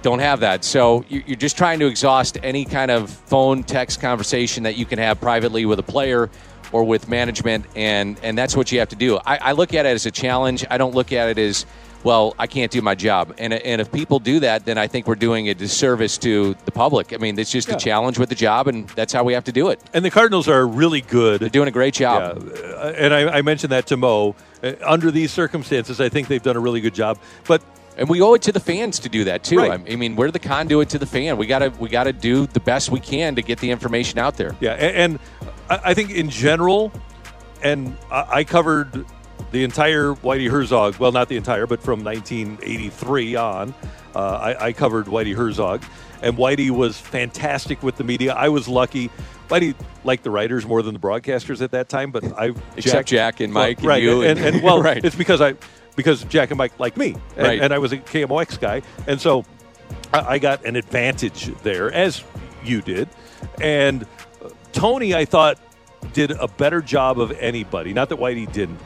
don't 0.02 0.20
have 0.20 0.40
that. 0.40 0.64
So 0.64 1.04
you're 1.08 1.37
just 1.37 1.56
trying 1.56 1.78
to 1.80 1.87
exhaust 1.87 2.38
any 2.42 2.64
kind 2.64 2.90
of 2.90 3.11
phone 3.11 3.62
text 3.62 4.00
conversation 4.00 4.62
that 4.62 4.76
you 4.76 4.87
can 4.87 4.98
have 4.98 5.20
privately 5.20 5.66
with 5.66 5.78
a 5.78 5.82
player 5.82 6.30
or 6.70 6.84
with 6.84 7.08
management, 7.08 7.64
and 7.74 8.18
and 8.22 8.37
that's 8.37 8.54
what 8.54 8.70
you 8.70 8.78
have 8.78 8.90
to 8.90 8.96
do. 8.96 9.18
I, 9.24 9.38
I 9.38 9.52
look 9.52 9.74
at 9.74 9.87
it 9.87 9.90
as 9.90 10.06
a 10.06 10.11
challenge. 10.11 10.64
I 10.70 10.76
don't 10.76 10.94
look 10.94 11.12
at 11.12 11.30
it 11.30 11.38
as 11.38 11.64
well, 12.04 12.34
I 12.38 12.46
can't 12.46 12.70
do 12.70 12.80
my 12.80 12.94
job. 12.94 13.34
And, 13.38 13.52
and 13.52 13.80
if 13.80 13.90
people 13.90 14.18
do 14.18 14.40
that, 14.40 14.64
then 14.64 14.78
I 14.78 14.87
think 14.87 15.06
we're 15.06 15.14
doing 15.16 15.48
a 15.48 15.54
disservice 15.54 16.16
to 16.18 16.54
the 16.64 16.70
public. 16.70 17.12
I 17.12 17.16
mean, 17.16 17.38
it's 17.38 17.50
just 17.50 17.68
yeah. 17.68 17.74
a 17.74 17.78
challenge 17.78 18.18
with 18.18 18.28
the 18.28 18.34
job, 18.34 18.68
and 18.68 18.88
that's 18.90 19.12
how 19.12 19.24
we 19.24 19.32
have 19.32 19.44
to 19.44 19.52
do 19.52 19.68
it. 19.68 19.80
And 19.92 20.04
the 20.04 20.11
Cardinals 20.11 20.48
are 20.48 20.66
really 20.66 21.00
good. 21.00 21.40
They're 21.40 21.48
doing 21.48 21.68
a 21.68 21.72
great 21.72 21.94
job. 21.94 22.42
Yeah. 22.46 22.88
And 22.88 23.14
I, 23.14 23.38
I 23.38 23.42
mentioned 23.42 23.72
that 23.72 23.87
to 23.88 23.96
Mo. 23.96 24.37
Uh, 24.62 24.72
under 24.84 25.11
these 25.11 25.32
circumstances, 25.32 26.00
I 26.00 26.08
think 26.08 26.28
they've 26.28 26.42
done 26.42 26.56
a 26.56 26.61
really 26.61 26.80
good 26.80 26.94
job. 26.94 27.18
But 27.46 27.62
and 27.98 28.08
we 28.08 28.22
owe 28.22 28.34
it 28.34 28.42
to 28.42 28.52
the 28.52 28.61
fans 28.61 29.00
to 29.00 29.08
do 29.08 29.24
that 29.24 29.42
too. 29.42 29.58
Right. 29.58 29.72
I 29.72 29.96
mean, 29.96 30.16
we're 30.16 30.30
the 30.30 30.38
conduit 30.38 30.88
to 30.90 30.98
the 30.98 31.06
fan. 31.06 31.37
We 31.37 31.46
gotta 31.46 31.70
we 31.78 31.88
gotta 31.88 32.12
do 32.12 32.46
the 32.46 32.61
best 32.61 32.90
we 32.90 33.00
can 33.00 33.34
to 33.34 33.42
get 33.42 33.58
the 33.58 33.70
information 33.70 34.18
out 34.18 34.37
there. 34.37 34.56
Yeah, 34.61 34.74
and, 34.74 35.18
I 35.70 35.92
think 35.92 36.12
in 36.12 36.30
general, 36.30 36.90
and 37.62 37.94
I 38.11 38.44
covered 38.44 39.04
the 39.50 39.64
entire 39.64 40.14
Whitey 40.14 40.48
Herzog. 40.48 40.96
Well, 40.96 41.12
not 41.12 41.28
the 41.28 41.37
entire, 41.37 41.66
but 41.66 41.82
from 41.82 42.02
1983 42.02 43.37
on, 43.37 43.74
uh, 44.14 44.18
I, 44.18 44.68
I 44.68 44.72
covered 44.72 45.06
Whitey 45.06 45.34
Herzog, 45.34 45.82
and 46.22 46.38
Whitey 46.38 46.70
was 46.70 46.98
fantastic 46.98 47.82
with 47.82 47.96
the 47.96 48.04
media. 48.04 48.32
I 48.32 48.48
was 48.48 48.66
lucky. 48.66 49.11
Whitey 49.50 49.74
liked 50.04 50.24
the 50.24 50.30
writers 50.30 50.64
more 50.64 50.82
than 50.82 50.94
the 50.94 51.00
broadcasters 51.00 51.61
at 51.61 51.72
that 51.72 51.90
time, 51.90 52.12
but 52.12 52.24
I 52.38 52.54
except 52.76 53.08
Jack, 53.08 53.37
Jack 53.37 53.40
and 53.40 53.52
Mike 53.52 53.82
well, 53.82 53.82
and 53.82 53.88
right, 53.88 54.02
you 54.02 54.22
and, 54.22 54.38
and, 54.38 54.56
and 54.56 54.64
well, 54.64 54.80
right. 54.82 55.04
it's 55.04 55.16
because 55.16 55.42
I 55.42 55.54
because 55.98 56.22
Jack 56.26 56.52
and 56.52 56.58
Mike 56.58 56.78
like 56.78 56.96
me, 56.96 57.16
and, 57.37 57.44
right. 57.44 57.61
and 57.61 57.74
I 57.74 57.78
was 57.78 57.90
a 57.90 57.96
KMOX 57.96 58.61
guy, 58.61 58.82
and 59.08 59.20
so 59.20 59.44
I, 60.14 60.20
I 60.20 60.38
got 60.38 60.64
an 60.64 60.76
advantage 60.76 61.52
there, 61.64 61.92
as 61.92 62.22
you 62.64 62.80
did, 62.80 63.08
and 63.61 64.04
uh, 64.04 64.50
Tony, 64.72 65.12
I 65.12 65.24
thought, 65.24 65.58
did 66.12 66.30
a 66.30 66.46
better 66.46 66.80
job 66.80 67.18
of 67.18 67.32
anybody. 67.32 67.92
Not 67.92 68.11
that 68.11 68.18
Whitey 68.20 68.50
didn't, 68.52 68.78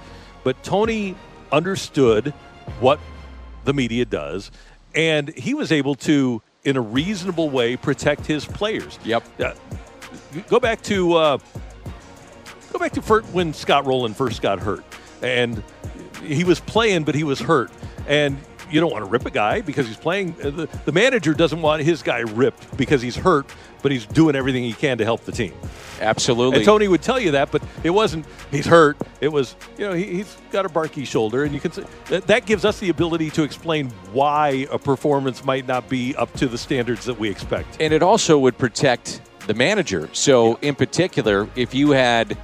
but 0.42 0.64
Tony 0.64 1.14
understood 1.52 2.30
what 2.80 2.98
the 3.64 3.74
media 3.74 4.06
does, 4.06 4.50
and 4.94 5.28
he 5.34 5.52
was 5.52 5.70
able 5.70 5.96
to, 5.96 6.40
in 6.64 6.78
a 6.78 6.80
reasonable 6.80 7.50
way, 7.50 7.76
protect 7.76 8.24
his 8.24 8.46
players. 8.46 8.98
Yep. 9.04 9.22
Uh, 9.38 9.52
go 10.48 10.58
back 10.58 10.80
to 10.84 11.12
uh, 11.12 11.38
go 12.72 12.78
back 12.78 12.92
to 12.92 13.02
when 13.32 13.52
Scott 13.52 13.84
Rolen 13.84 14.14
first 14.14 14.40
got 14.40 14.60
hurt, 14.60 14.82
and 15.20 15.62
he 16.22 16.44
was 16.44 16.60
playing, 16.60 17.04
but 17.04 17.14
he 17.14 17.24
was 17.24 17.40
hurt, 17.40 17.70
and 18.06 18.36
you 18.70 18.80
don't 18.80 18.90
want 18.92 19.04
to 19.04 19.10
rip 19.10 19.26
a 19.26 19.30
guy 19.30 19.60
because 19.60 19.86
he's 19.86 19.96
playing. 19.98 20.34
uh, 20.42 20.50
The, 20.50 20.68
the 20.86 20.92
manager 20.92 21.34
doesn't 21.34 21.60
want 21.60 21.82
his 21.82 22.02
guy 22.02 22.20
ripped 22.20 22.74
because 22.76 23.02
he's 23.02 23.16
hurt, 23.16 23.46
but 23.82 23.92
he's 23.92 24.06
doing 24.06 24.34
everything 24.34 24.62
he 24.64 24.72
can 24.72 24.96
to 24.98 25.04
help 25.04 25.24
the 25.24 25.32
team. 25.32 25.52
Absolutely. 26.00 26.56
And 26.56 26.64
Tony 26.64 26.88
would 26.88 27.02
tell 27.02 27.20
you 27.20 27.32
that, 27.32 27.52
but 27.52 27.62
it 27.84 27.90
wasn't. 27.90 28.24
He's 28.50 28.66
hurt. 28.66 28.96
It 29.20 29.28
was, 29.28 29.56
you 29.76 29.86
know, 29.86 29.92
he, 29.92 30.04
he's 30.04 30.36
got 30.50 30.64
a 30.64 30.68
barky 30.70 31.04
shoulder, 31.04 31.44
and 31.44 31.52
you 31.54 31.60
can 31.60 31.70
say 31.72 31.84
that, 32.08 32.26
that 32.28 32.46
gives 32.46 32.64
us 32.64 32.78
the 32.80 32.88
ability 32.88 33.30
to 33.30 33.42
explain 33.42 33.90
why 34.12 34.66
a 34.70 34.78
performance 34.78 35.44
might 35.44 35.66
not 35.68 35.88
be 35.88 36.16
up 36.16 36.32
to 36.34 36.46
the 36.48 36.58
standards 36.58 37.04
that 37.04 37.18
we 37.18 37.28
expect. 37.28 37.76
and 37.80 37.92
it 37.92 38.02
also 38.02 38.38
would 38.38 38.56
protect 38.56 39.20
the 39.46 39.54
manager. 39.54 40.08
So, 40.12 40.56
in 40.62 40.74
particular, 40.76 41.48
if 41.56 41.74
you 41.74 41.90
had 41.90 42.38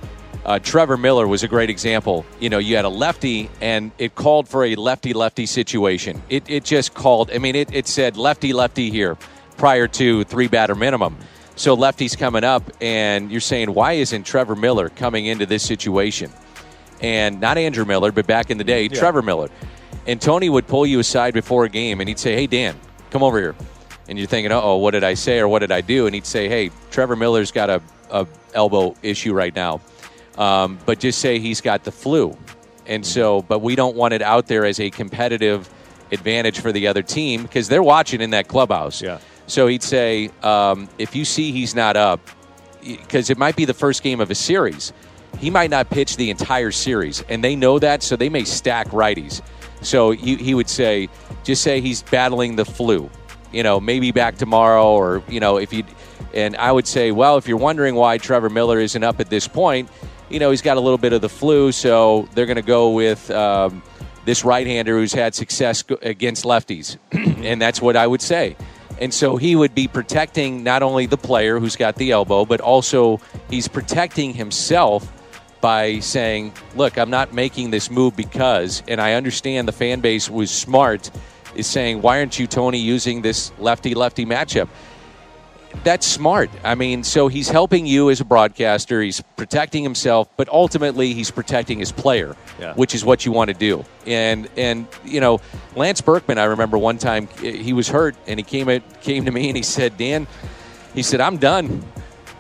uh, 0.48 0.58
Trevor 0.58 0.96
Miller 0.96 1.28
was 1.28 1.42
a 1.42 1.48
great 1.48 1.68
example. 1.68 2.24
You 2.40 2.48
know, 2.48 2.56
you 2.56 2.74
had 2.74 2.87
a 2.87 2.88
lefty, 2.88 3.50
and 3.61 3.92
it 3.98 4.14
called 4.14 4.48
for 4.48 4.64
a 4.64 4.76
lefty 4.76 5.12
lefty 5.12 5.44
situation. 5.44 6.22
It, 6.30 6.48
it 6.48 6.64
just 6.64 6.94
called. 6.94 7.30
I 7.30 7.37
mean, 7.37 7.54
it, 7.54 7.70
it 7.74 7.87
said 7.87 8.16
lefty 8.16 8.54
lefty 8.54 8.90
here 8.90 9.18
prior 9.58 9.87
to 9.88 10.24
three 10.24 10.48
batter 10.48 10.74
minimum. 10.74 11.18
So 11.54 11.74
lefty's 11.74 12.16
coming 12.16 12.44
up, 12.44 12.62
and 12.80 13.30
you're 13.30 13.42
saying, 13.42 13.74
why 13.74 13.94
isn't 13.94 14.22
Trevor 14.22 14.56
Miller 14.56 14.88
coming 14.88 15.26
into 15.26 15.44
this 15.44 15.62
situation? 15.62 16.32
And 17.02 17.42
not 17.42 17.58
Andrew 17.58 17.84
Miller, 17.84 18.11
but 18.11 18.26
back 18.26 18.50
in 18.50 18.56
the 18.56 18.64
day, 18.64 18.88
Trevor 18.88 19.20
Miller. 19.20 19.50
And 20.06 20.18
Tony 20.18 20.48
would 20.48 20.66
pull 20.66 20.87
you 20.87 20.98
aside 20.98 21.34
before 21.34 21.66
a 21.66 21.68
game, 21.68 22.00
and 22.00 22.08
he'd 22.08 22.18
say, 22.18 22.34
"Hey 22.34 22.46
Dan, 22.46 22.74
come 23.11 23.22
over 23.22 23.38
here." 23.38 23.54
And 24.08 24.18
you're 24.18 24.26
thinking, 24.26 24.50
"Oh, 24.50 24.76
what 24.76 24.92
did 24.92 25.04
I 25.04 25.12
say 25.12 25.40
or 25.40 25.48
what 25.48 25.58
did 25.58 25.72
I 25.72 25.82
do?" 25.82 26.06
And 26.06 26.14
he'd 26.14 26.24
say, 26.24 26.48
"Hey, 26.48 26.70
Trevor 26.90 27.16
Miller's 27.16 27.52
got 27.52 27.68
a, 27.68 27.82
a 28.11 28.26
elbow 28.54 28.94
issue 29.02 29.34
right 29.34 29.54
now, 29.54 29.82
um, 30.38 30.79
but 30.87 30.98
just 30.98 31.18
say 31.18 31.38
he's 31.38 31.61
got 31.61 31.85
the 31.85 31.92
flu." 31.92 32.37
And 32.87 33.05
so, 33.05 33.42
but 33.42 33.59
we 33.59 33.77
don't 33.77 33.96
want 33.96 34.14
it 34.14 34.22
out 34.22 34.46
there 34.46 34.64
as 34.64 34.81
a 34.81 34.88
competitive 34.88 35.68
advantage 36.11 36.61
for 36.61 36.72
the 36.72 36.87
other 36.87 37.03
team 37.03 37.42
because 37.42 37.68
they're 37.68 37.83
watching 37.83 38.22
in 38.22 38.31
that 38.31 38.48
clubhouse. 38.48 39.03
Yeah. 39.03 39.18
So 39.46 39.66
he'd 39.66 39.83
say, 39.83 40.31
um, 40.42 40.88
if 40.98 41.14
you 41.14 41.24
see 41.24 41.53
he's 41.53 41.74
not 41.74 41.96
up, 41.96 42.20
because 42.83 43.31
it 43.31 43.38
might 43.38 43.57
be 43.57 43.64
the 43.64 43.74
first 43.74 44.03
game 44.03 44.20
of 44.20 44.31
a 44.31 44.35
series, 44.35 44.92
he 45.38 45.51
might 45.51 45.70
not 45.70 45.90
pitch 45.90 46.16
the 46.16 46.31
entire 46.31 46.70
series, 46.70 47.22
and 47.29 47.44
they 47.44 47.55
know 47.55 47.79
that, 47.79 48.03
so 48.03 48.16
they 48.16 48.29
may 48.29 48.44
stack 48.44 48.88
righties. 48.88 49.42
So 49.83 50.11
he, 50.11 50.37
he 50.37 50.55
would 50.55 50.68
say, 50.68 51.09
just 51.44 51.62
say 51.62 51.81
he's 51.81 52.03
battling 52.03 52.57
the 52.57 52.64
flu, 52.64 53.11
you 53.53 53.62
know, 53.62 53.81
maybe 53.81 54.12
back 54.12 54.37
tomorrow, 54.37 54.92
or 54.92 55.22
you 55.29 55.40
know, 55.40 55.59
if 55.59 55.72
you. 55.72 55.85
And 56.35 56.57
I 56.57 56.70
would 56.72 56.87
say, 56.87 57.11
well, 57.11 57.38
if 57.38 57.48
you're 57.48 57.57
wondering 57.57 57.94
why 57.94 58.18
Trevor 58.18 58.51
Miller 58.51 58.79
isn't 58.81 59.03
up 59.03 59.18
at 59.18 59.31
this 59.31 59.48
point, 59.48 59.88
you 60.30 60.38
know, 60.38 60.50
he's 60.50 60.62
got 60.62 60.76
a 60.76 60.80
little 60.80 60.98
bit 60.98 61.12
of 61.12 61.20
the 61.20 61.28
flu, 61.28 61.72
so 61.72 62.28
they're 62.34 62.46
going 62.46 62.56
to 62.56 62.62
go 62.62 62.90
with. 62.90 63.30
Um, 63.30 63.82
this 64.28 64.44
right-hander 64.44 64.98
who's 64.98 65.14
had 65.14 65.34
success 65.34 65.82
against 66.02 66.44
lefties, 66.44 66.98
and 67.12 67.62
that's 67.62 67.80
what 67.80 67.96
I 67.96 68.06
would 68.06 68.20
say. 68.20 68.58
And 69.00 69.14
so 69.14 69.36
he 69.38 69.56
would 69.56 69.74
be 69.74 69.88
protecting 69.88 70.62
not 70.62 70.82
only 70.82 71.06
the 71.06 71.16
player 71.16 71.58
who's 71.58 71.76
got 71.76 71.96
the 71.96 72.10
elbow, 72.10 72.44
but 72.44 72.60
also 72.60 73.20
he's 73.48 73.68
protecting 73.68 74.34
himself 74.34 75.10
by 75.62 76.00
saying, 76.00 76.52
"Look, 76.76 76.98
I'm 76.98 77.08
not 77.08 77.32
making 77.32 77.70
this 77.70 77.90
move 77.90 78.16
because." 78.16 78.82
And 78.86 79.00
I 79.00 79.14
understand 79.14 79.66
the 79.66 79.72
fan 79.72 80.00
base 80.00 80.28
was 80.28 80.50
smart, 80.50 81.10
is 81.54 81.66
saying, 81.66 82.02
"Why 82.02 82.18
aren't 82.18 82.38
you 82.38 82.46
Tony 82.46 82.78
using 82.78 83.22
this 83.22 83.50
lefty-lefty 83.58 84.26
matchup?" 84.26 84.68
That's 85.85 86.07
smart. 86.07 86.50
I 86.64 86.74
mean, 86.74 87.04
so 87.04 87.28
he's 87.28 87.48
helping 87.48 87.87
you 87.87 88.11
as 88.11 88.20
a 88.20 88.24
broadcaster. 88.24 89.00
He's 89.02 89.22
protecting 89.37 89.83
himself, 89.83 90.28
but 90.37 90.48
ultimately 90.48 91.12
he's 91.14 91.31
protecting 91.31 91.78
his 91.78 91.92
player, 91.92 92.37
Yeah. 92.59 92.74
which 92.74 92.94
is 92.94 93.04
what 93.04 93.24
you 93.26 93.33
want 93.33 93.48
to 93.48 93.54
do. 93.54 93.85
And 94.07 94.48
and 94.57 94.87
you 95.04 95.20
know, 95.20 95.40
Lance 95.76 96.00
Berkman, 96.00 96.38
I 96.38 96.44
remember 96.44 96.78
one 96.78 96.98
time 96.98 97.28
eh, 97.42 97.52
he 97.52 97.72
was 97.72 97.88
hurt, 97.88 98.16
and 98.26 98.38
he 98.38 98.44
came 98.44 98.68
at, 98.68 99.00
came 99.02 99.24
to 99.24 99.31
me 99.31 99.48
and 99.48 99.57
he 99.57 99.62
said, 99.62 99.96
"Dan," 99.96 100.26
he 100.94 101.02
said, 101.02 101.20
"I'm 101.20 101.37
done." 101.37 101.85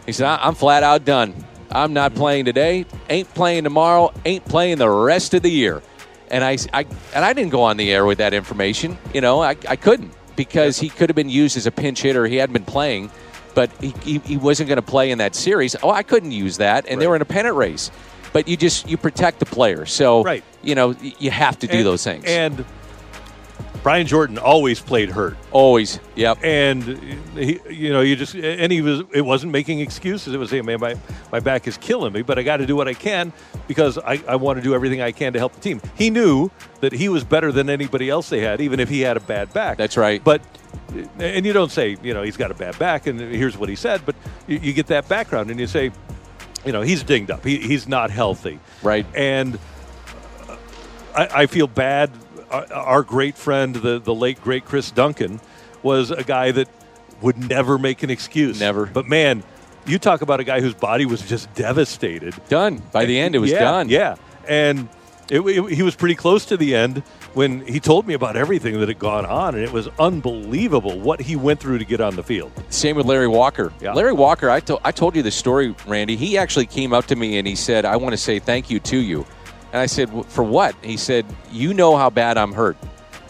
He 0.06 0.12
said, 0.12 0.26
"I- 0.26 0.46
"I'm 0.46 0.54
flat 0.54 0.82
out 0.82 1.04
done. 1.04 1.34
I'm 1.70 1.92
not 1.92 2.12
mm-hmm. 2.12 2.20
playing 2.20 2.44
today. 2.46 2.86
Ain't 3.10 3.32
playing 3.34 3.64
tomorrow. 3.64 4.12
Ain't 4.24 4.44
playing 4.46 4.78
the 4.78 4.88
rest 4.88 5.34
of 5.34 5.42
the 5.42 5.50
year." 5.50 5.82
And 6.30 6.44
I, 6.44 6.58
I 6.72 6.86
and 7.14 7.24
I 7.24 7.32
didn't 7.32 7.50
go 7.50 7.62
on 7.62 7.76
the 7.76 7.90
air 7.90 8.04
with 8.04 8.18
that 8.18 8.34
information. 8.34 8.98
You 9.14 9.20
know, 9.20 9.42
I, 9.42 9.56
I 9.68 9.76
couldn't 9.76 10.12
because 10.38 10.78
he 10.78 10.88
could 10.88 11.10
have 11.10 11.16
been 11.16 11.28
used 11.28 11.58
as 11.58 11.66
a 11.66 11.70
pinch 11.70 12.00
hitter. 12.00 12.26
He 12.26 12.36
hadn't 12.36 12.54
been 12.54 12.64
playing, 12.64 13.10
but 13.54 13.70
he, 13.82 13.92
he, 14.02 14.18
he 14.20 14.36
wasn't 14.38 14.68
going 14.70 14.76
to 14.76 14.82
play 14.82 15.10
in 15.10 15.18
that 15.18 15.34
series. 15.34 15.76
Oh, 15.82 15.90
I 15.90 16.02
couldn't 16.02 16.32
use 16.32 16.56
that, 16.56 16.86
and 16.88 16.98
they 16.98 17.06
were 17.06 17.16
in 17.16 17.20
a 17.22 17.26
pennant 17.26 17.56
race. 17.56 17.90
But 18.32 18.46
you 18.48 18.56
just 18.56 18.88
you 18.88 18.96
protect 18.96 19.38
the 19.40 19.46
player, 19.46 19.84
so 19.86 20.22
Right. 20.22 20.44
you 20.62 20.74
know 20.74 20.94
you 21.18 21.30
have 21.30 21.58
to 21.60 21.66
do 21.66 21.78
And- 21.78 21.86
those 21.86 22.04
things. 22.04 22.24
And 22.26 22.64
Brian 23.88 24.06
Jordan 24.06 24.36
always 24.36 24.80
played 24.80 25.08
hurt. 25.08 25.34
Always, 25.50 25.98
yep. 26.14 26.36
and 26.44 26.84
he, 27.32 27.58
you 27.70 27.90
know, 27.90 28.02
you 28.02 28.16
just 28.16 28.34
and 28.34 28.70
he 28.70 28.82
was. 28.82 29.02
It 29.14 29.22
wasn't 29.22 29.50
making 29.50 29.80
excuses. 29.80 30.34
It 30.34 30.36
was 30.36 30.50
saying, 30.50 30.66
"Man, 30.66 30.78
my 30.78 30.94
my 31.32 31.40
back 31.40 31.66
is 31.66 31.78
killing 31.78 32.12
me, 32.12 32.20
but 32.20 32.38
I 32.38 32.42
got 32.42 32.58
to 32.58 32.66
do 32.66 32.76
what 32.76 32.86
I 32.86 32.92
can 32.92 33.32
because 33.66 33.96
I, 33.96 34.22
I 34.28 34.36
want 34.36 34.58
to 34.58 34.62
do 34.62 34.74
everything 34.74 35.00
I 35.00 35.10
can 35.10 35.32
to 35.32 35.38
help 35.38 35.54
the 35.54 35.60
team." 35.60 35.80
He 35.96 36.10
knew 36.10 36.50
that 36.80 36.92
he 36.92 37.08
was 37.08 37.24
better 37.24 37.50
than 37.50 37.70
anybody 37.70 38.10
else 38.10 38.28
they 38.28 38.40
had, 38.40 38.60
even 38.60 38.78
if 38.78 38.90
he 38.90 39.00
had 39.00 39.16
a 39.16 39.20
bad 39.20 39.54
back. 39.54 39.78
That's 39.78 39.96
right. 39.96 40.22
But 40.22 40.42
and 41.18 41.46
you 41.46 41.54
don't 41.54 41.72
say, 41.72 41.96
you 42.02 42.12
know, 42.12 42.20
he's 42.20 42.36
got 42.36 42.50
a 42.50 42.54
bad 42.54 42.78
back, 42.78 43.06
and 43.06 43.18
here's 43.18 43.56
what 43.56 43.70
he 43.70 43.74
said, 43.74 44.02
but 44.04 44.16
you, 44.46 44.58
you 44.58 44.72
get 44.74 44.88
that 44.88 45.08
background, 45.08 45.50
and 45.50 45.58
you 45.58 45.66
say, 45.66 45.92
you 46.62 46.72
know, 46.72 46.82
he's 46.82 47.02
dinged 47.02 47.30
up. 47.30 47.42
He, 47.42 47.56
he's 47.56 47.88
not 47.88 48.10
healthy. 48.10 48.60
Right. 48.82 49.06
And 49.14 49.58
I, 51.16 51.28
I 51.34 51.46
feel 51.46 51.66
bad. 51.66 52.10
Our, 52.50 52.72
our 52.72 53.02
great 53.02 53.36
friend, 53.36 53.74
the, 53.74 53.98
the 53.98 54.14
late 54.14 54.40
great 54.42 54.64
Chris 54.64 54.90
Duncan, 54.90 55.40
was 55.82 56.10
a 56.10 56.24
guy 56.24 56.50
that 56.52 56.68
would 57.20 57.38
never 57.48 57.78
make 57.78 58.02
an 58.02 58.10
excuse. 58.10 58.58
Never. 58.60 58.86
But 58.86 59.06
man, 59.06 59.42
you 59.86 59.98
talk 59.98 60.22
about 60.22 60.40
a 60.40 60.44
guy 60.44 60.60
whose 60.60 60.74
body 60.74 61.06
was 61.06 61.20
just 61.22 61.52
devastated. 61.54 62.34
Done 62.48 62.82
by 62.92 63.04
the 63.04 63.18
end. 63.18 63.34
It 63.34 63.38
was 63.38 63.50
yeah, 63.50 63.58
done. 63.60 63.88
Yeah, 63.88 64.16
and 64.48 64.88
it, 65.30 65.40
it- 65.40 65.72
he 65.72 65.82
was 65.82 65.94
pretty 65.96 66.14
close 66.14 66.46
to 66.46 66.56
the 66.56 66.74
end 66.74 67.02
when 67.34 67.60
he 67.66 67.78
told 67.78 68.06
me 68.06 68.14
about 68.14 68.36
everything 68.36 68.78
that 68.80 68.88
had 68.88 68.98
gone 68.98 69.26
on, 69.26 69.54
and 69.54 69.62
it 69.62 69.70
was 69.72 69.88
unbelievable 69.98 70.98
what 70.98 71.20
he 71.20 71.36
went 71.36 71.60
through 71.60 71.78
to 71.78 71.84
get 71.84 72.00
on 72.00 72.16
the 72.16 72.22
field. 72.22 72.50
Same 72.70 72.96
with 72.96 73.06
Larry 73.06 73.28
Walker. 73.28 73.72
Yeah. 73.80 73.92
Larry 73.92 74.12
Walker, 74.14 74.50
I, 74.50 74.60
to- 74.60 74.80
I 74.84 74.90
told 74.92 75.14
you 75.14 75.22
the 75.22 75.30
story, 75.30 75.74
Randy. 75.86 76.16
He 76.16 76.38
actually 76.38 76.66
came 76.66 76.92
up 76.92 77.06
to 77.06 77.16
me 77.16 77.38
and 77.38 77.46
he 77.46 77.54
said, 77.54 77.84
I 77.84 77.96
want 77.96 78.12
to 78.14 78.16
say 78.16 78.38
thank 78.38 78.70
you 78.70 78.80
to 78.80 78.96
you. 78.96 79.26
And 79.72 79.80
I 79.80 79.86
said, 79.86 80.10
For 80.28 80.42
what? 80.44 80.74
He 80.82 80.96
said, 80.96 81.26
You 81.50 81.74
know 81.74 81.96
how 81.96 82.10
bad 82.10 82.38
I'm 82.38 82.52
hurt. 82.52 82.76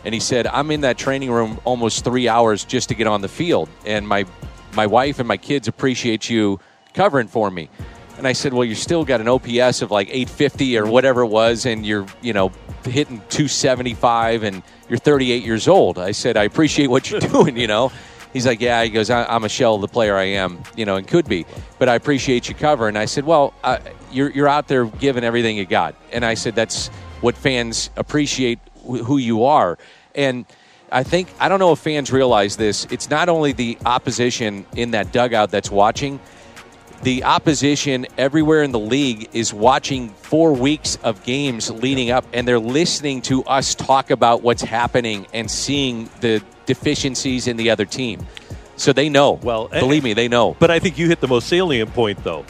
And 0.05 0.15
he 0.15 0.21
said, 0.21 0.47
I'm 0.47 0.71
in 0.71 0.83
that 0.83 0.97
training 0.97 1.31
room 1.31 1.61
almost 1.65 2.05
three 2.05 2.29
hours 2.29 2.65
just 2.65 2.89
to 2.91 2.95
get 2.95 3.07
on 3.07 3.21
the 3.21 3.29
field. 3.29 3.69
And 3.85 4.07
my, 4.07 4.25
my 4.75 4.87
wife 4.87 5.19
and 5.19 5.27
my 5.27 5.37
kids 5.37 5.69
appreciate 5.69 6.31
you 6.31 6.61
covering 6.95 7.27
for 7.27 7.51
me. 7.51 7.69
And 8.17 8.27
I 8.27 8.33
said, 8.33 8.53
Well, 8.55 8.65
you 8.65 8.75
still 8.75 9.05
got 9.05 9.21
an 9.21 9.29
OPS 9.29 9.83
of 9.83 9.91
like 9.91 10.09
850 10.09 10.79
or 10.79 10.87
whatever 10.87 11.23
it 11.23 11.29
was, 11.29 11.67
and 11.67 11.85
you're, 11.85 12.07
you 12.23 12.33
know, 12.33 12.53
hitting 12.85 13.19
275 13.29 14.45
and 14.45 14.63
you're 14.89 14.99
38 14.99 15.43
years 15.45 15.69
old. 15.69 15.99
I 15.99 16.13
said, 16.13 16.37
I 16.37 16.45
appreciate 16.45 16.89
what 16.89 17.11
you're 17.11 17.21
doing, 17.33 17.57
you 17.57 17.67
know. 17.67 17.93
He's 18.33 18.47
like, 18.47 18.61
Yeah, 18.61 18.83
he 18.85 18.91
goes, 18.91 19.11
I- 19.11 19.25
I'm 19.25 19.45
a 19.45 19.49
shell 19.49 19.75
of 19.75 19.81
the 19.81 19.89
player 19.89 20.17
I 20.17 20.25
am, 20.25 20.63
you 20.77 20.85
know, 20.85 20.97
and 20.97 21.07
could 21.07 21.29
be. 21.29 21.47
But 21.79 21.89
I 21.89 21.95
appreciate 21.97 22.49
you 22.49 22.55
covering. 22.55 22.97
I 22.97 23.05
said, 23.05 23.25
Well, 23.25 23.55
uh, 23.65 23.79
you're, 24.13 24.31
you're 24.31 24.49
out 24.49 24.69
there 24.69 24.87
giving 24.87 25.25
everything 25.25 25.57
you 25.57 25.65
got. 25.67 25.95
And 26.13 26.25
I 26.25 26.35
said, 26.35 26.55
That's 26.55 26.89
what 27.21 27.37
fans 27.37 27.91
appreciate 27.97 28.59
wh- 28.83 28.99
who 28.99 29.19
you 29.19 29.45
are. 29.45 29.79
And 30.15 30.47
I 30.91 31.03
think, 31.03 31.29
I 31.39 31.49
don't 31.49 31.59
know 31.59 31.73
if 31.73 31.79
fans 31.79 32.11
realize 32.11 32.57
this. 32.57 32.87
It's 32.91 33.11
not 33.11 33.29
only 33.29 33.53
the 33.53 33.79
opposition 33.85 34.67
in 34.75 34.93
that 34.93 35.13
dugout 35.13 35.51
that's 35.51 35.71
watching, 35.71 36.19
the 37.03 37.25
opposition 37.25 38.07
everywhere 38.17 38.63
in 38.63 38.73
the 38.73 38.79
league 38.79 39.29
is 39.33 39.55
watching 39.55 40.09
four 40.09 40.53
weeks 40.53 40.97
of 41.05 41.23
games 41.23 41.71
leading 41.71 42.11
up 42.11 42.25
and 42.33 42.49
they're 42.49 42.59
listening 42.59 43.23
to 43.23 43.45
us 43.45 43.75
talk 43.75 44.11
about 44.11 44.43
what's 44.43 44.63
happening 44.63 45.27
and 45.33 45.49
seeing 45.49 46.09
the 46.21 46.43
deficiencies 46.67 47.47
in 47.47 47.57
the 47.57 47.71
other 47.71 47.85
team. 47.85 48.27
So 48.77 48.93
they 48.93 49.09
know. 49.09 49.33
Well, 49.33 49.69
believe 49.69 50.05
me, 50.05 50.13
they 50.13 50.29
know. 50.29 50.57
But 50.59 50.71
I 50.71 50.79
think 50.79 50.99
you 50.99 51.09
hit 51.09 51.21
the 51.21 51.29
most 51.29 51.49
salient 51.49 51.93
point, 51.95 52.23
though. 52.25 52.45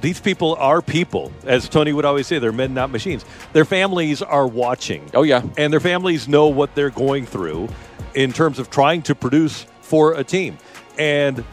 These 0.00 0.20
people 0.20 0.56
are 0.58 0.80
people, 0.80 1.32
as 1.44 1.68
Tony 1.68 1.92
would 1.92 2.04
always 2.04 2.26
say. 2.26 2.38
They're 2.38 2.52
men, 2.52 2.74
not 2.74 2.90
machines. 2.90 3.24
Their 3.52 3.64
families 3.64 4.22
are 4.22 4.46
watching. 4.46 5.10
Oh, 5.14 5.22
yeah. 5.22 5.42
and 5.56 5.72
their 5.72 5.80
families 5.80 6.28
know 6.28 6.48
what 6.48 6.74
they're 6.74 6.90
going 6.90 7.26
through 7.26 7.68
in 8.14 8.32
terms 8.32 8.58
of 8.58 8.70
trying 8.70 9.02
to 9.02 9.14
produce 9.14 9.66
for 9.82 10.14
a 10.14 10.24
team. 10.24 10.58
And 10.98 11.44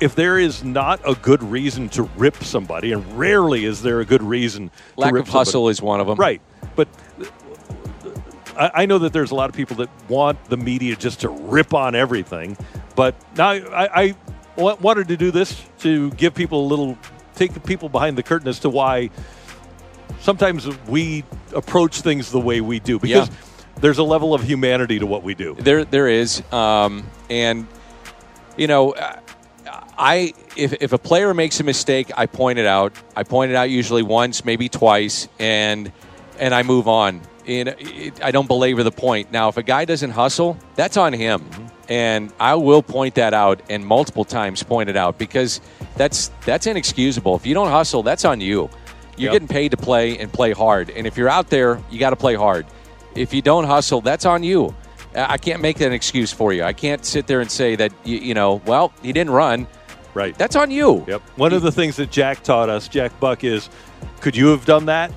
if 0.00 0.14
there 0.14 0.38
is 0.38 0.64
not 0.64 1.00
a 1.06 1.14
good 1.14 1.42
reason 1.42 1.88
to 1.90 2.04
rip 2.16 2.42
somebody, 2.42 2.92
and 2.92 3.18
rarely 3.18 3.64
is 3.64 3.82
there 3.82 4.00
a 4.00 4.04
good 4.04 4.22
reason, 4.22 4.70
Lack 4.96 5.10
to 5.10 5.14
rip 5.14 5.26
of 5.26 5.32
hustle 5.32 5.52
somebody, 5.52 5.70
is 5.70 5.82
one 5.82 6.00
of 6.00 6.06
them. 6.06 6.16
right? 6.18 6.40
but 6.74 6.88
I, 8.56 8.70
I 8.74 8.86
know 8.86 8.98
that 8.98 9.12
there's 9.12 9.30
a 9.30 9.34
lot 9.34 9.50
of 9.50 9.56
people 9.56 9.76
that 9.76 9.88
want 10.08 10.42
the 10.46 10.56
media 10.56 10.96
just 10.96 11.20
to 11.20 11.28
rip 11.28 11.74
on 11.74 11.94
everything. 11.94 12.56
But 12.94 13.14
now 13.36 13.50
I, 13.50 14.02
I 14.02 14.16
wanted 14.56 15.08
to 15.08 15.16
do 15.16 15.30
this 15.30 15.62
to 15.80 16.10
give 16.12 16.34
people 16.34 16.64
a 16.64 16.68
little, 16.68 16.98
take 17.34 17.62
people 17.64 17.88
behind 17.88 18.16
the 18.18 18.22
curtain 18.22 18.48
as 18.48 18.58
to 18.60 18.70
why 18.70 19.10
sometimes 20.20 20.68
we 20.86 21.24
approach 21.54 22.00
things 22.00 22.30
the 22.30 22.40
way 22.40 22.60
we 22.60 22.78
do 22.80 22.98
because 22.98 23.28
Yeah. 23.28 23.34
there's 23.80 23.98
a 23.98 24.02
level 24.04 24.34
of 24.34 24.42
humanity 24.42 24.98
to 24.98 25.06
what 25.06 25.22
we 25.22 25.34
do. 25.34 25.56
There, 25.58 25.84
there 25.84 26.08
is, 26.08 26.42
um, 26.52 27.04
and 27.30 27.66
you 28.56 28.66
know, 28.66 28.94
I 29.98 30.34
if 30.56 30.74
if 30.82 30.92
a 30.92 30.98
player 30.98 31.32
makes 31.34 31.60
a 31.60 31.64
mistake, 31.64 32.10
I 32.16 32.26
point 32.26 32.58
it 32.58 32.66
out. 32.66 32.92
I 33.16 33.22
point 33.22 33.50
it 33.50 33.54
out 33.54 33.70
usually 33.70 34.02
once, 34.02 34.44
maybe 34.44 34.68
twice, 34.68 35.28
and 35.38 35.90
and 36.38 36.54
I 36.54 36.62
move 36.62 36.88
on. 36.88 37.20
And 37.46 37.68
it, 37.78 38.22
I 38.22 38.30
don't 38.30 38.46
belabor 38.46 38.82
the 38.82 38.92
point. 38.92 39.32
Now, 39.32 39.48
if 39.48 39.56
a 39.56 39.62
guy 39.62 39.84
doesn't 39.84 40.10
hustle, 40.10 40.56
that's 40.76 40.96
on 40.96 41.12
him, 41.12 41.44
and 41.88 42.32
I 42.38 42.54
will 42.54 42.82
point 42.82 43.14
that 43.16 43.34
out 43.34 43.62
and 43.70 43.84
multiple 43.86 44.24
times 44.24 44.62
point 44.62 44.88
it 44.90 44.96
out 44.96 45.18
because 45.18 45.60
that's 45.96 46.30
that's 46.44 46.66
inexcusable. 46.66 47.36
If 47.36 47.46
you 47.46 47.54
don't 47.54 47.68
hustle, 47.70 48.02
that's 48.02 48.24
on 48.24 48.40
you. 48.40 48.70
You're 49.16 49.30
Yep. 49.30 49.32
getting 49.32 49.48
paid 49.48 49.70
to 49.72 49.76
play 49.76 50.18
and 50.18 50.32
play 50.32 50.52
hard, 50.52 50.88
and 50.90 51.06
if 51.06 51.16
you're 51.18 51.28
out 51.28 51.50
there, 51.50 51.80
you 51.90 51.98
got 51.98 52.10
to 52.10 52.16
play 52.16 52.34
hard. 52.34 52.66
If 53.14 53.34
you 53.34 53.42
don't 53.42 53.64
hustle, 53.64 54.00
that's 54.00 54.24
on 54.24 54.42
you. 54.42 54.74
I 55.14 55.36
can't 55.36 55.60
make 55.60 55.76
that 55.78 55.88
an 55.88 55.92
excuse 55.92 56.32
for 56.32 56.54
you. 56.54 56.62
I 56.64 56.72
can't 56.72 57.04
sit 57.04 57.26
there 57.26 57.42
and 57.42 57.50
say 57.50 57.76
that 57.76 57.92
you, 58.04 58.16
you 58.16 58.32
know, 58.34 58.62
well, 58.64 58.92
he 59.02 59.12
didn't 59.12 59.34
run. 59.34 59.66
Right. 60.14 60.36
That's 60.38 60.56
on 60.56 60.70
you. 60.70 61.04
Yep. 61.06 61.20
One 61.36 61.52
of 61.52 61.60
the 61.62 61.70
things 61.72 61.96
that 61.96 62.10
Jack 62.10 62.42
taught 62.42 62.70
us, 62.70 62.88
Jack 62.88 63.18
Buck, 63.20 63.44
is 63.44 63.68
could 64.20 64.34
you 64.34 64.46
have 64.48 64.64
done 64.64 64.86
that? 64.86 65.12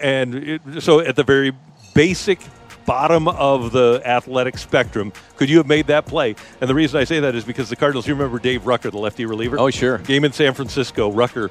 And 0.00 0.34
it, 0.34 0.62
so 0.80 1.00
at 1.00 1.16
the 1.16 1.24
very 1.24 1.52
basic 1.94 2.40
bottom 2.86 3.28
of 3.28 3.72
the 3.72 4.00
athletic 4.04 4.56
spectrum, 4.56 5.12
could 5.36 5.50
you 5.50 5.58
have 5.58 5.66
made 5.66 5.88
that 5.88 6.06
play? 6.06 6.34
And 6.60 6.70
the 6.70 6.74
reason 6.74 6.98
I 6.98 7.04
say 7.04 7.20
that 7.20 7.34
is 7.34 7.44
because 7.44 7.68
the 7.68 7.76
Cardinals, 7.76 8.06
you 8.06 8.14
remember 8.14 8.38
Dave 8.38 8.66
Rucker, 8.66 8.90
the 8.90 8.98
lefty 8.98 9.26
reliever? 9.26 9.58
Oh, 9.58 9.70
sure. 9.70 9.98
Game 9.98 10.24
in 10.24 10.32
San 10.32 10.54
Francisco, 10.54 11.12
Rucker 11.12 11.50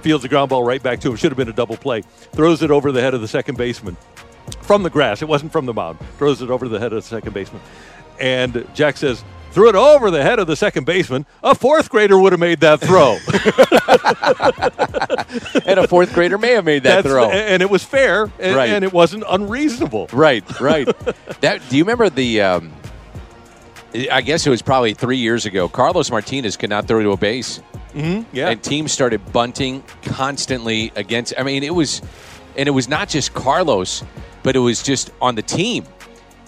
fields 0.00 0.24
a 0.24 0.28
ground 0.28 0.50
ball 0.50 0.62
right 0.62 0.82
back 0.82 1.00
to 1.00 1.10
him. 1.10 1.16
Should 1.16 1.32
have 1.32 1.36
been 1.36 1.48
a 1.48 1.52
double 1.52 1.76
play. 1.76 2.02
Throws 2.32 2.62
it 2.62 2.70
over 2.70 2.92
the 2.92 3.00
head 3.00 3.14
of 3.14 3.20
the 3.20 3.28
second 3.28 3.58
baseman 3.58 3.96
from 4.62 4.82
the 4.82 4.90
grass. 4.90 5.22
It 5.22 5.28
wasn't 5.28 5.52
from 5.52 5.66
the 5.66 5.74
mound. 5.74 5.98
Throws 6.18 6.42
it 6.42 6.50
over 6.50 6.68
the 6.68 6.78
head 6.78 6.92
of 6.92 7.02
the 7.02 7.08
second 7.08 7.34
baseman. 7.34 7.60
And 8.20 8.66
Jack 8.74 8.96
says, 8.96 9.24
threw 9.56 9.70
it 9.70 9.74
over 9.74 10.10
the 10.10 10.22
head 10.22 10.38
of 10.38 10.46
the 10.46 10.54
second 10.54 10.84
baseman. 10.84 11.24
A 11.42 11.54
fourth 11.54 11.88
grader 11.88 12.18
would 12.18 12.32
have 12.34 12.40
made 12.40 12.60
that 12.60 12.78
throw. 12.78 13.16
And 15.66 15.80
a 15.80 15.88
fourth 15.88 16.12
grader 16.12 16.36
may 16.36 16.52
have 16.52 16.64
made 16.66 16.82
that 16.82 17.02
That's- 17.04 17.10
throw. 17.12 17.30
And 17.30 17.62
it 17.62 17.70
was 17.70 17.82
fair, 17.82 18.30
and, 18.38 18.54
Right. 18.54 18.68
and 18.68 18.84
it 18.84 18.92
wasn't 18.92 19.24
unreasonable. 19.28 20.08
Right, 20.12 20.44
right. 20.60 20.86
that 21.40 21.62
do 21.70 21.78
you 21.78 21.84
remember 21.84 22.10
the? 22.10 22.42
Um, 22.42 22.72
I 24.12 24.20
guess 24.20 24.46
it 24.46 24.50
was 24.50 24.60
probably 24.60 24.92
three 24.92 25.16
years 25.16 25.46
ago. 25.46 25.68
Carlos 25.70 26.10
Martinez 26.10 26.58
could 26.58 26.68
not 26.70 26.86
throw 26.86 27.02
to 27.02 27.12
a 27.12 27.16
base, 27.16 27.62
Yeah. 27.94 28.50
and 28.50 28.62
teams 28.62 28.92
started 28.92 29.32
bunting 29.32 29.82
constantly 30.02 30.92
against. 30.96 31.32
I 31.38 31.42
mean, 31.44 31.62
it 31.62 31.74
was, 31.74 32.02
and 32.56 32.68
it 32.68 32.72
was 32.72 32.88
not 32.88 33.08
just 33.08 33.32
Carlos, 33.32 34.04
but 34.42 34.54
it 34.54 34.58
was 34.60 34.82
just 34.82 35.10
on 35.22 35.34
the 35.34 35.42
team. 35.42 35.84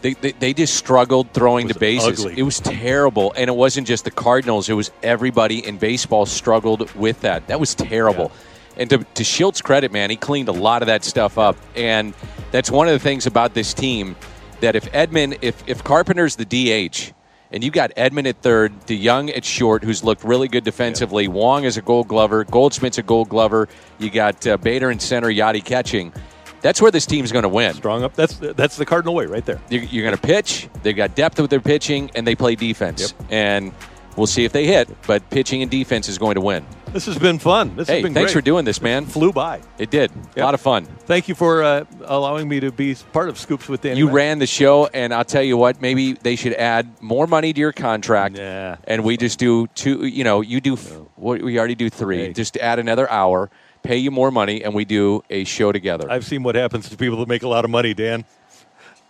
They, 0.01 0.15
they, 0.15 0.33
they 0.33 0.55
just 0.55 0.77
struggled 0.77 1.33
throwing 1.33 1.67
the 1.67 1.75
bases. 1.75 2.21
ugly. 2.21 2.39
It 2.39 2.43
was 2.43 2.61
terrible, 2.61 3.33
and 3.37 3.49
it 3.49 3.55
wasn't 3.55 3.87
just 3.87 4.05
the 4.05 4.11
Cardinals. 4.11 4.69
It 4.69 4.75
was 4.75 4.91
everybody 5.03 5.67
in 5.67 5.79
baseball 5.79 6.27
struggled 6.27 6.93
with 6.95 7.21
that. 7.23 7.49
That 7.49 7.59
was 7.59 7.75
terrible. 7.75 8.31
And 8.77 8.89
to, 8.91 8.99
to 8.99 9.25
Shildt's 9.25 9.61
credit, 9.61 9.91
man, 9.91 10.09
he 10.09 10.17
cleaned 10.17 10.49
a 10.49 10.53
lot 10.53 10.83
of 10.83 10.87
that 10.87 11.05
stuff 11.05 11.37
up. 11.37 11.57
And 11.75 12.15
that's 12.53 12.71
one 12.71 12.87
of 12.87 12.93
the 12.93 13.01
things 13.01 13.27
about 13.27 13.55
this 13.55 13.75
team 13.75 14.15
that 14.61 14.77
if 14.77 14.91
Edman, 14.93 15.39
if, 15.43 15.63
if 15.67 15.83
Carpenter's 15.83 16.37
the 16.37 16.45
DH, 16.45 17.13
and 17.51 17.65
you 17.65 17.71
got 17.71 17.95
Edman 17.97 18.27
at 18.29 18.41
third, 18.43 18.73
DeJong 18.87 19.35
at 19.37 19.45
short, 19.45 19.83
who's 19.83 20.05
looked 20.05 20.23
really 20.23 20.49
good 20.49 20.65
defensively. 20.65 21.29
Wong 21.29 21.65
is 21.65 21.77
a 21.77 21.83
Gold 21.83 22.07
Glover. 22.09 22.45
Goldschmidt's 22.45 22.99
a 22.99 23.03
Gold 23.03 23.31
Glover. 23.31 23.69
You 23.99 24.11
got 24.11 24.47
uh, 24.47 24.59
Bader 24.59 24.91
in 24.91 24.99
center, 24.99 25.29
Yadi 25.29 25.65
catching. 25.65 26.13
That's 26.61 26.81
where 26.83 26.91
this 26.91 27.07
team's 27.07 27.33
going 27.33 27.45
to 27.45 27.49
win. 27.49 27.75
Strong 27.75 28.03
up. 28.05 28.15
That's 28.15 28.35
that's 28.37 28.77
the 28.77 28.85
Cardinal 28.87 29.15
way 29.15 29.27
right 29.27 29.45
there. 29.45 29.61
You're, 29.71 29.83
you're 29.85 30.05
going 30.05 30.17
to 30.17 30.21
pitch. 30.21 30.69
They've 30.83 30.97
got 30.97 31.15
depth 31.15 31.41
with 31.41 31.51
their 31.51 31.61
pitching, 31.61 32.11
and 32.15 32.27
they 32.27 32.35
play 32.35 32.55
defense. 32.57 33.15
And 33.31 33.73
we'll 34.17 34.27
see 34.27 34.45
if 34.45 34.53
they 34.53 34.67
hit. 34.67 34.89
But 35.07 35.29
pitching 35.31 35.63
and 35.63 35.71
defense 35.71 36.09
is 36.09 36.19
going 36.19 36.35
to 36.35 36.41
win. 36.41 36.65
This 36.93 37.05
has 37.05 37.19
been 37.19 37.39
fun. 37.39 37.77
This 37.77 37.87
Hey, 37.87 37.97
has 37.97 38.03
been 38.03 38.15
thanks 38.15 38.33
great. 38.33 38.41
for 38.41 38.45
doing 38.45 38.65
this, 38.65 38.81
man. 38.81 39.05
Flew 39.05 39.31
by. 39.31 39.61
It 39.77 39.91
did. 39.91 40.11
A 40.37 40.41
lot 40.41 40.55
of 40.55 40.61
fun. 40.63 40.87
Thank 40.87 41.29
you 41.29 41.35
for 41.35 41.63
uh, 41.63 41.85
allowing 42.07 42.49
me 42.49 42.61
to 42.61 42.73
be 42.73 42.97
part 43.13 43.29
of 43.29 43.39
Scoops 43.39 43.69
with 43.69 43.83
Danny. 43.83 43.99
You 43.99 44.09
ran 44.09 44.39
the 44.39 44.47
show, 44.47 44.87
and 44.87 45.13
I'll 45.13 45.25
tell 45.25 45.43
you 45.43 45.59
what. 45.59 45.83
Maybe 45.83 46.15
they 46.15 46.35
should 46.35 46.55
add 46.55 46.91
more 47.03 47.27
money 47.27 47.53
to 47.53 47.61
your 47.61 47.73
contract. 47.73 48.37
Nah. 48.39 48.77
And 48.85 49.05
we 49.05 49.19
just 49.19 49.39
do 49.39 49.67
two. 49.75 50.07
You 50.07 50.25
know, 50.25 50.41
you 50.41 50.61
do. 50.63 50.73
f 50.75 50.91
what 51.17 51.43
we 51.43 51.59
already 51.59 51.75
do 51.75 51.91
three. 51.91 52.19
Hey. 52.29 52.33
Just 52.33 52.57
add 52.57 52.79
another 52.79 53.11
hour, 53.11 53.51
pay 53.89 53.97
you 53.97 54.11
more 54.11 54.31
money, 54.31 54.63
and 54.63 54.75
we 54.75 54.85
do 54.85 55.25
a 55.31 55.45
show 55.45 55.73
together. 55.73 56.11
I've 56.11 56.27
seen 56.27 56.43
what 56.43 56.55
happens 56.57 56.91
to 56.91 56.97
people 56.99 57.21
that 57.21 57.29
make 57.29 57.43
a 57.43 57.49
lot 57.49 57.65
of 57.65 57.71
money, 57.71 57.95
Dan. 57.95 58.27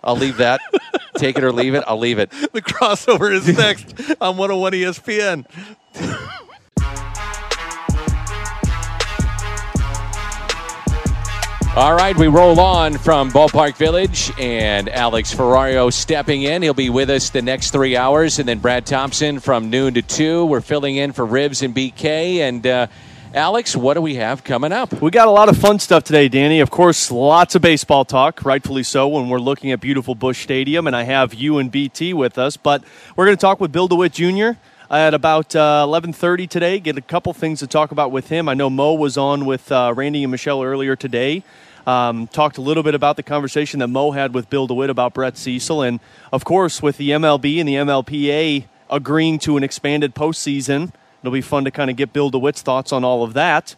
I'll 0.04 0.16
leave 0.16 0.36
that. 0.36 0.60
Take 1.16 1.36
it 1.36 1.42
or 1.42 1.50
leave 1.50 1.74
it. 1.74 1.82
I'll 1.88 1.98
leave 1.98 2.20
it. 2.20 2.30
The 2.30 2.62
crossover 2.62 3.32
is 3.32 3.48
next 3.58 3.98
on 4.20 4.36
101 4.36 4.72
ESPN. 4.74 5.46
All 11.74 11.94
right, 11.94 12.16
we 12.16 12.28
roll 12.28 12.60
on 12.60 12.98
from 12.98 13.32
Ballpark 13.32 13.76
Village, 13.76 14.30
and 14.38 14.88
Alex 14.88 15.34
Ferrario 15.34 15.92
stepping 15.92 16.42
in. 16.42 16.62
He'll 16.62 16.72
be 16.72 16.88
with 16.88 17.10
us 17.10 17.30
the 17.30 17.42
next 17.42 17.72
three 17.72 17.96
hours, 17.96 18.38
and 18.38 18.48
then 18.48 18.60
Brad 18.60 18.86
Thompson 18.86 19.40
from 19.40 19.70
noon 19.70 19.94
to 19.94 20.02
two. 20.02 20.46
We're 20.46 20.60
filling 20.60 20.94
in 20.94 21.10
for 21.10 21.26
Ribs 21.26 21.62
and 21.62 21.74
BK. 21.74 22.38
And 22.38 22.64
uh, 22.64 22.86
Alex, 23.34 23.76
what 23.76 23.92
do 23.94 24.00
we 24.00 24.14
have 24.14 24.42
coming 24.42 24.72
up? 24.72 25.02
We 25.02 25.10
got 25.10 25.28
a 25.28 25.30
lot 25.30 25.50
of 25.50 25.58
fun 25.58 25.78
stuff 25.78 26.02
today, 26.02 26.28
Danny. 26.28 26.60
Of 26.60 26.70
course, 26.70 27.10
lots 27.10 27.54
of 27.54 27.60
baseball 27.60 28.06
talk, 28.06 28.42
rightfully 28.42 28.82
so, 28.82 29.06
when 29.06 29.28
we're 29.28 29.38
looking 29.38 29.70
at 29.70 29.80
beautiful 29.80 30.14
Busch 30.14 30.42
Stadium, 30.42 30.86
and 30.86 30.96
I 30.96 31.02
have 31.02 31.34
you 31.34 31.58
and 31.58 31.70
BT 31.70 32.14
with 32.14 32.38
us. 32.38 32.56
But 32.56 32.82
we're 33.16 33.26
going 33.26 33.36
to 33.36 33.40
talk 33.40 33.60
with 33.60 33.70
Bill 33.70 33.86
DeWitt 33.86 34.12
Jr. 34.14 34.52
at 34.90 35.12
about 35.12 35.54
uh, 35.54 35.84
11:30 35.86 36.48
today. 36.48 36.80
Get 36.80 36.96
a 36.96 37.02
couple 37.02 37.34
things 37.34 37.58
to 37.58 37.66
talk 37.66 37.92
about 37.92 38.10
with 38.10 38.30
him. 38.30 38.48
I 38.48 38.54
know 38.54 38.70
Mo 38.70 38.94
was 38.94 39.18
on 39.18 39.44
with 39.44 39.70
uh, 39.70 39.92
Randy 39.94 40.24
and 40.24 40.30
Michelle 40.30 40.62
earlier 40.62 40.96
today. 40.96 41.42
Um, 41.86 42.28
talked 42.28 42.56
a 42.56 42.62
little 42.62 42.82
bit 42.82 42.94
about 42.94 43.16
the 43.16 43.22
conversation 43.22 43.80
that 43.80 43.88
Mo 43.88 44.12
had 44.12 44.32
with 44.32 44.48
Bill 44.48 44.66
DeWitt 44.66 44.88
about 44.88 45.12
Brett 45.12 45.36
Cecil, 45.36 45.82
and 45.82 46.00
of 46.32 46.46
course, 46.46 46.80
with 46.80 46.96
the 46.96 47.10
MLB 47.10 47.60
and 47.60 47.68
the 47.68 47.74
MLPA 47.74 48.64
agreeing 48.88 49.38
to 49.40 49.58
an 49.58 49.62
expanded 49.62 50.14
postseason, 50.14 50.92
it'll 51.20 51.32
be 51.32 51.40
fun 51.40 51.64
to 51.64 51.70
kind 51.70 51.90
of 51.90 51.96
get 51.96 52.12
Bill 52.12 52.30
DeWitt's 52.30 52.62
thoughts 52.62 52.92
on 52.92 53.04
all 53.04 53.22
of 53.22 53.34
that. 53.34 53.76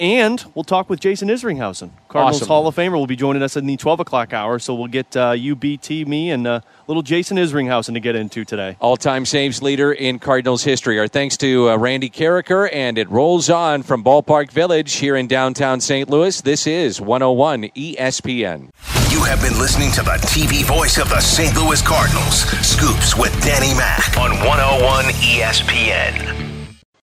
And 0.00 0.42
we'll 0.54 0.64
talk 0.64 0.88
with 0.88 0.98
Jason 0.98 1.28
Isringhausen, 1.28 1.90
Cardinals 2.08 2.36
Awesome. 2.36 2.48
Hall 2.48 2.66
of 2.66 2.74
Famer, 2.74 2.92
will 2.92 3.06
be 3.06 3.16
joining 3.16 3.42
us 3.42 3.54
in 3.54 3.66
the 3.66 3.76
12 3.76 4.00
o'clock 4.00 4.32
hour. 4.32 4.58
So 4.58 4.74
we'll 4.74 4.88
get 4.88 5.14
uh, 5.14 5.32
you, 5.32 5.54
BT, 5.54 6.06
me, 6.06 6.30
and 6.30 6.46
uh, 6.46 6.60
little 6.86 7.02
Jason 7.02 7.36
Isringhausen 7.36 7.92
to 7.92 8.00
get 8.00 8.16
into 8.16 8.46
today. 8.46 8.78
All 8.80 8.96
time 8.96 9.26
saves 9.26 9.60
leader 9.60 9.92
in 9.92 10.18
Cardinals 10.18 10.64
history. 10.64 10.98
Our 10.98 11.06
thanks 11.06 11.36
to 11.38 11.68
uh, 11.68 11.76
Randy 11.76 12.08
Karraker, 12.08 12.70
and 12.72 12.96
it 12.96 13.10
rolls 13.10 13.50
on 13.50 13.82
from 13.82 14.02
Ballpark 14.02 14.50
Village 14.52 14.94
here 14.94 15.16
in 15.16 15.26
downtown 15.26 15.82
St. 15.82 16.08
Louis. 16.08 16.40
This 16.40 16.66
is 16.66 16.98
101 16.98 17.64
ESPN. 17.64 18.70
You 19.12 19.22
have 19.24 19.42
been 19.42 19.58
listening 19.58 19.92
to 19.92 20.02
the 20.02 20.16
TV 20.22 20.64
voice 20.64 20.96
of 20.96 21.10
the 21.10 21.20
St. 21.20 21.54
Louis 21.54 21.82
Cardinals. 21.82 22.44
Scoops 22.66 23.18
with 23.18 23.38
Danny 23.42 23.74
Mac 23.74 24.16
on 24.16 24.30
101 24.30 25.04
ESPN. 25.04 26.49